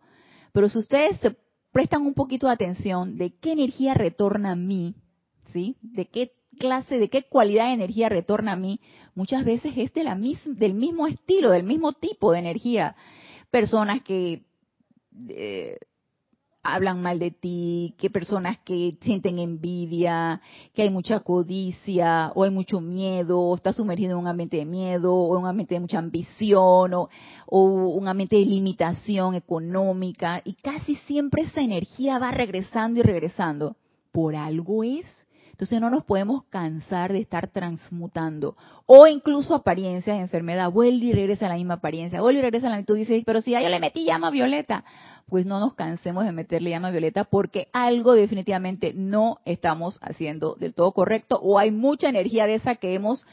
pero 0.53 0.69
si 0.69 0.77
ustedes 0.77 1.17
se 1.17 1.35
prestan 1.71 2.05
un 2.05 2.13
poquito 2.13 2.47
de 2.47 2.53
atención 2.53 3.17
de 3.17 3.33
qué 3.37 3.53
energía 3.53 3.93
retorna 3.93 4.51
a 4.51 4.55
mí, 4.55 4.95
¿sí? 5.51 5.75
De 5.81 6.05
qué 6.05 6.33
clase, 6.59 6.99
de 6.99 7.09
qué 7.09 7.23
cualidad 7.23 7.67
de 7.67 7.73
energía 7.73 8.09
retorna 8.09 8.53
a 8.53 8.57
mí, 8.57 8.79
muchas 9.15 9.43
veces 9.43 9.73
es 9.75 9.93
de 9.93 10.03
la 10.03 10.15
del 10.15 10.73
mismo 10.73 11.07
estilo, 11.07 11.49
del 11.49 11.63
mismo 11.63 11.93
tipo 11.93 12.31
de 12.31 12.39
energía. 12.39 12.95
Personas 13.49 14.03
que 14.03 14.43
eh, 15.29 15.77
hablan 16.63 17.01
mal 17.01 17.19
de 17.19 17.31
ti, 17.31 17.95
que 17.97 18.09
personas 18.09 18.57
que 18.59 18.97
sienten 19.01 19.39
envidia, 19.39 20.41
que 20.73 20.83
hay 20.83 20.89
mucha 20.89 21.21
codicia, 21.21 22.31
o 22.35 22.43
hay 22.43 22.51
mucho 22.51 22.81
miedo, 22.81 23.39
o 23.39 23.55
estás 23.55 23.75
sumergido 23.75 24.11
en 24.11 24.17
un 24.17 24.27
ambiente 24.27 24.57
de 24.57 24.65
miedo, 24.65 25.13
o 25.13 25.35
en 25.35 25.43
un 25.43 25.49
ambiente 25.49 25.75
de 25.75 25.81
mucha 25.81 25.99
ambición, 25.99 26.93
o, 26.93 27.09
o 27.47 27.63
un 27.89 28.07
ambiente 28.07 28.35
de 28.35 28.45
limitación 28.45 29.35
económica, 29.35 30.41
y 30.45 30.53
casi 30.53 30.95
siempre 31.07 31.43
esa 31.43 31.61
energía 31.61 32.19
va 32.19 32.31
regresando 32.31 32.99
y 32.99 33.03
regresando. 33.03 33.75
Por 34.11 34.35
algo 34.35 34.83
es. 34.83 35.20
Entonces 35.61 35.79
no 35.79 35.91
nos 35.91 36.03
podemos 36.05 36.43
cansar 36.45 37.13
de 37.13 37.19
estar 37.19 37.47
transmutando. 37.47 38.57
O 38.87 39.05
incluso 39.05 39.53
apariencias 39.53 40.19
enfermedad, 40.19 40.71
vuelve 40.71 41.05
y 41.05 41.13
regresa 41.13 41.45
a 41.45 41.49
la 41.49 41.55
misma 41.55 41.75
apariencia, 41.75 42.19
vuelve 42.19 42.39
y 42.39 42.41
regresa 42.41 42.65
a 42.65 42.71
la 42.71 42.77
misma. 42.77 42.87
Tú 42.87 42.95
dices, 42.95 43.21
pero 43.27 43.41
si 43.41 43.51
ya 43.51 43.61
yo 43.61 43.69
le 43.69 43.79
metí 43.79 44.03
llama 44.03 44.31
violeta. 44.31 44.83
Pues 45.29 45.45
no 45.45 45.59
nos 45.59 45.75
cansemos 45.75 46.25
de 46.25 46.31
meterle 46.31 46.71
llama 46.71 46.89
violeta 46.89 47.25
porque 47.25 47.67
algo 47.73 48.13
definitivamente 48.13 48.93
no 48.95 49.37
estamos 49.45 49.99
haciendo 50.01 50.55
del 50.55 50.73
todo 50.73 50.93
correcto 50.93 51.39
o 51.39 51.59
hay 51.59 51.69
mucha 51.69 52.09
energía 52.09 52.47
de 52.47 52.55
esa 52.55 52.77
que 52.77 52.95
hemos 52.95 53.23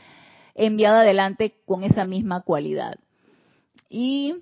enviado 0.55 0.99
adelante 0.99 1.55
con 1.65 1.83
esa 1.83 2.05
misma 2.05 2.43
cualidad. 2.43 2.97
Y 3.89 4.35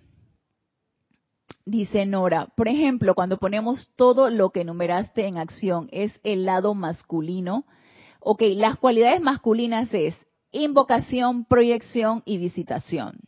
dice 1.66 2.06
Nora, 2.06 2.46
por 2.56 2.68
ejemplo, 2.68 3.14
cuando 3.14 3.36
ponemos 3.38 3.90
todo 3.96 4.30
lo 4.30 4.50
que 4.50 4.62
enumeraste 4.62 5.26
en 5.26 5.36
acción, 5.36 5.88
es 5.92 6.18
el 6.22 6.46
lado 6.46 6.74
masculino. 6.74 7.66
Ok, 8.20 8.42
las 8.54 8.76
cualidades 8.76 9.20
masculinas 9.20 9.92
es 9.92 10.16
invocación, 10.52 11.44
proyección 11.44 12.22
y 12.24 12.38
visitación. 12.38 13.18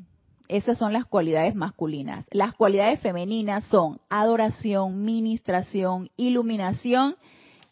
Esas 0.47 0.79
son 0.79 0.95
las 0.95 1.05
cualidades 1.05 1.55
masculinas. 1.55 2.25
Las 2.31 2.55
cualidades 2.55 3.01
femeninas 3.01 3.65
son 3.65 4.01
adoración, 4.09 5.05
ministración, 5.05 6.11
iluminación. 6.17 7.17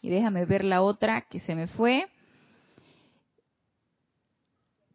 Y 0.01 0.09
déjame 0.09 0.45
ver 0.45 0.63
la 0.63 0.83
otra 0.83 1.25
que 1.27 1.39
se 1.39 1.55
me 1.55 1.67
fue. 1.67 2.05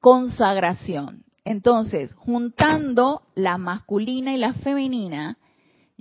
Consagración. 0.01 1.25
Entonces, 1.45 2.15
juntando 2.15 3.23
la 3.35 3.59
masculina 3.59 4.33
y 4.33 4.39
la 4.39 4.53
femenina, 4.53 5.39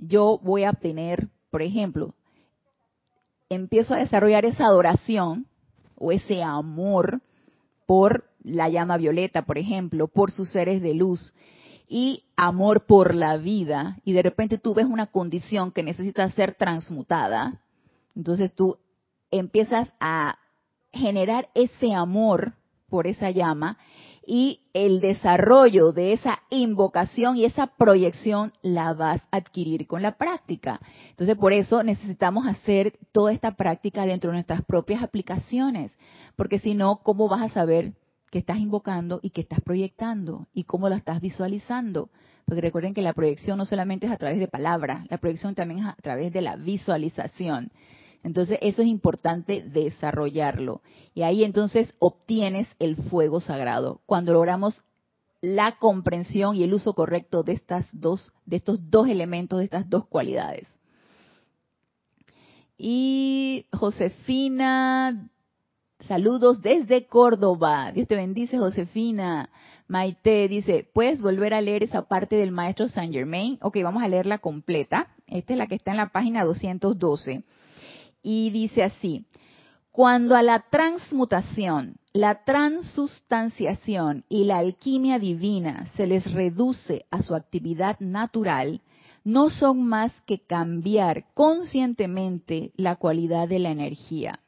yo 0.02 0.40
voy 0.42 0.64
a 0.64 0.72
tener, 0.72 1.28
por 1.50 1.62
ejemplo, 1.62 2.14
empiezo 3.48 3.94
a 3.94 3.98
desarrollar 3.98 4.44
esa 4.44 4.66
adoración 4.66 5.46
o 5.96 6.12
ese 6.12 6.42
amor 6.42 7.20
por 7.86 8.24
la 8.42 8.68
llama 8.68 8.96
violeta, 8.96 9.42
por 9.42 9.58
ejemplo, 9.58 10.08
por 10.08 10.32
sus 10.32 10.50
seres 10.50 10.82
de 10.82 10.94
luz 10.94 11.34
y 11.88 12.24
amor 12.36 12.86
por 12.86 13.14
la 13.14 13.36
vida 13.36 13.98
y 14.04 14.12
de 14.12 14.22
repente 14.22 14.58
tú 14.58 14.74
ves 14.74 14.86
una 14.86 15.06
condición 15.06 15.70
que 15.70 15.82
necesita 15.82 16.30
ser 16.30 16.54
transmutada, 16.54 17.60
entonces 18.16 18.54
tú 18.54 18.78
empiezas 19.30 19.92
a 20.00 20.38
generar 20.92 21.48
ese 21.54 21.94
amor 21.94 22.54
por 22.88 23.06
esa 23.06 23.30
llama 23.30 23.78
y 24.26 24.60
el 24.72 25.00
desarrollo 25.00 25.92
de 25.92 26.12
esa 26.12 26.40
invocación 26.50 27.36
y 27.36 27.44
esa 27.44 27.66
proyección 27.66 28.52
la 28.62 28.94
vas 28.94 29.20
a 29.30 29.38
adquirir 29.38 29.86
con 29.86 30.02
la 30.02 30.16
práctica. 30.16 30.80
Entonces, 31.10 31.36
por 31.36 31.52
eso 31.52 31.82
necesitamos 31.82 32.46
hacer 32.46 32.98
toda 33.12 33.32
esta 33.32 33.56
práctica 33.56 34.06
dentro 34.06 34.30
de 34.30 34.36
nuestras 34.36 34.64
propias 34.64 35.02
aplicaciones, 35.02 35.96
porque 36.36 36.58
si 36.58 36.74
no, 36.74 36.96
¿cómo 37.02 37.28
vas 37.28 37.42
a 37.42 37.50
saber 37.50 37.94
que 38.30 38.38
estás 38.38 38.58
invocando 38.58 39.20
y 39.22 39.30
que 39.30 39.42
estás 39.42 39.60
proyectando 39.60 40.46
y 40.54 40.64
cómo 40.64 40.88
la 40.88 40.96
estás 40.96 41.20
visualizando? 41.20 42.10
Porque 42.44 42.60
recuerden 42.60 42.94
que 42.94 43.02
la 43.02 43.12
proyección 43.12 43.58
no 43.58 43.66
solamente 43.66 44.06
es 44.06 44.12
a 44.12 44.16
través 44.16 44.38
de 44.38 44.48
palabras, 44.48 45.06
la 45.10 45.18
proyección 45.18 45.54
también 45.54 45.80
es 45.80 45.86
a 45.86 45.96
través 46.00 46.32
de 46.32 46.42
la 46.42 46.56
visualización. 46.56 47.70
Entonces 48.22 48.58
eso 48.62 48.82
es 48.82 48.88
importante 48.88 49.62
desarrollarlo. 49.62 50.82
Y 51.14 51.22
ahí 51.22 51.44
entonces 51.44 51.92
obtienes 51.98 52.68
el 52.78 52.96
fuego 52.96 53.40
sagrado. 53.40 54.00
Cuando 54.06 54.32
logramos 54.32 54.82
la 55.40 55.72
comprensión 55.72 56.54
y 56.54 56.62
el 56.62 56.72
uso 56.72 56.94
correcto 56.94 57.42
de 57.42 57.52
estas 57.52 57.86
dos, 57.92 58.32
de 58.46 58.56
estos 58.56 58.90
dos 58.90 59.08
elementos, 59.08 59.58
de 59.58 59.64
estas 59.64 59.90
dos 59.90 60.06
cualidades. 60.06 60.68
Y 62.78 63.66
Josefina, 63.72 65.28
saludos 66.00 66.62
desde 66.62 67.06
Córdoba. 67.06 67.90
Dios 67.92 68.06
te 68.06 68.16
bendice, 68.16 68.56
Josefina. 68.58 69.50
Maite 69.88 70.48
dice, 70.48 70.88
¿puedes 70.94 71.20
volver 71.20 71.54
a 71.54 71.60
leer 71.60 71.82
esa 71.82 72.02
parte 72.02 72.36
del 72.36 72.52
maestro 72.52 72.88
Saint 72.88 73.12
Germain? 73.12 73.58
Ok, 73.62 73.78
vamos 73.82 74.02
a 74.02 74.08
leerla 74.08 74.38
completa. 74.38 75.08
Esta 75.26 75.52
es 75.52 75.58
la 75.58 75.66
que 75.66 75.74
está 75.74 75.90
en 75.90 75.96
la 75.98 76.10
página 76.10 76.44
212 76.44 77.44
y 78.22 78.50
dice 78.50 78.82
así, 78.82 79.26
cuando 79.90 80.36
a 80.36 80.42
la 80.42 80.64
transmutación, 80.70 81.96
la 82.12 82.44
transustanciación 82.44 84.24
y 84.28 84.44
la 84.44 84.58
alquimia 84.58 85.18
divina 85.18 85.86
se 85.96 86.06
les 86.06 86.30
reduce 86.32 87.04
a 87.10 87.22
su 87.22 87.34
actividad 87.34 87.98
natural, 88.00 88.80
no 89.24 89.50
son 89.50 89.86
más 89.86 90.12
que 90.26 90.40
cambiar 90.40 91.26
conscientemente 91.34 92.72
la 92.76 92.96
cualidad 92.96 93.48
de 93.48 93.58
la 93.58 93.70
energía. 93.70 94.40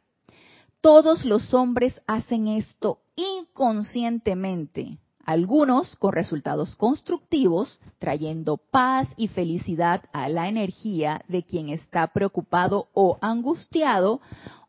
Todos 0.80 1.24
los 1.24 1.54
hombres 1.54 2.00
hacen 2.06 2.48
esto 2.48 3.00
inconscientemente, 3.16 4.98
algunos 5.26 5.96
con 5.96 6.12
resultados 6.12 6.76
constructivos, 6.76 7.80
trayendo 7.98 8.56
paz 8.56 9.08
y 9.16 9.28
felicidad 9.28 10.02
a 10.12 10.28
la 10.28 10.48
energía 10.48 11.22
de 11.28 11.42
quien 11.44 11.68
está 11.68 12.06
preocupado 12.08 12.88
o 12.94 13.18
angustiado, 13.20 14.20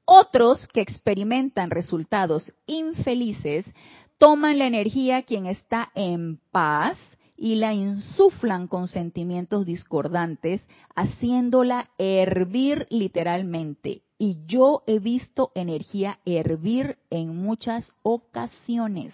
otros 0.06 0.68
que 0.68 0.82
experimentan 0.82 1.72
resultados 1.72 2.54
infelices, 2.68 3.66
toman 4.18 4.60
la 4.60 4.68
energía 4.68 5.24
quien 5.24 5.46
está 5.46 5.92
en 5.96 6.40
paz 6.52 6.98
y 7.38 7.56
la 7.56 7.74
insuflan 7.74 8.68
con 8.68 8.88
sentimientos 8.88 9.66
discordantes, 9.66 10.66
haciéndola 10.96 11.90
hervir 11.98 12.88
literalmente. 12.90 14.04
Y 14.18 14.38
yo 14.46 14.84
he 14.88 15.00
visto 15.00 15.52
energía 15.56 16.20
hervir 16.26 16.98
en 17.10 17.36
muchas 17.36 17.92
ocasiones. 18.04 19.14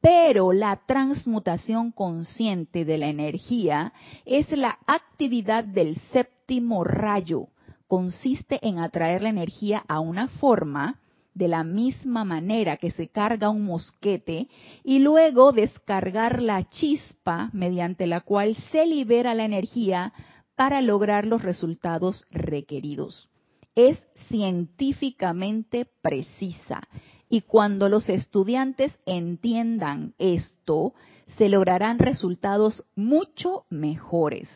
Pero 0.00 0.52
la 0.52 0.80
transmutación 0.86 1.90
consciente 1.90 2.84
de 2.84 2.98
la 2.98 3.08
energía 3.08 3.92
es 4.24 4.50
la 4.52 4.78
actividad 4.86 5.64
del 5.64 5.96
séptimo 6.12 6.84
rayo. 6.84 7.48
Consiste 7.88 8.60
en 8.66 8.78
atraer 8.78 9.22
la 9.22 9.30
energía 9.30 9.84
a 9.88 9.98
una 10.00 10.28
forma 10.28 11.00
de 11.34 11.48
la 11.48 11.64
misma 11.64 12.24
manera 12.24 12.76
que 12.76 12.90
se 12.90 13.08
carga 13.08 13.48
un 13.48 13.64
mosquete 13.64 14.48
y 14.84 14.98
luego 14.98 15.52
descargar 15.52 16.42
la 16.42 16.68
chispa 16.68 17.50
mediante 17.52 18.06
la 18.06 18.20
cual 18.20 18.56
se 18.72 18.86
libera 18.86 19.34
la 19.34 19.44
energía 19.44 20.12
para 20.56 20.80
lograr 20.80 21.26
los 21.26 21.42
resultados 21.42 22.24
requeridos. 22.30 23.28
Es 23.76 24.04
científicamente 24.28 25.86
precisa 26.02 26.82
y 27.28 27.42
cuando 27.42 27.88
los 27.88 28.08
estudiantes 28.08 28.96
entiendan 29.06 30.14
esto, 30.18 30.94
se 31.36 31.48
lograrán 31.48 31.98
resultados 31.98 32.84
mucho 32.96 33.64
mejores. 33.70 34.48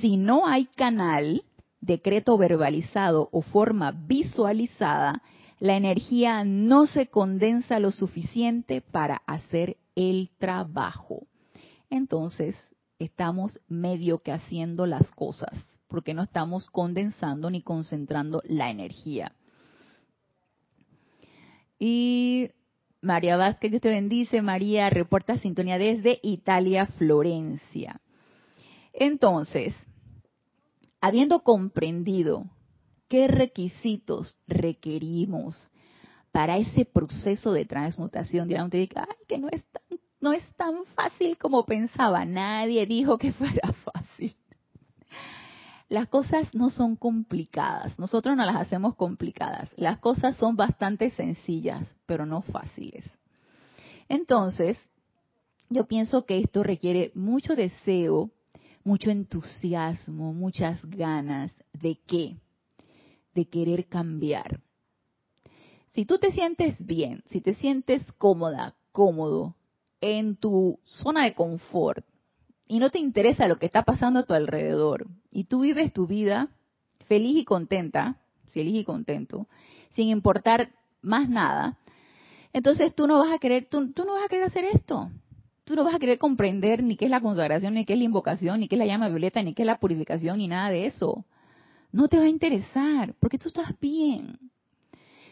Si 0.00 0.16
no 0.16 0.46
hay 0.46 0.66
canal, 0.66 1.44
decreto 1.80 2.36
verbalizado 2.36 3.28
o 3.32 3.42
forma 3.42 3.92
visualizada, 3.92 5.22
la 5.58 5.76
energía 5.76 6.44
no 6.44 6.86
se 6.86 7.06
condensa 7.06 7.78
lo 7.78 7.92
suficiente 7.92 8.80
para 8.80 9.22
hacer 9.26 9.76
el 9.94 10.30
trabajo. 10.38 11.26
Entonces, 11.88 12.56
estamos 12.98 13.60
medio 13.68 14.18
que 14.18 14.32
haciendo 14.32 14.86
las 14.86 15.10
cosas, 15.12 15.52
porque 15.88 16.14
no 16.14 16.22
estamos 16.22 16.68
condensando 16.70 17.50
ni 17.50 17.62
concentrando 17.62 18.42
la 18.44 18.70
energía. 18.70 19.32
Y 21.84 22.52
María 23.00 23.36
Vázquez, 23.36 23.72
Dios 23.72 23.82
te 23.82 23.88
bendice. 23.88 24.40
María 24.40 24.88
reporta 24.88 25.36
sintonía 25.38 25.78
desde 25.78 26.20
Italia, 26.22 26.86
Florencia. 26.86 28.00
Entonces, 28.92 29.74
habiendo 31.00 31.40
comprendido 31.40 32.44
qué 33.08 33.26
requisitos 33.26 34.38
requerimos 34.46 35.72
para 36.30 36.56
ese 36.56 36.84
proceso 36.84 37.52
de 37.52 37.64
transmutación, 37.64 38.46
dirán 38.46 38.66
ustedes, 38.66 38.90
ay, 38.94 39.16
que 39.26 39.38
no 39.38 39.48
es, 39.50 39.64
tan, 39.64 39.98
no 40.20 40.32
es 40.32 40.44
tan 40.54 40.84
fácil 40.94 41.36
como 41.36 41.66
pensaba. 41.66 42.24
Nadie 42.24 42.86
dijo 42.86 43.18
que 43.18 43.32
fuera 43.32 43.72
fácil 43.92 44.11
las 45.92 46.08
cosas 46.08 46.54
no 46.54 46.70
son 46.70 46.96
complicadas, 46.96 47.98
nosotros 47.98 48.34
no 48.34 48.46
las 48.46 48.56
hacemos 48.56 48.96
complicadas, 48.96 49.70
las 49.76 49.98
cosas 49.98 50.34
son 50.38 50.56
bastante 50.56 51.10
sencillas, 51.10 51.86
pero 52.06 52.24
no 52.24 52.40
fáciles. 52.40 53.04
Entonces, 54.08 54.78
yo 55.68 55.86
pienso 55.86 56.24
que 56.24 56.40
esto 56.40 56.62
requiere 56.62 57.12
mucho 57.14 57.54
deseo, 57.54 58.30
mucho 58.84 59.10
entusiasmo, 59.10 60.32
muchas 60.32 60.82
ganas 60.86 61.54
de 61.74 61.98
qué? 62.06 62.38
De 63.34 63.44
querer 63.44 63.86
cambiar. 63.86 64.62
Si 65.90 66.06
tú 66.06 66.16
te 66.16 66.32
sientes 66.32 66.74
bien, 66.78 67.22
si 67.26 67.42
te 67.42 67.52
sientes 67.52 68.02
cómoda, 68.12 68.76
cómodo 68.92 69.56
en 70.00 70.36
tu 70.36 70.80
zona 70.86 71.24
de 71.24 71.34
confort, 71.34 72.02
y 72.72 72.78
no 72.78 72.88
te 72.88 72.98
interesa 72.98 73.48
lo 73.48 73.58
que 73.58 73.66
está 73.66 73.82
pasando 73.82 74.20
a 74.20 74.22
tu 74.22 74.32
alrededor 74.32 75.06
y 75.30 75.44
tú 75.44 75.60
vives 75.60 75.92
tu 75.92 76.06
vida 76.06 76.48
feliz 77.06 77.36
y 77.36 77.44
contenta, 77.44 78.16
feliz 78.48 78.74
y 78.76 78.82
contento, 78.82 79.46
sin 79.90 80.08
importar 80.08 80.70
más 81.02 81.28
nada, 81.28 81.76
entonces 82.54 82.94
tú 82.94 83.06
no 83.06 83.18
vas 83.18 83.30
a 83.30 83.38
querer, 83.38 83.66
tú, 83.68 83.92
tú 83.92 84.06
no 84.06 84.14
vas 84.14 84.24
a 84.24 84.28
querer 84.28 84.46
hacer 84.46 84.64
esto. 84.64 85.10
Tú 85.64 85.76
no 85.76 85.84
vas 85.84 85.94
a 85.94 85.98
querer 85.98 86.18
comprender 86.18 86.82
ni 86.82 86.96
qué 86.96 87.04
es 87.04 87.10
la 87.10 87.20
consagración, 87.20 87.74
ni 87.74 87.84
qué 87.84 87.92
es 87.92 87.98
la 87.98 88.06
invocación, 88.06 88.60
ni 88.60 88.68
qué 88.68 88.76
es 88.76 88.78
la 88.78 88.86
llama 88.86 89.10
violeta, 89.10 89.42
ni 89.42 89.52
qué 89.52 89.64
es 89.64 89.66
la 89.66 89.78
purificación, 89.78 90.38
ni 90.38 90.48
nada 90.48 90.70
de 90.70 90.86
eso. 90.86 91.26
No 91.92 92.08
te 92.08 92.16
va 92.16 92.24
a 92.24 92.28
interesar, 92.28 93.14
porque 93.20 93.36
tú 93.36 93.48
estás 93.48 93.78
bien. 93.80 94.38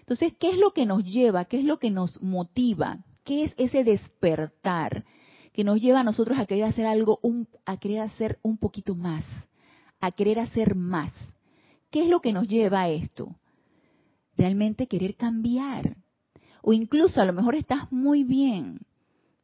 Entonces, 0.00 0.34
¿qué 0.38 0.50
es 0.50 0.58
lo 0.58 0.72
que 0.72 0.84
nos 0.84 1.04
lleva? 1.04 1.46
¿Qué 1.46 1.58
es 1.58 1.64
lo 1.64 1.78
que 1.78 1.90
nos 1.90 2.20
motiva? 2.20 2.98
¿Qué 3.24 3.44
es 3.44 3.54
ese 3.56 3.82
despertar 3.82 5.06
que 5.60 5.64
nos 5.64 5.78
lleva 5.78 6.00
a 6.00 6.04
nosotros 6.04 6.38
a 6.38 6.46
querer 6.46 6.64
hacer 6.64 6.86
algo, 6.86 7.18
un, 7.20 7.46
a 7.66 7.76
querer 7.76 8.00
hacer 8.00 8.38
un 8.40 8.56
poquito 8.56 8.94
más, 8.94 9.26
a 10.00 10.10
querer 10.10 10.38
hacer 10.38 10.74
más? 10.74 11.12
¿Qué 11.90 12.04
es 12.04 12.08
lo 12.08 12.20
que 12.20 12.32
nos 12.32 12.48
lleva 12.48 12.80
a 12.80 12.88
esto? 12.88 13.36
Realmente 14.38 14.86
querer 14.86 15.16
cambiar. 15.16 15.98
O 16.62 16.72
incluso 16.72 17.20
a 17.20 17.26
lo 17.26 17.34
mejor 17.34 17.56
estás 17.56 17.92
muy 17.92 18.24
bien, 18.24 18.80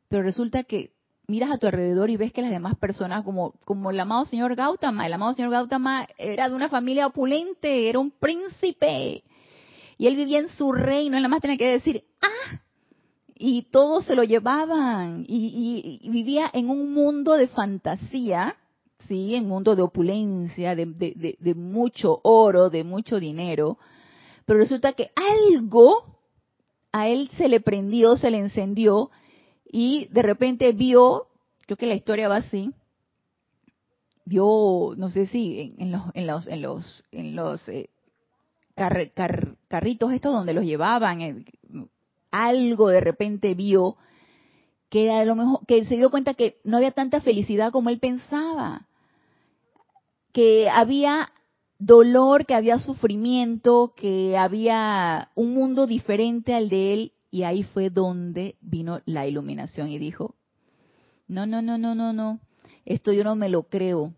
pero 0.09 0.23
resulta 0.23 0.65
que 0.65 0.95
miras 1.27 1.51
a 1.51 1.59
tu 1.59 1.67
alrededor 1.67 2.09
y 2.09 2.17
ves 2.17 2.33
que 2.33 2.41
las 2.41 2.51
demás 2.51 2.77
personas, 2.79 3.23
como, 3.23 3.53
el 3.91 4.01
amado 4.01 4.25
señor 4.25 4.55
Gautama, 4.55 5.07
el 5.07 5.13
amado 5.13 5.35
señor 5.35 5.51
Gautama 5.51 6.09
era 6.17 6.49
de 6.49 6.55
una 6.55 6.71
familia 6.71 7.09
opulente, 7.09 7.91
era 7.91 7.99
un 7.99 8.11
príncipe, 8.11 9.23
y 9.99 10.07
él 10.07 10.17
vivía 10.17 10.39
en 10.39 10.49
su 10.49 10.73
reino, 10.73 11.19
él 11.19 11.23
nada 11.25 11.29
más 11.29 11.43
tenía 11.43 11.59
que 11.59 11.73
decir, 11.73 12.05
ah, 12.23 12.61
y 13.39 13.63
todos 13.71 14.05
se 14.05 14.15
lo 14.15 14.25
llevaban, 14.25 15.25
y, 15.29 16.01
vivía 16.11 16.51
en 16.53 16.71
un 16.71 16.93
mundo 16.93 17.35
de 17.35 17.49
fantasía, 17.49 18.57
sí, 19.09 19.35
en 19.35 19.45
un 19.45 19.51
mundo 19.51 19.77
de 19.77 19.83
opulencia, 19.83 20.75
de, 20.75 20.87
de, 20.87 21.37
de 21.39 21.55
mucho 21.55 22.21
oro, 22.23 22.71
de 22.71 22.85
mucho 22.85 23.21
dinero, 23.21 23.79
pero 24.47 24.59
resulta 24.59 24.93
que 24.95 25.11
algo 25.15 26.17
a 26.93 27.09
él 27.09 27.29
se 27.37 27.49
le 27.49 27.61
prendió, 27.61 28.17
se 28.17 28.31
le 28.31 28.39
encendió 28.39 29.11
y 29.65 30.07
de 30.11 30.23
repente 30.23 30.73
vio, 30.73 31.27
creo 31.67 31.77
que 31.77 31.87
la 31.87 31.95
historia 31.95 32.29
va 32.29 32.37
así, 32.37 32.73
vio, 34.25 34.95
no 34.97 35.11
sé 35.11 35.27
si 35.27 35.75
en, 35.79 35.93
los, 35.93 36.03
en 36.15 36.27
los, 36.27 36.47
en 36.47 36.63
los, 36.63 37.05
en 37.13 37.37
los 37.37 37.69
eh, 37.69 37.91
carritos 38.75 40.13
estos 40.13 40.33
donde 40.33 40.55
los 40.55 40.65
llevaban, 40.65 41.21
eh, 41.21 41.45
algo 42.31 42.89
de 42.89 43.01
repente 43.01 43.55
vio 43.55 43.97
que 44.89 45.11
a 45.11 45.25
lo 45.25 45.35
mejor, 45.35 45.61
que 45.67 45.85
se 45.85 45.97
dio 45.97 46.11
cuenta 46.11 46.35
que 46.35 46.59
no 46.65 46.77
había 46.77 46.93
tanta 46.93 47.21
felicidad 47.21 47.73
como 47.73 47.91
él 47.91 47.99
pensaba, 47.99 48.87
que 50.33 50.69
había 50.69 51.33
dolor, 51.79 52.47
que 52.47 52.55
había 52.55 52.79
sufrimiento, 52.79 53.95
que 53.97 54.37
había 54.37 55.31
un 55.35 55.55
mundo 55.55 55.87
diferente 55.87 56.55
al 56.55 56.69
de 56.69 56.93
él 56.93 57.13
y 57.31 57.43
ahí 57.43 57.63
fue 57.63 57.91
donde 57.91 58.57
vino 58.61 59.01
la 59.05 59.27
iluminación 59.27 59.89
y 59.89 59.99
dijo, 59.99 60.37
no, 61.27 61.47
no, 61.47 61.61
no, 61.63 61.77
no, 61.79 61.95
no, 61.95 62.13
no, 62.13 62.41
esto 62.85 63.13
yo 63.13 63.25
no 63.25 63.35
me 63.35 63.49
lo 63.49 63.65
creo 63.65 64.15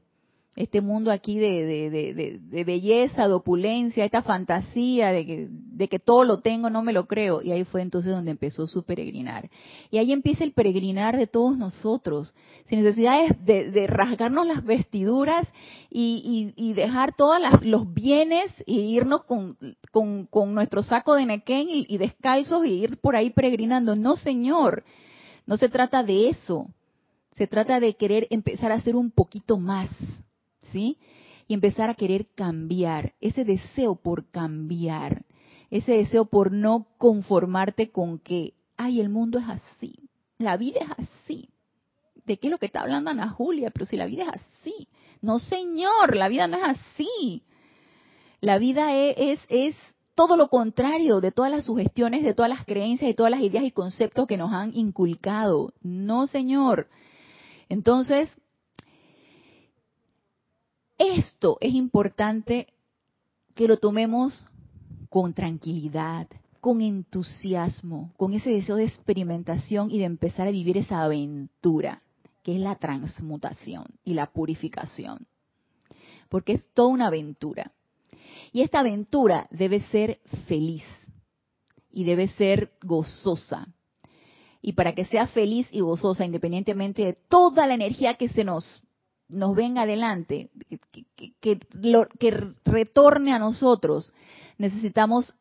este 0.58 0.80
mundo 0.80 1.12
aquí 1.12 1.38
de, 1.38 2.64
belleza, 2.66 3.28
de 3.28 3.32
opulencia, 3.32 4.04
esta 4.04 4.22
fantasía 4.22 5.12
de 5.12 5.24
que, 5.24 5.48
de 5.50 5.88
que 5.88 6.00
todo 6.00 6.24
lo 6.24 6.40
tengo, 6.40 6.68
no 6.68 6.82
me 6.82 6.92
lo 6.92 7.06
creo. 7.06 7.42
Y 7.42 7.52
ahí 7.52 7.62
fue 7.62 7.80
entonces 7.80 8.10
donde 8.10 8.32
empezó 8.32 8.66
su 8.66 8.82
peregrinar. 8.82 9.48
Y 9.92 9.98
ahí 9.98 10.12
empieza 10.12 10.42
el 10.42 10.52
peregrinar 10.52 11.16
de 11.16 11.28
todos 11.28 11.56
nosotros, 11.56 12.34
sin 12.66 12.82
necesidad 12.82 13.36
de, 13.36 13.86
rasgarnos 13.86 14.48
las 14.48 14.64
vestiduras 14.64 15.48
y, 15.90 16.72
dejar 16.74 17.14
todos 17.14 17.38
los 17.62 17.94
bienes 17.94 18.52
y 18.66 18.96
irnos 18.96 19.22
con, 19.24 19.56
con, 19.92 20.54
nuestro 20.54 20.82
saco 20.82 21.14
de 21.14 21.24
nequén 21.24 21.68
y, 21.70 21.86
y 21.88 21.98
descalzos 21.98 22.66
y 22.66 22.82
ir 22.82 22.98
por 22.98 23.14
ahí 23.14 23.30
peregrinando. 23.30 23.94
No, 23.94 24.16
señor, 24.16 24.82
no 25.46 25.56
se 25.56 25.68
trata 25.68 26.02
de 26.02 26.30
eso. 26.30 26.66
Se 27.34 27.46
trata 27.46 27.78
de 27.78 27.94
querer 27.94 28.26
empezar 28.30 28.72
a 28.72 28.76
hacer 28.76 28.96
un 28.96 29.12
poquito 29.12 29.56
más 29.56 29.88
¿sí? 30.72 30.98
Y 31.46 31.54
empezar 31.54 31.90
a 31.90 31.94
querer 31.94 32.26
cambiar, 32.34 33.14
ese 33.20 33.44
deseo 33.44 33.96
por 33.96 34.30
cambiar, 34.30 35.24
ese 35.70 35.92
deseo 35.92 36.26
por 36.26 36.52
no 36.52 36.88
conformarte 36.98 37.90
con 37.90 38.18
que, 38.18 38.54
ay, 38.76 39.00
el 39.00 39.08
mundo 39.08 39.38
es 39.38 39.48
así, 39.48 40.10
la 40.38 40.56
vida 40.56 40.80
es 40.80 40.90
así. 41.06 41.48
¿De 42.26 42.38
qué 42.38 42.48
es 42.48 42.50
lo 42.50 42.58
que 42.58 42.66
está 42.66 42.82
hablando 42.82 43.10
Ana 43.10 43.30
Julia? 43.30 43.70
Pero 43.70 43.86
si 43.86 43.96
la 43.96 44.04
vida 44.04 44.24
es 44.24 44.42
así. 44.60 44.88
No, 45.22 45.38
señor, 45.38 46.14
la 46.14 46.28
vida 46.28 46.46
no 46.46 46.58
es 46.58 46.62
así. 46.62 47.42
La 48.40 48.58
vida 48.58 48.94
es, 48.94 49.16
es, 49.16 49.40
es 49.48 49.76
todo 50.14 50.36
lo 50.36 50.48
contrario 50.48 51.20
de 51.20 51.32
todas 51.32 51.50
las 51.50 51.64
sugestiones, 51.64 52.22
de 52.22 52.34
todas 52.34 52.50
las 52.50 52.64
creencias, 52.66 53.08
de 53.08 53.14
todas 53.14 53.30
las 53.30 53.40
ideas 53.40 53.64
y 53.64 53.70
conceptos 53.70 54.26
que 54.26 54.36
nos 54.36 54.52
han 54.52 54.76
inculcado. 54.76 55.72
No, 55.80 56.26
señor. 56.26 56.88
Entonces, 57.68 58.28
esto 60.98 61.58
es 61.60 61.74
importante 61.74 62.66
que 63.54 63.68
lo 63.68 63.78
tomemos 63.78 64.44
con 65.08 65.32
tranquilidad, 65.32 66.28
con 66.60 66.80
entusiasmo, 66.80 68.12
con 68.16 68.34
ese 68.34 68.50
deseo 68.50 68.76
de 68.76 68.84
experimentación 68.84 69.90
y 69.90 69.98
de 69.98 70.04
empezar 70.04 70.48
a 70.48 70.52
vivir 70.52 70.76
esa 70.76 71.02
aventura, 71.02 72.02
que 72.42 72.54
es 72.54 72.60
la 72.60 72.76
transmutación 72.76 73.84
y 74.04 74.14
la 74.14 74.26
purificación. 74.26 75.26
Porque 76.28 76.54
es 76.54 76.64
toda 76.74 76.88
una 76.88 77.06
aventura. 77.06 77.72
Y 78.52 78.62
esta 78.62 78.80
aventura 78.80 79.46
debe 79.50 79.80
ser 79.90 80.20
feliz 80.46 80.84
y 81.90 82.04
debe 82.04 82.28
ser 82.28 82.72
gozosa. 82.82 83.68
Y 84.60 84.72
para 84.72 84.94
que 84.94 85.04
sea 85.04 85.26
feliz 85.28 85.68
y 85.70 85.80
gozosa, 85.80 86.24
independientemente 86.24 87.04
de 87.04 87.12
toda 87.14 87.66
la 87.66 87.74
energía 87.74 88.14
que 88.14 88.28
se 88.28 88.44
nos 88.44 88.82
nos 89.28 89.54
venga 89.54 89.82
adelante, 89.82 90.50
que, 91.40 91.60
que 92.18 92.30
retorne 92.64 93.32
a 93.32 93.38
nosotros, 93.38 94.12
necesitamos 94.58 95.34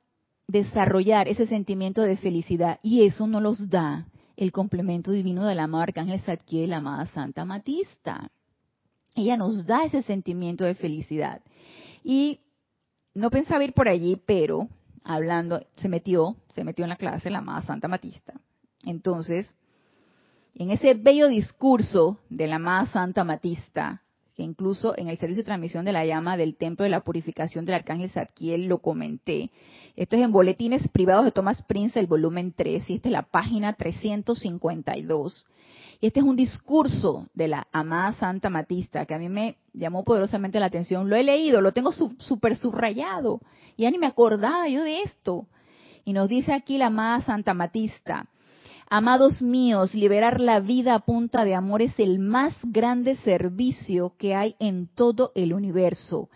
desarrollar 0.47 1.27
ese 1.27 1.47
sentimiento 1.47 2.01
de 2.01 2.17
felicidad 2.17 2.79
y 2.81 3.05
eso 3.05 3.27
nos 3.27 3.41
los 3.41 3.69
da 3.69 4.07
el 4.37 4.51
complemento 4.51 5.11
divino 5.11 5.45
de 5.45 5.55
la 5.55 5.63
amada 5.63 5.85
Arcángel 5.85 6.21
Satquiel, 6.21 6.69
la 6.69 6.77
amada 6.77 7.07
Santa 7.07 7.43
Matista. 7.43 8.31
Ella 9.15 9.35
nos 9.35 9.65
da 9.65 9.83
ese 9.83 10.03
sentimiento 10.03 10.63
de 10.63 10.75
felicidad. 10.75 11.41
Y 12.03 12.39
no 13.15 13.31
pensaba 13.31 13.63
ir 13.63 13.73
por 13.73 13.89
allí, 13.89 14.21
pero 14.25 14.69
hablando, 15.03 15.65
se 15.77 15.89
metió, 15.89 16.37
se 16.53 16.63
metió 16.63 16.85
en 16.85 16.89
la 16.89 16.97
clase 16.97 17.31
la 17.31 17.39
amada 17.39 17.63
Santa 17.63 17.87
Matista. 17.87 18.39
Entonces, 18.85 19.53
en 20.59 20.71
ese 20.71 20.95
bello 20.95 21.27
discurso 21.27 22.17
de 22.29 22.47
la 22.47 22.55
amada 22.55 22.87
Santa 22.87 23.23
Matista, 23.23 24.01
que 24.35 24.41
incluso 24.41 24.97
en 24.97 25.07
el 25.07 25.17
servicio 25.17 25.43
de 25.43 25.47
transmisión 25.47 25.85
de 25.85 25.91
la 25.91 26.05
llama 26.05 26.35
del 26.35 26.57
Templo 26.57 26.83
de 26.83 26.89
la 26.89 27.01
Purificación 27.01 27.65
del 27.65 27.75
Arcángel 27.75 28.09
Zadkiel 28.09 28.65
lo 28.65 28.79
comenté. 28.79 29.51
Esto 29.95 30.15
es 30.15 30.23
en 30.23 30.31
Boletines 30.31 30.87
Privados 30.89 31.25
de 31.25 31.31
Thomas 31.31 31.63
Prince, 31.63 31.99
el 31.99 32.07
volumen 32.07 32.53
3, 32.55 32.89
y 32.89 32.95
esta 32.95 33.09
es 33.09 33.13
la 33.13 33.23
página 33.23 33.73
352. 33.73 35.47
Y 35.99 36.07
este 36.07 36.19
es 36.19 36.25
un 36.25 36.35
discurso 36.35 37.27
de 37.33 37.47
la 37.47 37.67
amada 37.71 38.13
Santa 38.13 38.49
Matista 38.49 39.05
que 39.05 39.15
a 39.15 39.19
mí 39.19 39.29
me 39.29 39.57
llamó 39.73 40.03
poderosamente 40.03 40.59
la 40.59 40.67
atención. 40.67 41.09
Lo 41.09 41.15
he 41.15 41.23
leído, 41.23 41.61
lo 41.61 41.71
tengo 41.71 41.91
súper 41.91 42.55
subrayado. 42.55 43.41
Ya 43.77 43.91
ni 43.91 43.97
me 43.97 44.07
acordaba 44.07 44.67
yo 44.67 44.83
de 44.83 45.01
esto. 45.01 45.47
Y 46.03 46.13
nos 46.13 46.29
dice 46.29 46.53
aquí 46.53 46.77
la 46.77 46.87
amada 46.87 47.21
Santa 47.21 47.53
Matista, 47.53 48.27
Amados 48.89 49.41
míos, 49.41 49.93
liberar 49.93 50.39
la 50.39 50.61
vida 50.61 50.95
a 50.95 50.99
punta 50.99 51.43
de 51.43 51.55
amor 51.55 51.81
es 51.81 51.99
el 51.99 52.19
más 52.19 52.53
grande 52.63 53.15
servicio 53.15 54.13
que 54.17 54.33
hay 54.33 54.55
en 54.59 54.87
todo 54.87 55.33
el 55.35 55.51
universo. 55.51 56.29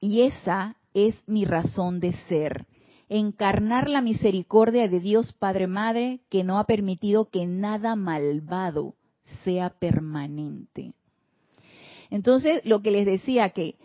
Y 0.00 0.22
esa 0.22 0.76
es 0.92 1.14
mi 1.28 1.44
razón 1.44 2.00
de 2.00 2.14
ser. 2.26 2.66
Encarnar 3.08 3.88
la 3.88 4.00
misericordia 4.00 4.88
de 4.88 4.98
Dios 4.98 5.32
Padre 5.34 5.68
Madre 5.68 6.22
que 6.30 6.42
no 6.42 6.58
ha 6.58 6.64
permitido 6.64 7.30
que 7.30 7.46
nada 7.46 7.94
malvado 7.94 8.96
sea 9.44 9.70
permanente. 9.70 10.94
Entonces, 12.10 12.60
lo 12.64 12.82
que 12.82 12.90
les 12.90 13.06
decía 13.06 13.50
que 13.50 13.76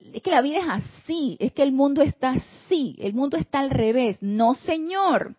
es 0.00 0.20
que 0.22 0.30
la 0.30 0.42
vida 0.42 0.58
es 0.58 0.68
así, 0.68 1.38
es 1.40 1.52
que 1.52 1.62
el 1.62 1.72
mundo 1.72 2.02
está 2.02 2.32
así, 2.32 2.94
el 2.98 3.14
mundo 3.14 3.38
está 3.38 3.60
al 3.60 3.70
revés. 3.70 4.18
No, 4.20 4.52
señor 4.52 5.34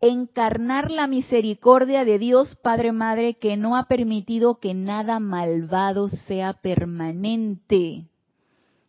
encarnar 0.00 0.90
la 0.90 1.06
misericordia 1.06 2.04
de 2.04 2.18
Dios 2.18 2.56
Padre 2.56 2.92
Madre 2.92 3.34
que 3.34 3.56
no 3.56 3.76
ha 3.76 3.86
permitido 3.86 4.58
que 4.58 4.74
nada 4.74 5.20
malvado 5.20 6.08
sea 6.08 6.54
permanente. 6.54 8.06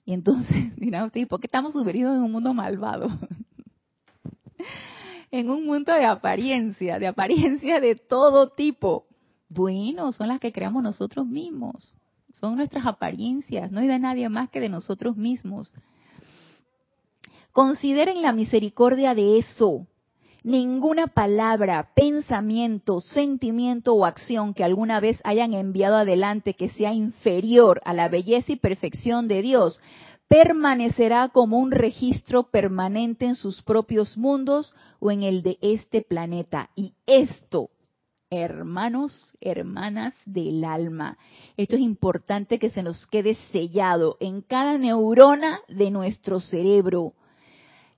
Y 0.06 0.14
entonces, 0.14 0.72
mira 0.78 1.06
usted, 1.06 1.28
¿por 1.28 1.40
qué 1.40 1.48
estamos 1.48 1.74
sumergidos 1.74 2.16
en 2.16 2.24
un 2.24 2.32
mundo 2.32 2.54
malvado? 2.54 3.10
en 5.32 5.50
un 5.50 5.66
mundo 5.66 5.94
de 5.94 6.06
apariencia, 6.06 7.00
de 7.00 7.08
apariencia 7.08 7.80
de 7.80 7.96
todo 7.96 8.50
tipo. 8.50 9.06
Bueno, 9.50 10.12
son 10.14 10.30
las 10.30 10.40
que 10.40 10.54
creamos 10.54 10.82
nosotros 10.82 11.26
mismos. 11.26 11.94
Son 12.34 12.56
nuestras 12.56 12.86
apariencias, 12.86 13.72
no 13.72 13.82
hay 13.82 13.88
de 13.88 14.00
nadie 14.00 14.30
más 14.30 14.50
que 14.50 14.62
de 14.62 14.70
nosotros 14.70 15.18
mismos. 15.18 15.74
Consideren 17.52 18.22
la 18.22 18.32
misericordia 18.32 19.14
de 19.14 19.40
eso. 19.40 19.88
Ninguna 20.44 21.06
palabra, 21.06 21.92
pensamiento, 21.96 23.00
sentimiento 23.00 23.94
o 23.94 24.06
acción 24.06 24.56
que 24.56 24.64
alguna 24.64 25.00
vez 25.00 25.22
hayan 25.24 25.54
enviado 25.54 25.98
adelante 25.98 26.56
que 26.56 26.70
sea 26.70 26.94
inferior 26.94 27.80
a 27.86 27.94
la 27.94 28.10
belleza 28.10 28.52
y 28.52 28.56
perfección 28.56 29.28
de 29.28 29.44
Dios 29.44 29.80
permanecerá 30.28 31.30
como 31.30 31.60
un 31.60 31.72
registro 31.72 32.44
permanente 32.44 33.26
en 33.26 33.36
sus 33.36 33.62
propios 33.62 34.18
mundos 34.18 34.74
o 35.00 35.12
en 35.12 35.22
el 35.22 35.44
de 35.44 35.60
este 35.62 36.02
planeta. 36.02 36.72
Y 36.74 36.94
esto, 37.06 37.70
hermanos, 38.32 39.34
hermanas 39.42 40.16
del 40.26 40.64
alma, 40.64 41.20
esto 41.56 41.76
es 41.76 41.82
importante 41.82 42.58
que 42.58 42.70
se 42.72 42.82
nos 42.82 43.06
quede 43.08 43.36
sellado 43.52 44.18
en 44.22 44.42
cada 44.42 44.80
neurona 44.80 45.60
de 45.68 45.92
nuestro 45.92 46.40
cerebro. 46.40 47.14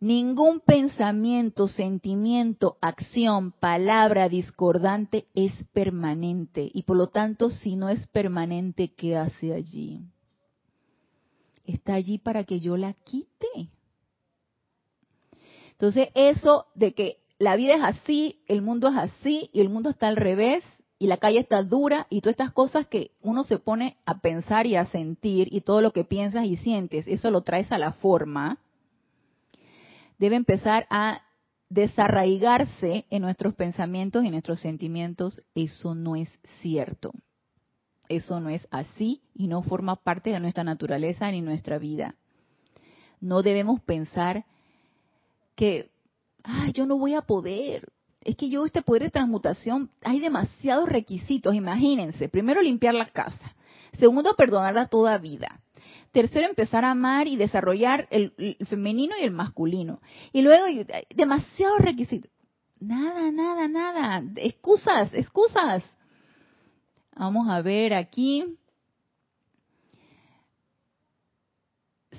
Ningún 0.03 0.59
pensamiento, 0.59 1.69
sentimiento, 1.69 2.77
acción, 2.81 3.53
palabra 3.53 4.27
discordante 4.27 5.27
es 5.33 5.53
permanente 5.71 6.69
y 6.73 6.83
por 6.83 6.97
lo 6.97 7.07
tanto 7.07 7.49
si 7.49 7.77
no 7.77 7.87
es 7.87 8.05
permanente, 8.07 8.93
¿qué 8.93 9.15
hace 9.15 9.53
allí? 9.53 10.01
está 11.65 11.93
allí 11.93 12.17
para 12.17 12.43
que 12.43 12.59
yo 12.59 12.77
la 12.77 12.93
quite. 12.93 13.69
Entonces, 15.71 16.09
eso 16.13 16.67
de 16.75 16.93
que 16.93 17.17
la 17.39 17.55
vida 17.55 17.75
es 17.75 17.81
así, 17.81 18.41
el 18.47 18.61
mundo 18.61 18.89
es 18.89 18.95
así 18.95 19.49
y 19.53 19.61
el 19.61 19.69
mundo 19.69 19.89
está 19.89 20.07
al 20.07 20.15
revés 20.15 20.63
y 20.99 21.07
la 21.07 21.17
calle 21.17 21.39
está 21.39 21.63
dura 21.63 22.07
y 22.09 22.21
todas 22.21 22.33
estas 22.33 22.51
cosas 22.51 22.87
que 22.87 23.11
uno 23.21 23.43
se 23.43 23.57
pone 23.57 23.97
a 24.05 24.19
pensar 24.19 24.67
y 24.67 24.75
a 24.75 24.85
sentir 24.85 25.47
y 25.51 25.61
todo 25.61 25.81
lo 25.81 25.91
que 25.91 26.05
piensas 26.05 26.45
y 26.45 26.55
sientes, 26.57 27.07
eso 27.07 27.31
lo 27.31 27.41
traes 27.41 27.71
a 27.71 27.77
la 27.77 27.93
forma, 27.93 28.59
debe 30.18 30.36
empezar 30.36 30.86
a 30.89 31.22
desarraigarse 31.70 33.05
en 33.09 33.22
nuestros 33.24 33.55
pensamientos 33.55 34.24
y 34.24 34.30
nuestros 34.30 34.59
sentimientos. 34.59 35.41
Eso 35.55 35.95
no 35.95 36.16
es 36.16 36.30
cierto. 36.61 37.11
Eso 38.09 38.39
no 38.39 38.49
es 38.49 38.68
así 38.70 39.22
y 39.34 39.47
no 39.47 39.64
forma 39.64 39.95
parte 39.95 40.30
de 40.30 40.39
nuestra 40.39 40.64
naturaleza 40.64 41.32
ni 41.32 41.41
nuestra 41.41 41.80
vida. 41.80 42.16
No 43.20 43.41
debemos 43.41 43.82
pensar 43.82 44.45
que, 45.55 45.89
ay, 46.43 46.74
yo 46.74 46.86
no 46.86 46.97
voy 46.97 47.16
a 47.16 47.22
poder. 47.22 47.91
Es 48.22 48.36
que 48.36 48.49
yo 48.49 48.66
este 48.66 48.82
poder 48.82 49.03
de 49.03 49.09
transmutación, 49.09 49.89
hay 50.03 50.20
demasiados 50.20 50.88
requisitos, 50.88 51.55
imagínense. 51.55 52.30
Primero, 52.30 52.61
limpiar 52.61 52.93
la 52.93 53.07
casa. 53.07 53.55
Segundo, 53.97 54.36
perdonar 54.36 54.78
a 54.78 54.88
toda 54.88 55.18
vida. 55.18 55.62
Tercero, 56.14 56.47
empezar 56.47 56.86
a 56.86 56.91
amar 56.91 57.28
y 57.28 57.38
desarrollar 57.38 58.07
el, 58.11 58.34
femenino 58.70 59.16
y 59.20 59.24
el 59.24 59.32
masculino. 59.32 59.99
Y 60.32 60.43
luego, 60.43 60.66
demasiados 61.09 61.80
requisitos. 61.80 62.32
Nada, 62.80 63.32
nada, 63.32 63.68
nada. 63.68 64.24
Excusas, 64.36 65.11
excusas. 65.16 65.84
Vamos 67.16 67.49
a 67.49 67.64
ver 67.64 67.95
aquí. 67.95 68.59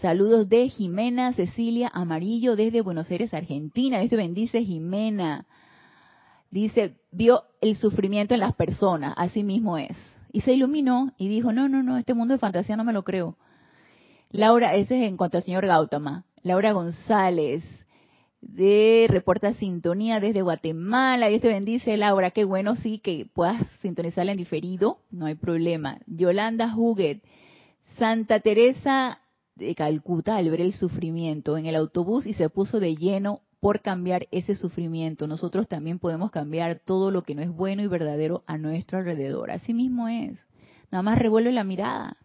Saludos 0.00 0.48
de 0.48 0.68
Jimena 0.70 1.32
Cecilia 1.34 1.88
Amarillo 1.94 2.56
desde 2.56 2.80
Buenos 2.80 3.08
Aires, 3.12 3.32
Argentina. 3.32 4.00
Dice, 4.00 4.16
bendice 4.16 4.64
Jimena. 4.64 5.46
Dice, 6.50 6.96
vio 7.12 7.44
el 7.60 7.76
sufrimiento 7.76 8.34
en 8.34 8.40
las 8.40 8.56
personas, 8.56 9.14
así 9.16 9.44
mismo 9.44 9.78
es. 9.78 9.96
Y 10.32 10.40
se 10.40 10.52
iluminó 10.52 11.12
y 11.16 11.28
dijo, 11.28 11.52
no, 11.52 11.68
no, 11.68 11.84
no, 11.84 11.96
este 11.96 12.12
mundo 12.12 12.34
de 12.34 12.40
fantasía 12.40 12.76
no 12.76 12.82
me 12.82 12.92
lo 12.92 13.04
creo. 13.04 13.36
Laura, 14.34 14.74
ese 14.74 14.96
es 14.96 15.08
en 15.08 15.16
cuanto 15.16 15.36
al 15.36 15.44
señor 15.44 15.64
Gautama. 15.64 16.24
Laura 16.42 16.72
González, 16.72 17.62
de 18.40 19.06
Reporta 19.08 19.54
Sintonía 19.54 20.18
desde 20.18 20.42
Guatemala. 20.42 21.28
Dios 21.28 21.40
te 21.40 21.46
bendice, 21.46 21.96
Laura. 21.96 22.32
Qué 22.32 22.42
bueno, 22.42 22.74
sí, 22.74 22.98
que 22.98 23.28
puedas 23.32 23.64
sintonizarla 23.80 24.32
en 24.32 24.38
diferido. 24.38 24.98
No 25.12 25.26
hay 25.26 25.36
problema. 25.36 26.00
Yolanda 26.08 26.74
Huguet. 26.76 27.22
Santa 27.96 28.40
Teresa 28.40 29.20
de 29.54 29.72
Calcuta 29.76 30.36
al 30.36 30.50
ver 30.50 30.62
el 30.62 30.72
sufrimiento 30.72 31.56
en 31.56 31.66
el 31.66 31.76
autobús 31.76 32.26
y 32.26 32.32
se 32.32 32.50
puso 32.50 32.80
de 32.80 32.96
lleno 32.96 33.42
por 33.60 33.82
cambiar 33.82 34.26
ese 34.32 34.56
sufrimiento. 34.56 35.28
Nosotros 35.28 35.68
también 35.68 36.00
podemos 36.00 36.32
cambiar 36.32 36.80
todo 36.84 37.12
lo 37.12 37.22
que 37.22 37.36
no 37.36 37.42
es 37.42 37.50
bueno 37.50 37.84
y 37.84 37.86
verdadero 37.86 38.42
a 38.48 38.58
nuestro 38.58 38.98
alrededor. 38.98 39.52
Así 39.52 39.72
mismo 39.74 40.08
es. 40.08 40.44
Nada 40.90 41.02
más 41.02 41.20
revuelve 41.20 41.52
la 41.52 41.62
mirada. 41.62 42.16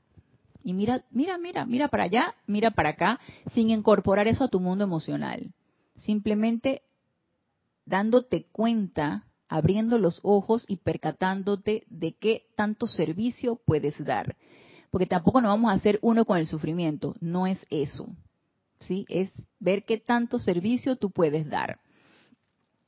Y 0.64 0.74
mira, 0.74 1.04
mira, 1.12 1.38
mira, 1.38 1.66
mira 1.66 1.88
para 1.88 2.04
allá, 2.04 2.36
mira 2.48 2.72
para 2.72 2.90
acá, 2.90 3.20
sin 3.54 3.70
incorporar 3.70 4.28
eso 4.28 4.44
a 4.44 4.50
tu 4.50 4.60
mundo 4.60 4.84
emocional 4.84 5.54
simplemente 6.00 6.84
dándote 7.86 8.48
cuenta, 8.52 9.26
abriendo 9.48 9.98
los 9.98 10.20
ojos 10.24 10.66
y 10.68 10.78
percatándote 10.78 11.84
de 11.88 12.14
qué 12.14 12.44
tanto 12.56 12.88
servicio 12.88 13.60
puedes 13.66 14.04
dar. 14.04 14.36
Porque 14.92 15.06
tampoco 15.06 15.42
nos 15.42 15.50
vamos 15.50 15.72
a 15.72 15.76
hacer 15.76 16.00
uno 16.02 16.26
con 16.26 16.38
el 16.38 16.48
sufrimiento, 16.48 17.16
no 17.20 17.48
es 17.48 17.64
eso. 17.70 18.08
¿Sí? 18.80 19.06
Es 19.10 19.32
ver 19.60 19.84
qué 19.84 19.98
tanto 19.98 20.40
servicio 20.40 20.96
tú 20.96 21.12
puedes 21.12 21.50
dar. 21.50 21.80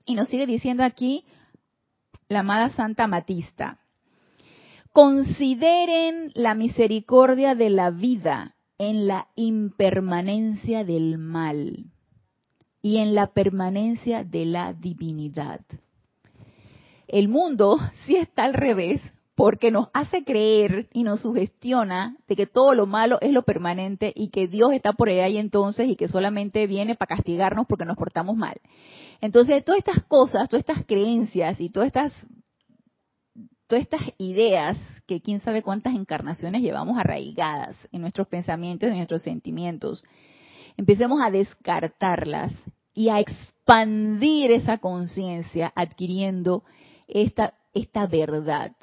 Y 0.06 0.16
nos 0.16 0.30
sigue 0.30 0.48
diciendo 0.48 0.84
aquí 0.84 1.26
la 2.30 2.40
amada 2.40 2.70
Santa 2.70 3.08
Matista. 3.08 3.81
Consideren 4.94 6.32
la 6.34 6.54
misericordia 6.54 7.56
de 7.56 7.70
la 7.70 7.92
vida 7.92 8.56
en 8.78 9.08
la 9.08 9.30
impermanencia 9.36 10.84
del 10.84 11.18
mal 11.18 11.86
y 12.82 12.98
en 12.98 13.16
la 13.16 13.28
permanencia 13.28 14.26
de 14.26 14.46
la 14.46 14.74
divinidad. 14.74 15.62
El 17.08 17.30
mundo 17.30 17.78
sí 18.06 18.18
está 18.18 18.44
al 18.44 18.54
revés 18.54 19.02
porque 19.34 19.72
nos 19.72 19.88
hace 19.94 20.26
creer 20.26 20.90
y 20.92 21.04
nos 21.04 21.22
sugestiona 21.22 22.18
de 22.28 22.36
que 22.36 22.46
todo 22.46 22.74
lo 22.74 22.86
malo 22.86 23.18
es 23.22 23.32
lo 23.32 23.44
permanente 23.44 24.12
y 24.14 24.30
que 24.30 24.50
Dios 24.50 24.74
está 24.74 24.92
por 24.92 25.08
ahí 25.08 25.38
entonces 25.38 25.88
y 25.88 25.96
que 25.96 26.10
solamente 26.10 26.68
viene 26.68 26.96
para 26.96 27.16
castigarnos 27.16 27.66
porque 27.66 27.86
nos 27.86 27.96
portamos 27.96 28.36
mal. 28.36 28.58
Entonces, 29.22 29.64
todas 29.64 29.80
estas 29.80 30.04
cosas, 30.04 30.50
todas 30.50 30.66
estas 30.68 30.86
creencias 30.86 31.62
y 31.62 31.70
todas 31.70 31.88
estas 31.88 32.12
todas 33.72 33.84
estas 33.84 34.02
ideas 34.18 34.78
que 35.08 35.22
quién 35.22 35.40
sabe 35.40 35.64
cuántas 35.64 35.96
encarnaciones 35.96 36.62
llevamos 36.62 36.98
arraigadas 36.98 37.78
en 37.94 38.02
nuestros 38.02 38.28
pensamientos 38.28 38.90
y 38.90 38.92
en 38.92 38.98
nuestros 38.98 39.22
sentimientos, 39.22 40.04
empecemos 40.76 41.22
a 41.22 41.32
descartarlas 41.32 42.52
y 42.94 43.08
a 43.08 43.22
expandir 43.22 44.52
esa 44.52 44.80
conciencia 44.80 45.72
adquiriendo 45.74 46.66
esta, 47.08 47.54
esta 47.74 48.08
verdad 48.08 48.76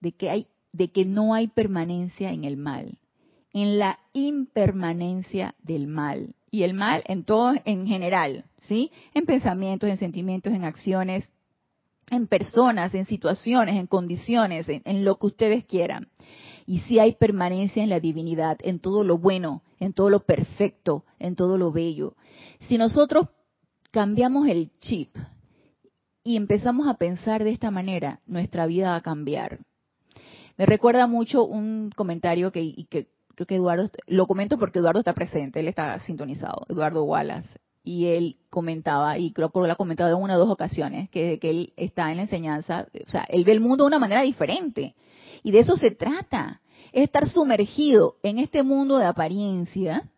de 0.00 0.12
que, 0.12 0.28
hay, 0.28 0.46
de 0.72 0.92
que 0.92 1.06
no 1.06 1.32
hay 1.32 1.48
permanencia 1.48 2.30
en 2.30 2.44
el 2.44 2.58
mal, 2.58 2.98
en 3.54 3.78
la 3.78 3.98
impermanencia 4.12 5.54
del 5.62 5.86
mal. 5.86 6.34
Y 6.50 6.64
el 6.64 6.74
mal 6.74 7.02
en 7.06 7.24
todo, 7.24 7.54
en 7.64 7.86
general, 7.86 8.44
¿sí? 8.58 8.92
En 9.14 9.24
pensamientos, 9.24 9.88
en 9.88 9.96
sentimientos, 9.96 10.52
en 10.52 10.64
acciones, 10.64 11.32
en 12.10 12.26
personas, 12.26 12.94
en 12.94 13.06
situaciones, 13.06 13.76
en 13.76 13.86
condiciones, 13.86 14.66
en, 14.68 15.04
lo 15.04 15.16
que 15.16 15.26
ustedes 15.26 15.64
quieran. 15.64 16.08
Y 16.66 16.78
si 16.80 16.98
hay 16.98 17.12
permanencia 17.12 17.82
en 17.82 17.90
la 17.90 18.00
divinidad, 18.00 18.58
en 18.62 18.78
todo 18.78 19.04
lo 19.04 19.18
bueno, 19.18 19.62
en 19.80 19.92
todo 19.92 20.10
lo 20.10 20.20
perfecto, 20.20 21.04
en 21.18 21.36
todo 21.36 21.58
lo 21.58 21.72
bello. 21.72 22.16
Si 22.60 22.78
nosotros 22.78 23.28
cambiamos 23.90 24.48
el 24.48 24.70
chip 24.78 25.16
y 26.22 26.36
empezamos 26.36 26.88
a 26.88 26.94
pensar 26.94 27.44
de 27.44 27.50
esta 27.50 27.70
manera, 27.70 28.20
nuestra 28.26 28.66
vida 28.66 28.90
va 28.90 28.96
a 28.96 29.02
cambiar. 29.02 29.60
Me 30.56 30.66
recuerda 30.66 31.06
mucho 31.06 31.44
un 31.44 31.90
comentario 31.94 32.52
que, 32.52 32.86
creo 33.34 33.46
que 33.46 33.56
Eduardo, 33.56 33.90
lo 34.06 34.26
comento 34.26 34.58
porque 34.58 34.78
Eduardo 34.78 35.00
está 35.00 35.12
presente, 35.12 35.60
él 35.60 35.68
está 35.68 35.98
sintonizado, 36.00 36.64
Eduardo 36.68 37.04
Wallace, 37.04 37.48
y 37.84 38.06
él 38.06 38.38
comentaba, 38.48 39.18
y 39.18 39.32
creo 39.32 39.50
que 39.50 39.58
lo 39.58 39.70
ha 39.70 39.76
comentado 39.76 40.16
en 40.16 40.22
una 40.22 40.36
o 40.36 40.38
dos 40.38 40.50
ocasiones, 40.50 41.10
que, 41.10 41.38
que 41.38 41.50
él 41.50 41.72
está 41.76 42.10
en 42.10 42.16
la 42.16 42.22
enseñanza, 42.22 42.88
o 43.06 43.10
sea, 43.10 43.24
él 43.28 43.44
ve 43.44 43.52
el 43.52 43.60
mundo 43.60 43.84
de 43.84 43.88
una 43.88 43.98
manera 43.98 44.22
diferente. 44.22 44.94
Y 45.42 45.50
de 45.50 45.60
eso 45.60 45.76
se 45.76 45.90
trata, 45.90 46.62
es 46.92 47.04
estar 47.04 47.28
sumergido 47.28 48.16
en 48.22 48.38
este 48.38 48.62
mundo 48.62 48.96
de 48.96 49.04
apariencia, 49.04 50.08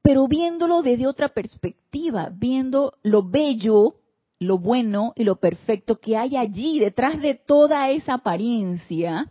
pero 0.00 0.26
viéndolo 0.26 0.82
desde 0.82 1.06
otra 1.06 1.28
perspectiva, 1.28 2.30
viendo 2.34 2.94
lo 3.02 3.22
bello, 3.22 3.96
lo 4.38 4.58
bueno 4.58 5.12
y 5.14 5.24
lo 5.24 5.36
perfecto 5.36 5.96
que 5.96 6.16
hay 6.16 6.36
allí, 6.36 6.78
detrás 6.78 7.20
de 7.20 7.34
toda 7.34 7.90
esa 7.90 8.14
apariencia, 8.14 9.30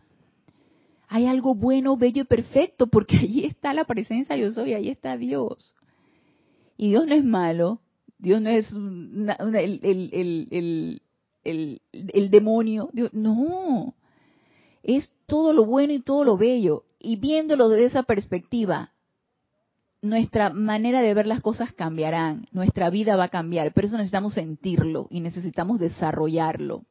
hay 1.07 1.25
algo 1.25 1.55
bueno, 1.55 1.97
bello 1.97 2.21
y 2.21 2.25
perfecto, 2.25 2.87
porque 2.87 3.17
allí 3.21 3.45
está 3.45 3.73
la 3.73 3.85
presencia 3.85 4.37
yo 4.37 4.51
soy, 4.51 4.73
ahí 4.73 4.89
está 4.89 5.17
Dios. 5.17 5.75
Y 6.81 6.89
Dios 6.89 7.05
no 7.05 7.13
es 7.13 7.23
malo, 7.23 7.79
Dios 8.17 8.41
no 8.41 8.49
es 8.49 8.73
el, 8.73 9.29
el, 11.43 12.31
demonio, 12.31 12.89
no, 13.11 13.93
es 14.81 15.13
todo 15.27 15.53
lo 15.53 15.65
bueno 15.65 15.93
y 15.93 16.01
todo 16.01 16.23
lo 16.23 16.37
bello. 16.37 16.85
Y 16.99 17.17
viéndolo 17.17 17.69
desde 17.69 17.85
esa 17.85 18.01
perspectiva, 18.01 18.93
nuestra 20.01 20.49
manera 20.49 21.03
de 21.03 21.13
ver 21.13 21.27
las 21.27 21.41
cosas 21.41 21.71
cambiarán, 21.71 22.47
nuestra 22.51 22.89
vida 22.89 23.15
va 23.15 23.25
a 23.25 23.29
cambiar, 23.29 23.73
pero 23.73 23.85
eso 23.85 23.97
necesitamos 23.97 24.33
sentirlo 24.33 25.05
y 25.11 25.19
necesitamos 25.19 25.77
desarrollarlo. 25.77 26.83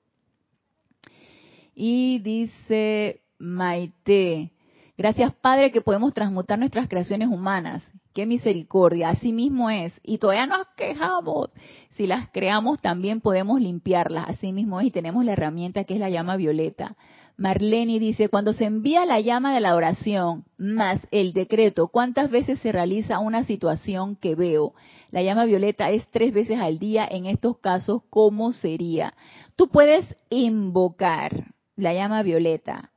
Y 1.74 2.20
dice 2.20 3.22
Maite, 3.40 4.52
gracias 4.96 5.34
Padre 5.34 5.72
que 5.72 5.80
podemos 5.80 6.14
transmutar 6.14 6.60
nuestras 6.60 6.86
creaciones 6.86 7.26
humanas. 7.26 7.82
Qué 8.12 8.26
misericordia, 8.26 9.10
así 9.10 9.32
mismo 9.32 9.70
es. 9.70 9.92
Y 10.02 10.18
todavía 10.18 10.46
nos 10.46 10.66
quejamos. 10.76 11.50
Si 11.90 12.06
las 12.06 12.28
creamos 12.30 12.80
también 12.80 13.20
podemos 13.20 13.60
limpiarlas, 13.60 14.28
así 14.28 14.52
mismo 14.52 14.80
es. 14.80 14.86
Y 14.86 14.90
tenemos 14.90 15.24
la 15.24 15.32
herramienta 15.32 15.84
que 15.84 15.94
es 15.94 16.00
la 16.00 16.10
llama 16.10 16.36
violeta. 16.36 16.96
Marlene 17.36 17.98
dice, 17.98 18.28
cuando 18.28 18.52
se 18.52 18.66
envía 18.66 19.06
la 19.06 19.20
llama 19.20 19.54
de 19.54 19.60
la 19.60 19.74
oración 19.74 20.44
más 20.58 21.00
el 21.10 21.32
decreto, 21.32 21.88
¿cuántas 21.88 22.30
veces 22.30 22.58
se 22.60 22.72
realiza 22.72 23.18
una 23.18 23.44
situación 23.44 24.16
que 24.16 24.34
veo? 24.34 24.74
La 25.10 25.22
llama 25.22 25.44
violeta 25.44 25.90
es 25.90 26.06
tres 26.08 26.34
veces 26.34 26.60
al 26.60 26.78
día. 26.78 27.08
En 27.10 27.26
estos 27.26 27.58
casos, 27.58 28.02
¿cómo 28.10 28.52
sería? 28.52 29.14
Tú 29.56 29.68
puedes 29.68 30.04
invocar 30.28 31.54
la 31.76 31.94
llama 31.94 32.22
violeta 32.22 32.90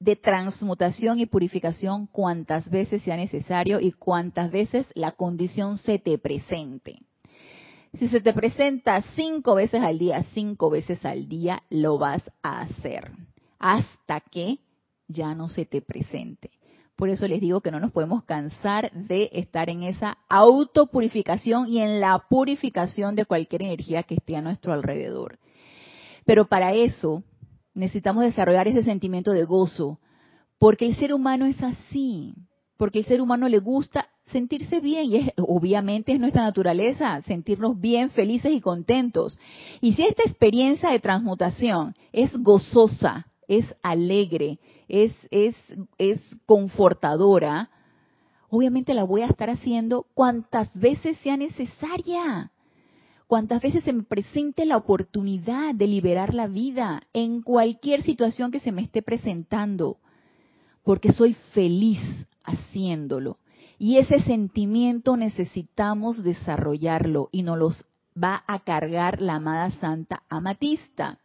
de 0.00 0.16
transmutación 0.16 1.20
y 1.20 1.26
purificación 1.26 2.06
cuantas 2.06 2.68
veces 2.70 3.02
sea 3.02 3.16
necesario 3.16 3.80
y 3.80 3.92
cuantas 3.92 4.50
veces 4.50 4.86
la 4.94 5.12
condición 5.12 5.76
se 5.76 5.98
te 5.98 6.18
presente. 6.18 7.00
Si 7.98 8.08
se 8.08 8.20
te 8.20 8.32
presenta 8.32 9.02
cinco 9.14 9.54
veces 9.54 9.82
al 9.82 9.98
día, 9.98 10.22
cinco 10.32 10.70
veces 10.70 11.04
al 11.04 11.28
día 11.28 11.62
lo 11.68 11.98
vas 11.98 12.30
a 12.42 12.62
hacer 12.62 13.10
hasta 13.58 14.20
que 14.20 14.58
ya 15.06 15.34
no 15.34 15.48
se 15.48 15.66
te 15.66 15.82
presente. 15.82 16.50
Por 16.96 17.10
eso 17.10 17.26
les 17.26 17.40
digo 17.40 17.60
que 17.60 17.70
no 17.70 17.80
nos 17.80 17.92
podemos 17.92 18.24
cansar 18.24 18.90
de 18.92 19.28
estar 19.32 19.68
en 19.68 19.82
esa 19.82 20.18
autopurificación 20.28 21.68
y 21.68 21.80
en 21.80 22.00
la 22.00 22.26
purificación 22.28 23.16
de 23.16 23.24
cualquier 23.26 23.62
energía 23.62 24.02
que 24.02 24.14
esté 24.14 24.36
a 24.36 24.42
nuestro 24.42 24.72
alrededor. 24.72 25.38
Pero 26.24 26.46
para 26.46 26.74
eso 26.74 27.24
necesitamos 27.74 28.24
desarrollar 28.24 28.68
ese 28.68 28.82
sentimiento 28.82 29.32
de 29.32 29.44
gozo, 29.44 29.98
porque 30.58 30.86
el 30.86 30.96
ser 30.96 31.14
humano 31.14 31.46
es 31.46 31.62
así, 31.62 32.34
porque 32.76 33.00
el 33.00 33.04
ser 33.04 33.20
humano 33.20 33.48
le 33.48 33.58
gusta 33.58 34.08
sentirse 34.26 34.80
bien 34.80 35.06
y 35.06 35.16
es, 35.16 35.32
obviamente 35.36 36.12
es 36.12 36.20
nuestra 36.20 36.42
naturaleza 36.42 37.20
sentirnos 37.22 37.78
bien, 37.78 38.10
felices 38.10 38.52
y 38.52 38.60
contentos. 38.60 39.38
Y 39.80 39.92
si 39.92 40.02
esta 40.02 40.22
experiencia 40.22 40.90
de 40.90 41.00
transmutación 41.00 41.94
es 42.12 42.36
gozosa, 42.36 43.26
es 43.48 43.64
alegre, 43.82 44.58
es, 44.88 45.12
es, 45.30 45.56
es 45.98 46.20
confortadora, 46.46 47.70
obviamente 48.48 48.94
la 48.94 49.04
voy 49.04 49.22
a 49.22 49.26
estar 49.26 49.50
haciendo 49.50 50.06
cuantas 50.14 50.72
veces 50.74 51.16
sea 51.18 51.36
necesaria. 51.36 52.50
Cuantas 53.30 53.62
veces 53.62 53.84
se 53.84 53.92
me 53.92 54.02
presente 54.02 54.64
la 54.64 54.76
oportunidad 54.76 55.72
de 55.72 55.86
liberar 55.86 56.34
la 56.34 56.48
vida 56.48 57.04
en 57.12 57.42
cualquier 57.42 58.02
situación 58.02 58.50
que 58.50 58.58
se 58.58 58.72
me 58.72 58.82
esté 58.82 59.02
presentando, 59.02 59.98
porque 60.82 61.12
soy 61.12 61.34
feliz 61.52 62.00
haciéndolo. 62.42 63.38
Y 63.78 63.98
ese 63.98 64.20
sentimiento 64.22 65.16
necesitamos 65.16 66.24
desarrollarlo 66.24 67.28
y 67.30 67.42
nos 67.42 67.56
los 67.56 67.86
va 68.20 68.42
a 68.48 68.64
cargar 68.64 69.22
la 69.22 69.36
amada 69.36 69.70
Santa 69.78 70.24
Amatista. 70.28 71.20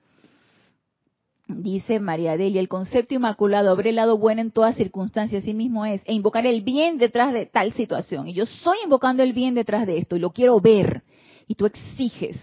Dice 1.48 2.00
María 2.00 2.38
Delia, 2.38 2.62
el 2.62 2.68
concepto 2.68 3.16
inmaculado, 3.16 3.72
habré 3.72 3.90
el 3.90 3.96
lado 3.96 4.20
bueno 4.20 4.42
en 4.42 4.52
todas 4.52 4.76
circunstancias, 4.76 5.42
así 5.42 5.56
mismo 5.56 5.88
es, 5.88 6.04
e 6.06 6.14
invocar 6.14 6.46
el 6.46 6.62
bien 6.62 7.00
detrás 7.00 7.34
de 7.34 7.48
tal 7.48 7.74
situación. 7.74 8.28
Y 8.28 8.34
yo 8.34 8.46
soy 8.46 8.78
invocando 8.84 9.24
el 9.24 9.34
bien 9.34 9.56
detrás 9.56 9.88
de 9.88 9.98
esto 9.98 10.16
y 10.16 10.20
lo 10.20 10.30
quiero 10.30 10.62
ver. 10.62 11.02
Y 11.48 11.56
tú 11.56 11.66
exiges, 11.66 12.38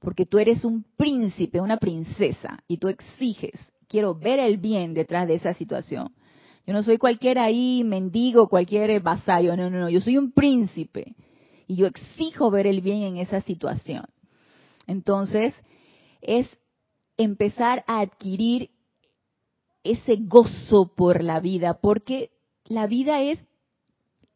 porque 0.00 0.26
tú 0.26 0.38
eres 0.38 0.64
un 0.64 0.84
príncipe, 0.96 1.60
una 1.60 1.76
princesa, 1.76 2.62
y 2.68 2.78
tú 2.78 2.88
exiges, 2.88 3.72
quiero 3.88 4.14
ver 4.14 4.38
el 4.38 4.58
bien 4.58 4.94
detrás 4.94 5.26
de 5.28 5.34
esa 5.34 5.54
situación. 5.54 6.12
Yo 6.66 6.72
no 6.72 6.82
soy 6.82 6.98
cualquier 6.98 7.38
ahí 7.38 7.84
mendigo, 7.84 8.48
cualquier 8.48 9.00
vasallo, 9.00 9.56
no, 9.56 9.70
no, 9.70 9.78
no, 9.78 9.88
yo 9.88 10.00
soy 10.00 10.18
un 10.18 10.32
príncipe. 10.32 11.14
Y 11.68 11.76
yo 11.76 11.86
exijo 11.86 12.50
ver 12.50 12.66
el 12.66 12.80
bien 12.80 13.02
en 13.02 13.16
esa 13.18 13.40
situación. 13.40 14.04
Entonces, 14.86 15.54
es 16.20 16.48
empezar 17.16 17.84
a 17.86 18.00
adquirir 18.00 18.70
ese 19.84 20.16
gozo 20.16 20.92
por 20.96 21.22
la 21.22 21.40
vida, 21.40 21.78
porque 21.80 22.30
la 22.64 22.86
vida 22.86 23.22
es 23.22 23.38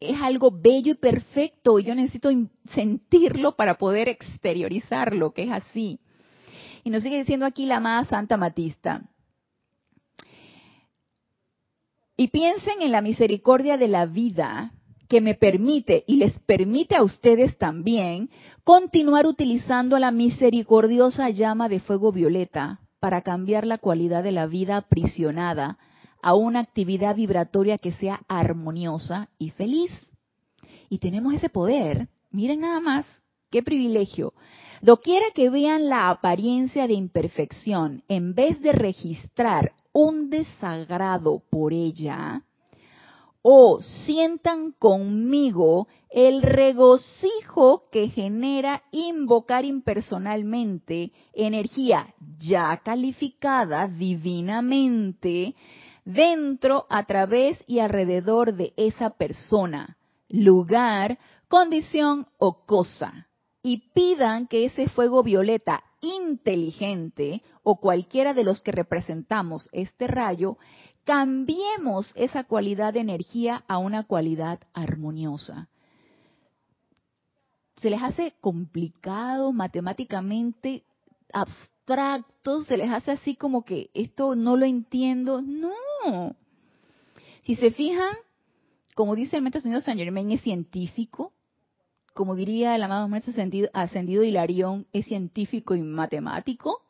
es 0.01 0.19
algo 0.19 0.51
bello 0.51 0.93
y 0.93 0.95
perfecto 0.95 1.79
y 1.79 1.83
yo 1.83 1.95
necesito 1.95 2.29
sentirlo 2.73 3.55
para 3.55 3.77
poder 3.77 4.09
exteriorizarlo, 4.09 5.31
que 5.31 5.43
es 5.43 5.51
así. 5.51 5.99
Y 6.83 6.89
nos 6.89 7.03
sigue 7.03 7.19
diciendo 7.19 7.45
aquí 7.45 7.67
la 7.67 7.77
amada 7.77 8.03
Santa 8.05 8.35
Matista. 8.35 9.03
Y 12.17 12.27
piensen 12.29 12.81
en 12.81 12.91
la 12.91 13.01
misericordia 13.01 13.77
de 13.77 13.87
la 13.87 14.07
vida 14.07 14.71
que 15.07 15.21
me 15.21 15.35
permite 15.35 16.03
y 16.07 16.15
les 16.15 16.39
permite 16.39 16.95
a 16.95 17.03
ustedes 17.03 17.57
también 17.57 18.29
continuar 18.63 19.27
utilizando 19.27 19.99
la 19.99 20.09
misericordiosa 20.11 21.29
llama 21.29 21.69
de 21.69 21.79
fuego 21.79 22.11
violeta 22.11 22.79
para 22.99 23.21
cambiar 23.21 23.67
la 23.67 23.77
cualidad 23.77 24.23
de 24.23 24.31
la 24.31 24.47
vida 24.47 24.77
aprisionada 24.77 25.77
a 26.21 26.33
una 26.33 26.59
actividad 26.59 27.15
vibratoria 27.15 27.77
que 27.77 27.91
sea 27.93 28.21
armoniosa 28.27 29.29
y 29.37 29.49
feliz. 29.51 29.91
Y 30.89 30.99
tenemos 30.99 31.33
ese 31.33 31.49
poder, 31.49 32.07
miren 32.31 32.61
nada 32.61 32.79
más, 32.79 33.05
qué 33.49 33.63
privilegio. 33.63 34.33
Doquiera 34.81 35.27
que 35.33 35.49
vean 35.49 35.89
la 35.89 36.09
apariencia 36.09 36.87
de 36.87 36.93
imperfección, 36.93 38.03
en 38.07 38.33
vez 38.33 38.61
de 38.61 38.71
registrar 38.71 39.73
un 39.93 40.29
desagrado 40.29 41.43
por 41.49 41.73
ella, 41.73 42.43
o 43.43 43.81
sientan 43.81 44.71
conmigo 44.71 45.87
el 46.09 46.41
regocijo 46.41 47.83
que 47.91 48.09
genera 48.09 48.83
invocar 48.91 49.65
impersonalmente 49.65 51.11
energía 51.33 52.13
ya 52.37 52.81
calificada 52.83 53.87
divinamente 53.87 55.55
dentro, 56.05 56.85
a 56.89 57.05
través 57.05 57.63
y 57.67 57.79
alrededor 57.79 58.53
de 58.53 58.73
esa 58.77 59.11
persona, 59.11 59.97
lugar, 60.29 61.19
condición 61.47 62.27
o 62.37 62.65
cosa. 62.65 63.27
Y 63.63 63.91
pidan 63.93 64.47
que 64.47 64.65
ese 64.65 64.89
fuego 64.89 65.21
violeta 65.23 65.83
inteligente 66.01 67.43
o 67.63 67.79
cualquiera 67.79 68.33
de 68.33 68.43
los 68.43 68.61
que 68.61 68.71
representamos 68.71 69.69
este 69.71 70.07
rayo 70.07 70.57
cambiemos 71.03 72.11
esa 72.15 72.43
cualidad 72.43 72.93
de 72.93 72.99
energía 72.99 73.63
a 73.67 73.77
una 73.77 74.03
cualidad 74.03 74.59
armoniosa. 74.73 75.67
Se 77.77 77.89
les 77.89 78.01
hace 78.01 78.35
complicado 78.39 79.51
matemáticamente, 79.53 80.83
abstracto, 81.33 81.80
se 82.67 82.77
les 82.77 82.89
hace 82.89 83.11
así 83.11 83.35
como 83.35 83.63
que 83.63 83.89
esto 83.93 84.35
no 84.35 84.57
lo 84.57 84.65
entiendo. 84.65 85.41
No. 85.41 86.35
Si 87.43 87.55
se 87.55 87.71
fijan, 87.71 88.15
como 88.95 89.15
dice 89.15 89.37
el 89.37 89.41
maestro 89.41 89.61
señor 89.61 89.81
San 89.81 89.97
Germain, 89.97 90.31
es 90.31 90.41
científico. 90.41 91.33
Como 92.13 92.35
diría 92.35 92.75
el 92.75 92.83
amado 92.83 93.07
maestro 93.07 93.31
ascendido, 93.31 93.69
ascendido 93.73 94.23
Hilarión, 94.23 94.85
es 94.91 95.05
científico 95.05 95.75
y 95.75 95.81
matemático. 95.81 96.81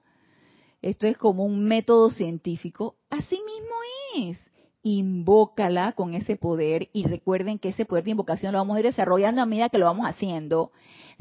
Esto 0.81 1.05
es 1.05 1.15
como 1.17 1.45
un 1.45 1.63
método 1.65 2.09
científico. 2.09 2.95
Así 3.09 3.35
mismo 3.35 4.29
es. 4.29 4.39
Invócala 4.83 5.93
con 5.93 6.15
ese 6.15 6.37
poder 6.37 6.89
y 6.91 7.03
recuerden 7.03 7.59
que 7.59 7.69
ese 7.69 7.85
poder 7.85 8.03
de 8.03 8.11
invocación 8.11 8.53
lo 8.53 8.57
vamos 8.57 8.75
a 8.75 8.79
ir 8.79 8.87
desarrollando 8.87 9.41
a 9.41 9.45
medida 9.45 9.69
que 9.69 9.77
lo 9.77 9.85
vamos 9.85 10.07
haciendo. 10.07 10.71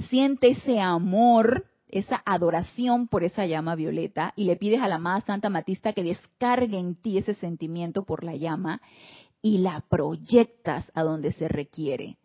Siente 0.08 0.48
ese 0.48 0.80
amor, 0.80 1.66
esa 1.92 2.22
adoración 2.24 3.08
por 3.08 3.24
esa 3.24 3.46
llama 3.46 3.74
violeta 3.74 4.32
y 4.36 4.44
le 4.44 4.56
pides 4.56 4.80
a 4.80 4.88
la 4.88 4.96
amada 4.96 5.20
Santa 5.22 5.50
Matista 5.50 5.92
que 5.92 6.02
descargue 6.02 6.78
en 6.78 6.94
ti 6.94 7.18
ese 7.18 7.34
sentimiento 7.34 8.04
por 8.04 8.24
la 8.24 8.36
llama 8.36 8.80
y 9.42 9.58
la 9.58 9.84
proyectas 9.88 10.90
a 10.94 11.02
donde 11.02 11.32
se 11.32 11.48
requiere. 11.48 12.18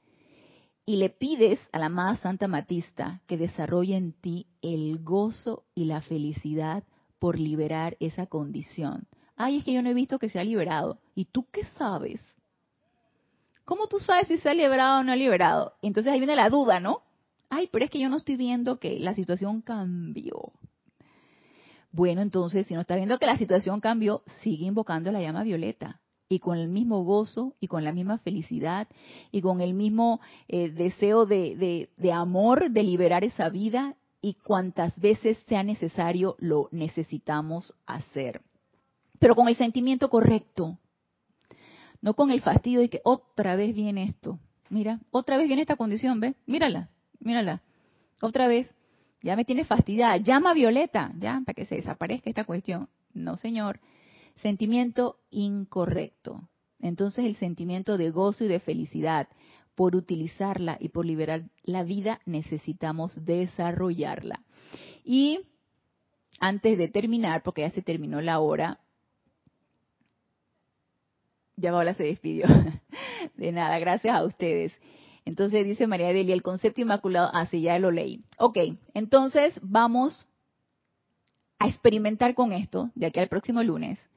Y 0.86 0.98
le 0.98 1.10
pides 1.10 1.60
a 1.72 1.80
la 1.80 1.88
amada 1.88 2.18
Santa 2.18 2.48
Matista 2.48 3.22
que 3.28 3.38
desarrolle 3.38 3.96
en 3.96 4.14
ti 4.14 4.48
el 4.62 5.04
gozo 5.04 5.64
y 5.74 5.86
la 5.86 6.02
felicidad 6.02 6.84
por 7.20 7.40
liberar 7.40 7.98
esa 8.00 8.28
condición. 8.28 9.08
Ay, 9.36 9.58
es 9.58 9.64
que 9.64 9.74
yo 9.74 9.82
no 9.82 9.90
he 9.90 9.94
visto 9.94 10.20
que 10.20 10.30
se 10.30 10.40
ha 10.40 10.44
liberado. 10.44 11.00
¿Y 11.16 11.26
tú 11.26 11.48
qué 11.52 11.64
sabes? 11.78 12.22
¿Cómo 13.66 13.88
tú 13.88 14.00
sabes 14.00 14.28
si 14.28 14.38
se 14.38 14.50
ha 14.50 14.54
liberado 14.54 15.00
o 15.00 15.04
no 15.04 15.12
ha 15.12 15.16
liberado? 15.16 15.74
Entonces 15.82 16.14
ahí 16.14 16.20
viene 16.20 16.36
la 16.36 16.50
duda, 16.50 16.80
¿no? 16.80 17.02
Ay, 17.56 17.70
pero 17.72 17.86
es 17.86 17.92
que 17.92 18.02
yo 18.02 18.10
no 18.10 18.18
estoy 18.18 18.36
viendo 18.36 18.80
que 18.80 19.00
la 19.00 19.14
situación 19.14 19.62
cambió. 19.62 20.52
Bueno, 21.90 22.22
entonces, 22.22 22.68
si 22.68 22.74
no 22.74 22.82
está 22.82 22.98
viendo 22.98 23.18
que 23.18 23.26
la 23.26 23.38
situación 23.38 23.80
cambió, 23.80 24.24
sigue 24.42 24.66
invocando 24.66 25.10
la 25.10 25.22
llama 25.22 25.44
violeta. 25.44 26.02
y 26.28 26.40
con 26.40 26.58
el 26.58 26.68
mismo 26.68 27.04
gozo 27.06 27.56
y 27.62 27.68
con 27.68 27.84
la 27.84 27.94
misma 27.94 28.18
felicidad 28.18 28.88
y 29.32 29.42
con 29.42 29.62
el 29.62 29.74
mismo 29.74 30.20
eh, 30.48 30.70
deseo 30.70 31.26
de, 31.28 31.88
de 31.96 32.12
amor 32.12 32.72
de 32.72 32.84
liberar 32.84 33.24
esa 33.24 33.48
vida 33.50 33.96
y 34.22 34.34
cuantas 34.34 35.00
veces 35.00 35.38
sea 35.48 35.64
necesario 35.64 36.36
lo 36.40 36.68
necesitamos 36.72 37.74
hacer. 37.86 38.42
Pero 39.20 39.36
con 39.36 39.48
el 39.48 39.56
sentimiento 39.56 40.10
correcto, 40.10 40.80
no 42.02 42.16
con 42.16 42.32
el 42.32 42.42
fastidio 42.42 42.80
de 42.82 42.90
que 42.90 43.02
otra 43.04 43.56
vez 43.56 43.76
viene 43.76 44.04
esto. 44.06 44.40
Mira, 44.70 45.00
otra 45.12 45.38
vez 45.38 45.48
viene 45.48 45.62
esta 45.62 45.78
condición, 45.78 46.20
¿ves? 46.20 46.36
Mírala, 46.48 46.90
mírala. 47.26 47.62
Otra 48.22 48.48
vez, 48.48 48.74
ya 49.22 49.36
me 49.36 49.46
tiene 49.46 49.66
fastidiada. 49.66 50.18
Llama 50.18 50.52
a 50.52 50.54
Violeta, 50.54 51.12
ya, 51.18 51.42
para 51.46 51.56
que 51.56 51.66
se 51.66 51.76
desaparezca 51.76 52.30
esta 52.30 52.46
cuestión. 52.46 52.88
No, 53.14 53.38
señor. 53.38 53.80
Sentimiento 54.38 55.18
incorrecto. 55.32 56.48
Entonces 56.80 57.26
el 57.26 57.36
sentimiento 57.36 57.98
de 57.98 58.12
gozo 58.12 58.46
y 58.46 58.48
de 58.48 58.60
felicidad 58.60 59.28
por 59.76 59.96
utilizarla 59.96 60.78
y 60.80 60.90
por 60.90 61.06
liberar 61.06 61.44
la 61.64 61.84
vida 61.84 62.20
necesitamos 62.26 63.26
desarrollarla. 63.26 64.42
Y 65.04 65.40
antes 66.40 66.78
de 66.78 66.88
terminar, 66.88 67.44
porque 67.44 67.62
ya 67.62 67.72
se 67.72 67.82
terminó 67.82 68.22
la 68.22 68.40
hora, 68.40 68.80
ya 71.58 71.72
Paola 71.72 71.94
se 71.94 72.04
despidió. 72.04 72.46
De 73.36 73.52
nada, 73.52 73.80
gracias 73.80 74.16
a 74.16 74.24
ustedes. 74.24 74.78
Entonces 75.26 75.66
dice 75.66 75.88
María 75.88 76.14
Delia, 76.14 76.34
el 76.34 76.44
concepto 76.44 76.82
inmaculado, 76.82 77.30
así 77.34 77.62
ya 77.62 77.78
lo 77.80 77.92
leí. 77.92 78.24
Ok, 78.38 78.58
entonces 78.94 79.60
vamos 79.62 80.28
a 81.60 81.68
experimentar 81.68 82.36
con 82.36 82.54
esto 82.54 82.92
de 82.96 83.08
aquí 83.08 83.20
al 83.20 83.28
próximo 83.28 83.64
lunes 83.64 84.08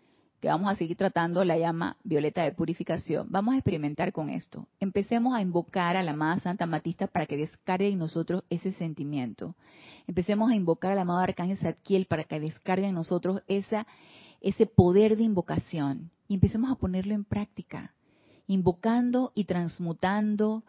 que 0.41 0.49
vamos 0.49 0.71
a 0.71 0.77
seguir 0.77 0.97
tratando 0.97 1.45
la 1.45 1.59
llama 1.59 1.97
violeta 2.05 2.43
de 2.43 2.53
purificación. 2.53 3.27
Vamos 3.31 3.55
a 3.55 3.59
experimentar 3.59 4.13
con 4.13 4.31
esto. 4.31 4.69
Empecemos 4.79 5.35
a 5.35 5.43
invocar 5.43 5.97
a 5.97 6.03
la 6.03 6.13
amada 6.13 6.39
Santa 6.41 6.67
Matista 6.67 7.09
para 7.09 7.27
que 7.27 7.37
descargue 7.37 7.89
en 7.89 7.99
nosotros 7.99 8.45
ese 8.49 8.73
sentimiento. 8.73 9.57
Empecemos 10.07 10.51
a 10.51 10.55
invocar 10.55 10.93
al 10.93 11.01
amado 11.01 11.21
Arcángel 11.21 11.59
Zadkiel 11.59 12.07
para 12.07 12.25
que 12.25 12.39
descargue 12.39 12.87
en 12.87 12.95
nosotros 12.95 13.43
esa, 13.49 13.87
ese 14.41 14.67
poder 14.67 15.17
de 15.17 15.25
invocación. 15.25 16.11
Y 16.29 16.35
empecemos 16.35 16.71
a 16.71 16.77
ponerlo 16.77 17.15
en 17.15 17.25
práctica, 17.25 17.95
invocando 18.47 19.33
y 19.35 19.45
transmutando 19.45 20.63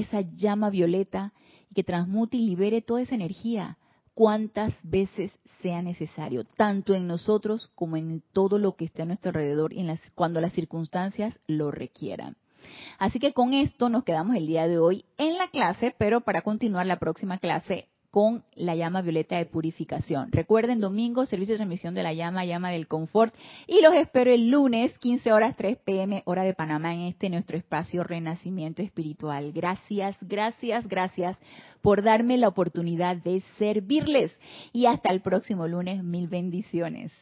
esa 0.00 0.20
llama 0.20 0.70
violeta 0.70 1.32
y 1.70 1.74
que 1.74 1.84
transmute 1.84 2.36
y 2.36 2.46
libere 2.46 2.82
toda 2.82 3.02
esa 3.02 3.14
energía 3.14 3.78
cuantas 4.14 4.74
veces 4.82 5.32
sea 5.62 5.82
necesario, 5.82 6.44
tanto 6.44 6.94
en 6.94 7.06
nosotros 7.06 7.70
como 7.74 7.96
en 7.96 8.22
todo 8.32 8.58
lo 8.58 8.76
que 8.76 8.86
esté 8.86 9.02
a 9.02 9.06
nuestro 9.06 9.30
alrededor 9.30 9.72
y 9.72 9.80
en 9.80 9.86
las, 9.86 10.00
cuando 10.14 10.40
las 10.40 10.52
circunstancias 10.52 11.38
lo 11.46 11.70
requieran. 11.70 12.36
Así 12.98 13.18
que 13.18 13.32
con 13.32 13.54
esto 13.54 13.88
nos 13.88 14.04
quedamos 14.04 14.36
el 14.36 14.46
día 14.46 14.68
de 14.68 14.78
hoy 14.78 15.04
en 15.16 15.38
la 15.38 15.48
clase, 15.48 15.94
pero 15.98 16.20
para 16.20 16.42
continuar 16.42 16.86
la 16.86 16.98
próxima 16.98 17.38
clase 17.38 17.88
con 18.10 18.44
la 18.54 18.74
llama 18.74 19.02
violeta 19.02 19.36
de 19.36 19.46
purificación. 19.46 20.32
Recuerden, 20.32 20.80
domingo, 20.80 21.26
servicio 21.26 21.54
de 21.54 21.58
transmisión 21.58 21.94
de 21.94 22.02
la 22.02 22.12
llama, 22.12 22.44
llama 22.44 22.70
del 22.70 22.88
confort. 22.88 23.34
Y 23.66 23.80
los 23.80 23.94
espero 23.94 24.32
el 24.32 24.50
lunes, 24.50 24.98
15 24.98 25.32
horas 25.32 25.56
3 25.56 25.78
pm, 25.78 26.22
hora 26.26 26.42
de 26.42 26.54
Panamá, 26.54 26.92
en 26.94 27.02
este 27.02 27.30
nuestro 27.30 27.56
espacio 27.56 28.02
Renacimiento 28.02 28.82
Espiritual. 28.82 29.52
Gracias, 29.52 30.16
gracias, 30.20 30.88
gracias 30.88 31.38
por 31.80 32.02
darme 32.02 32.36
la 32.36 32.48
oportunidad 32.48 33.16
de 33.16 33.42
servirles. 33.58 34.36
Y 34.72 34.86
hasta 34.86 35.12
el 35.12 35.22
próximo 35.22 35.68
lunes, 35.68 36.02
mil 36.02 36.28
bendiciones. 36.28 37.12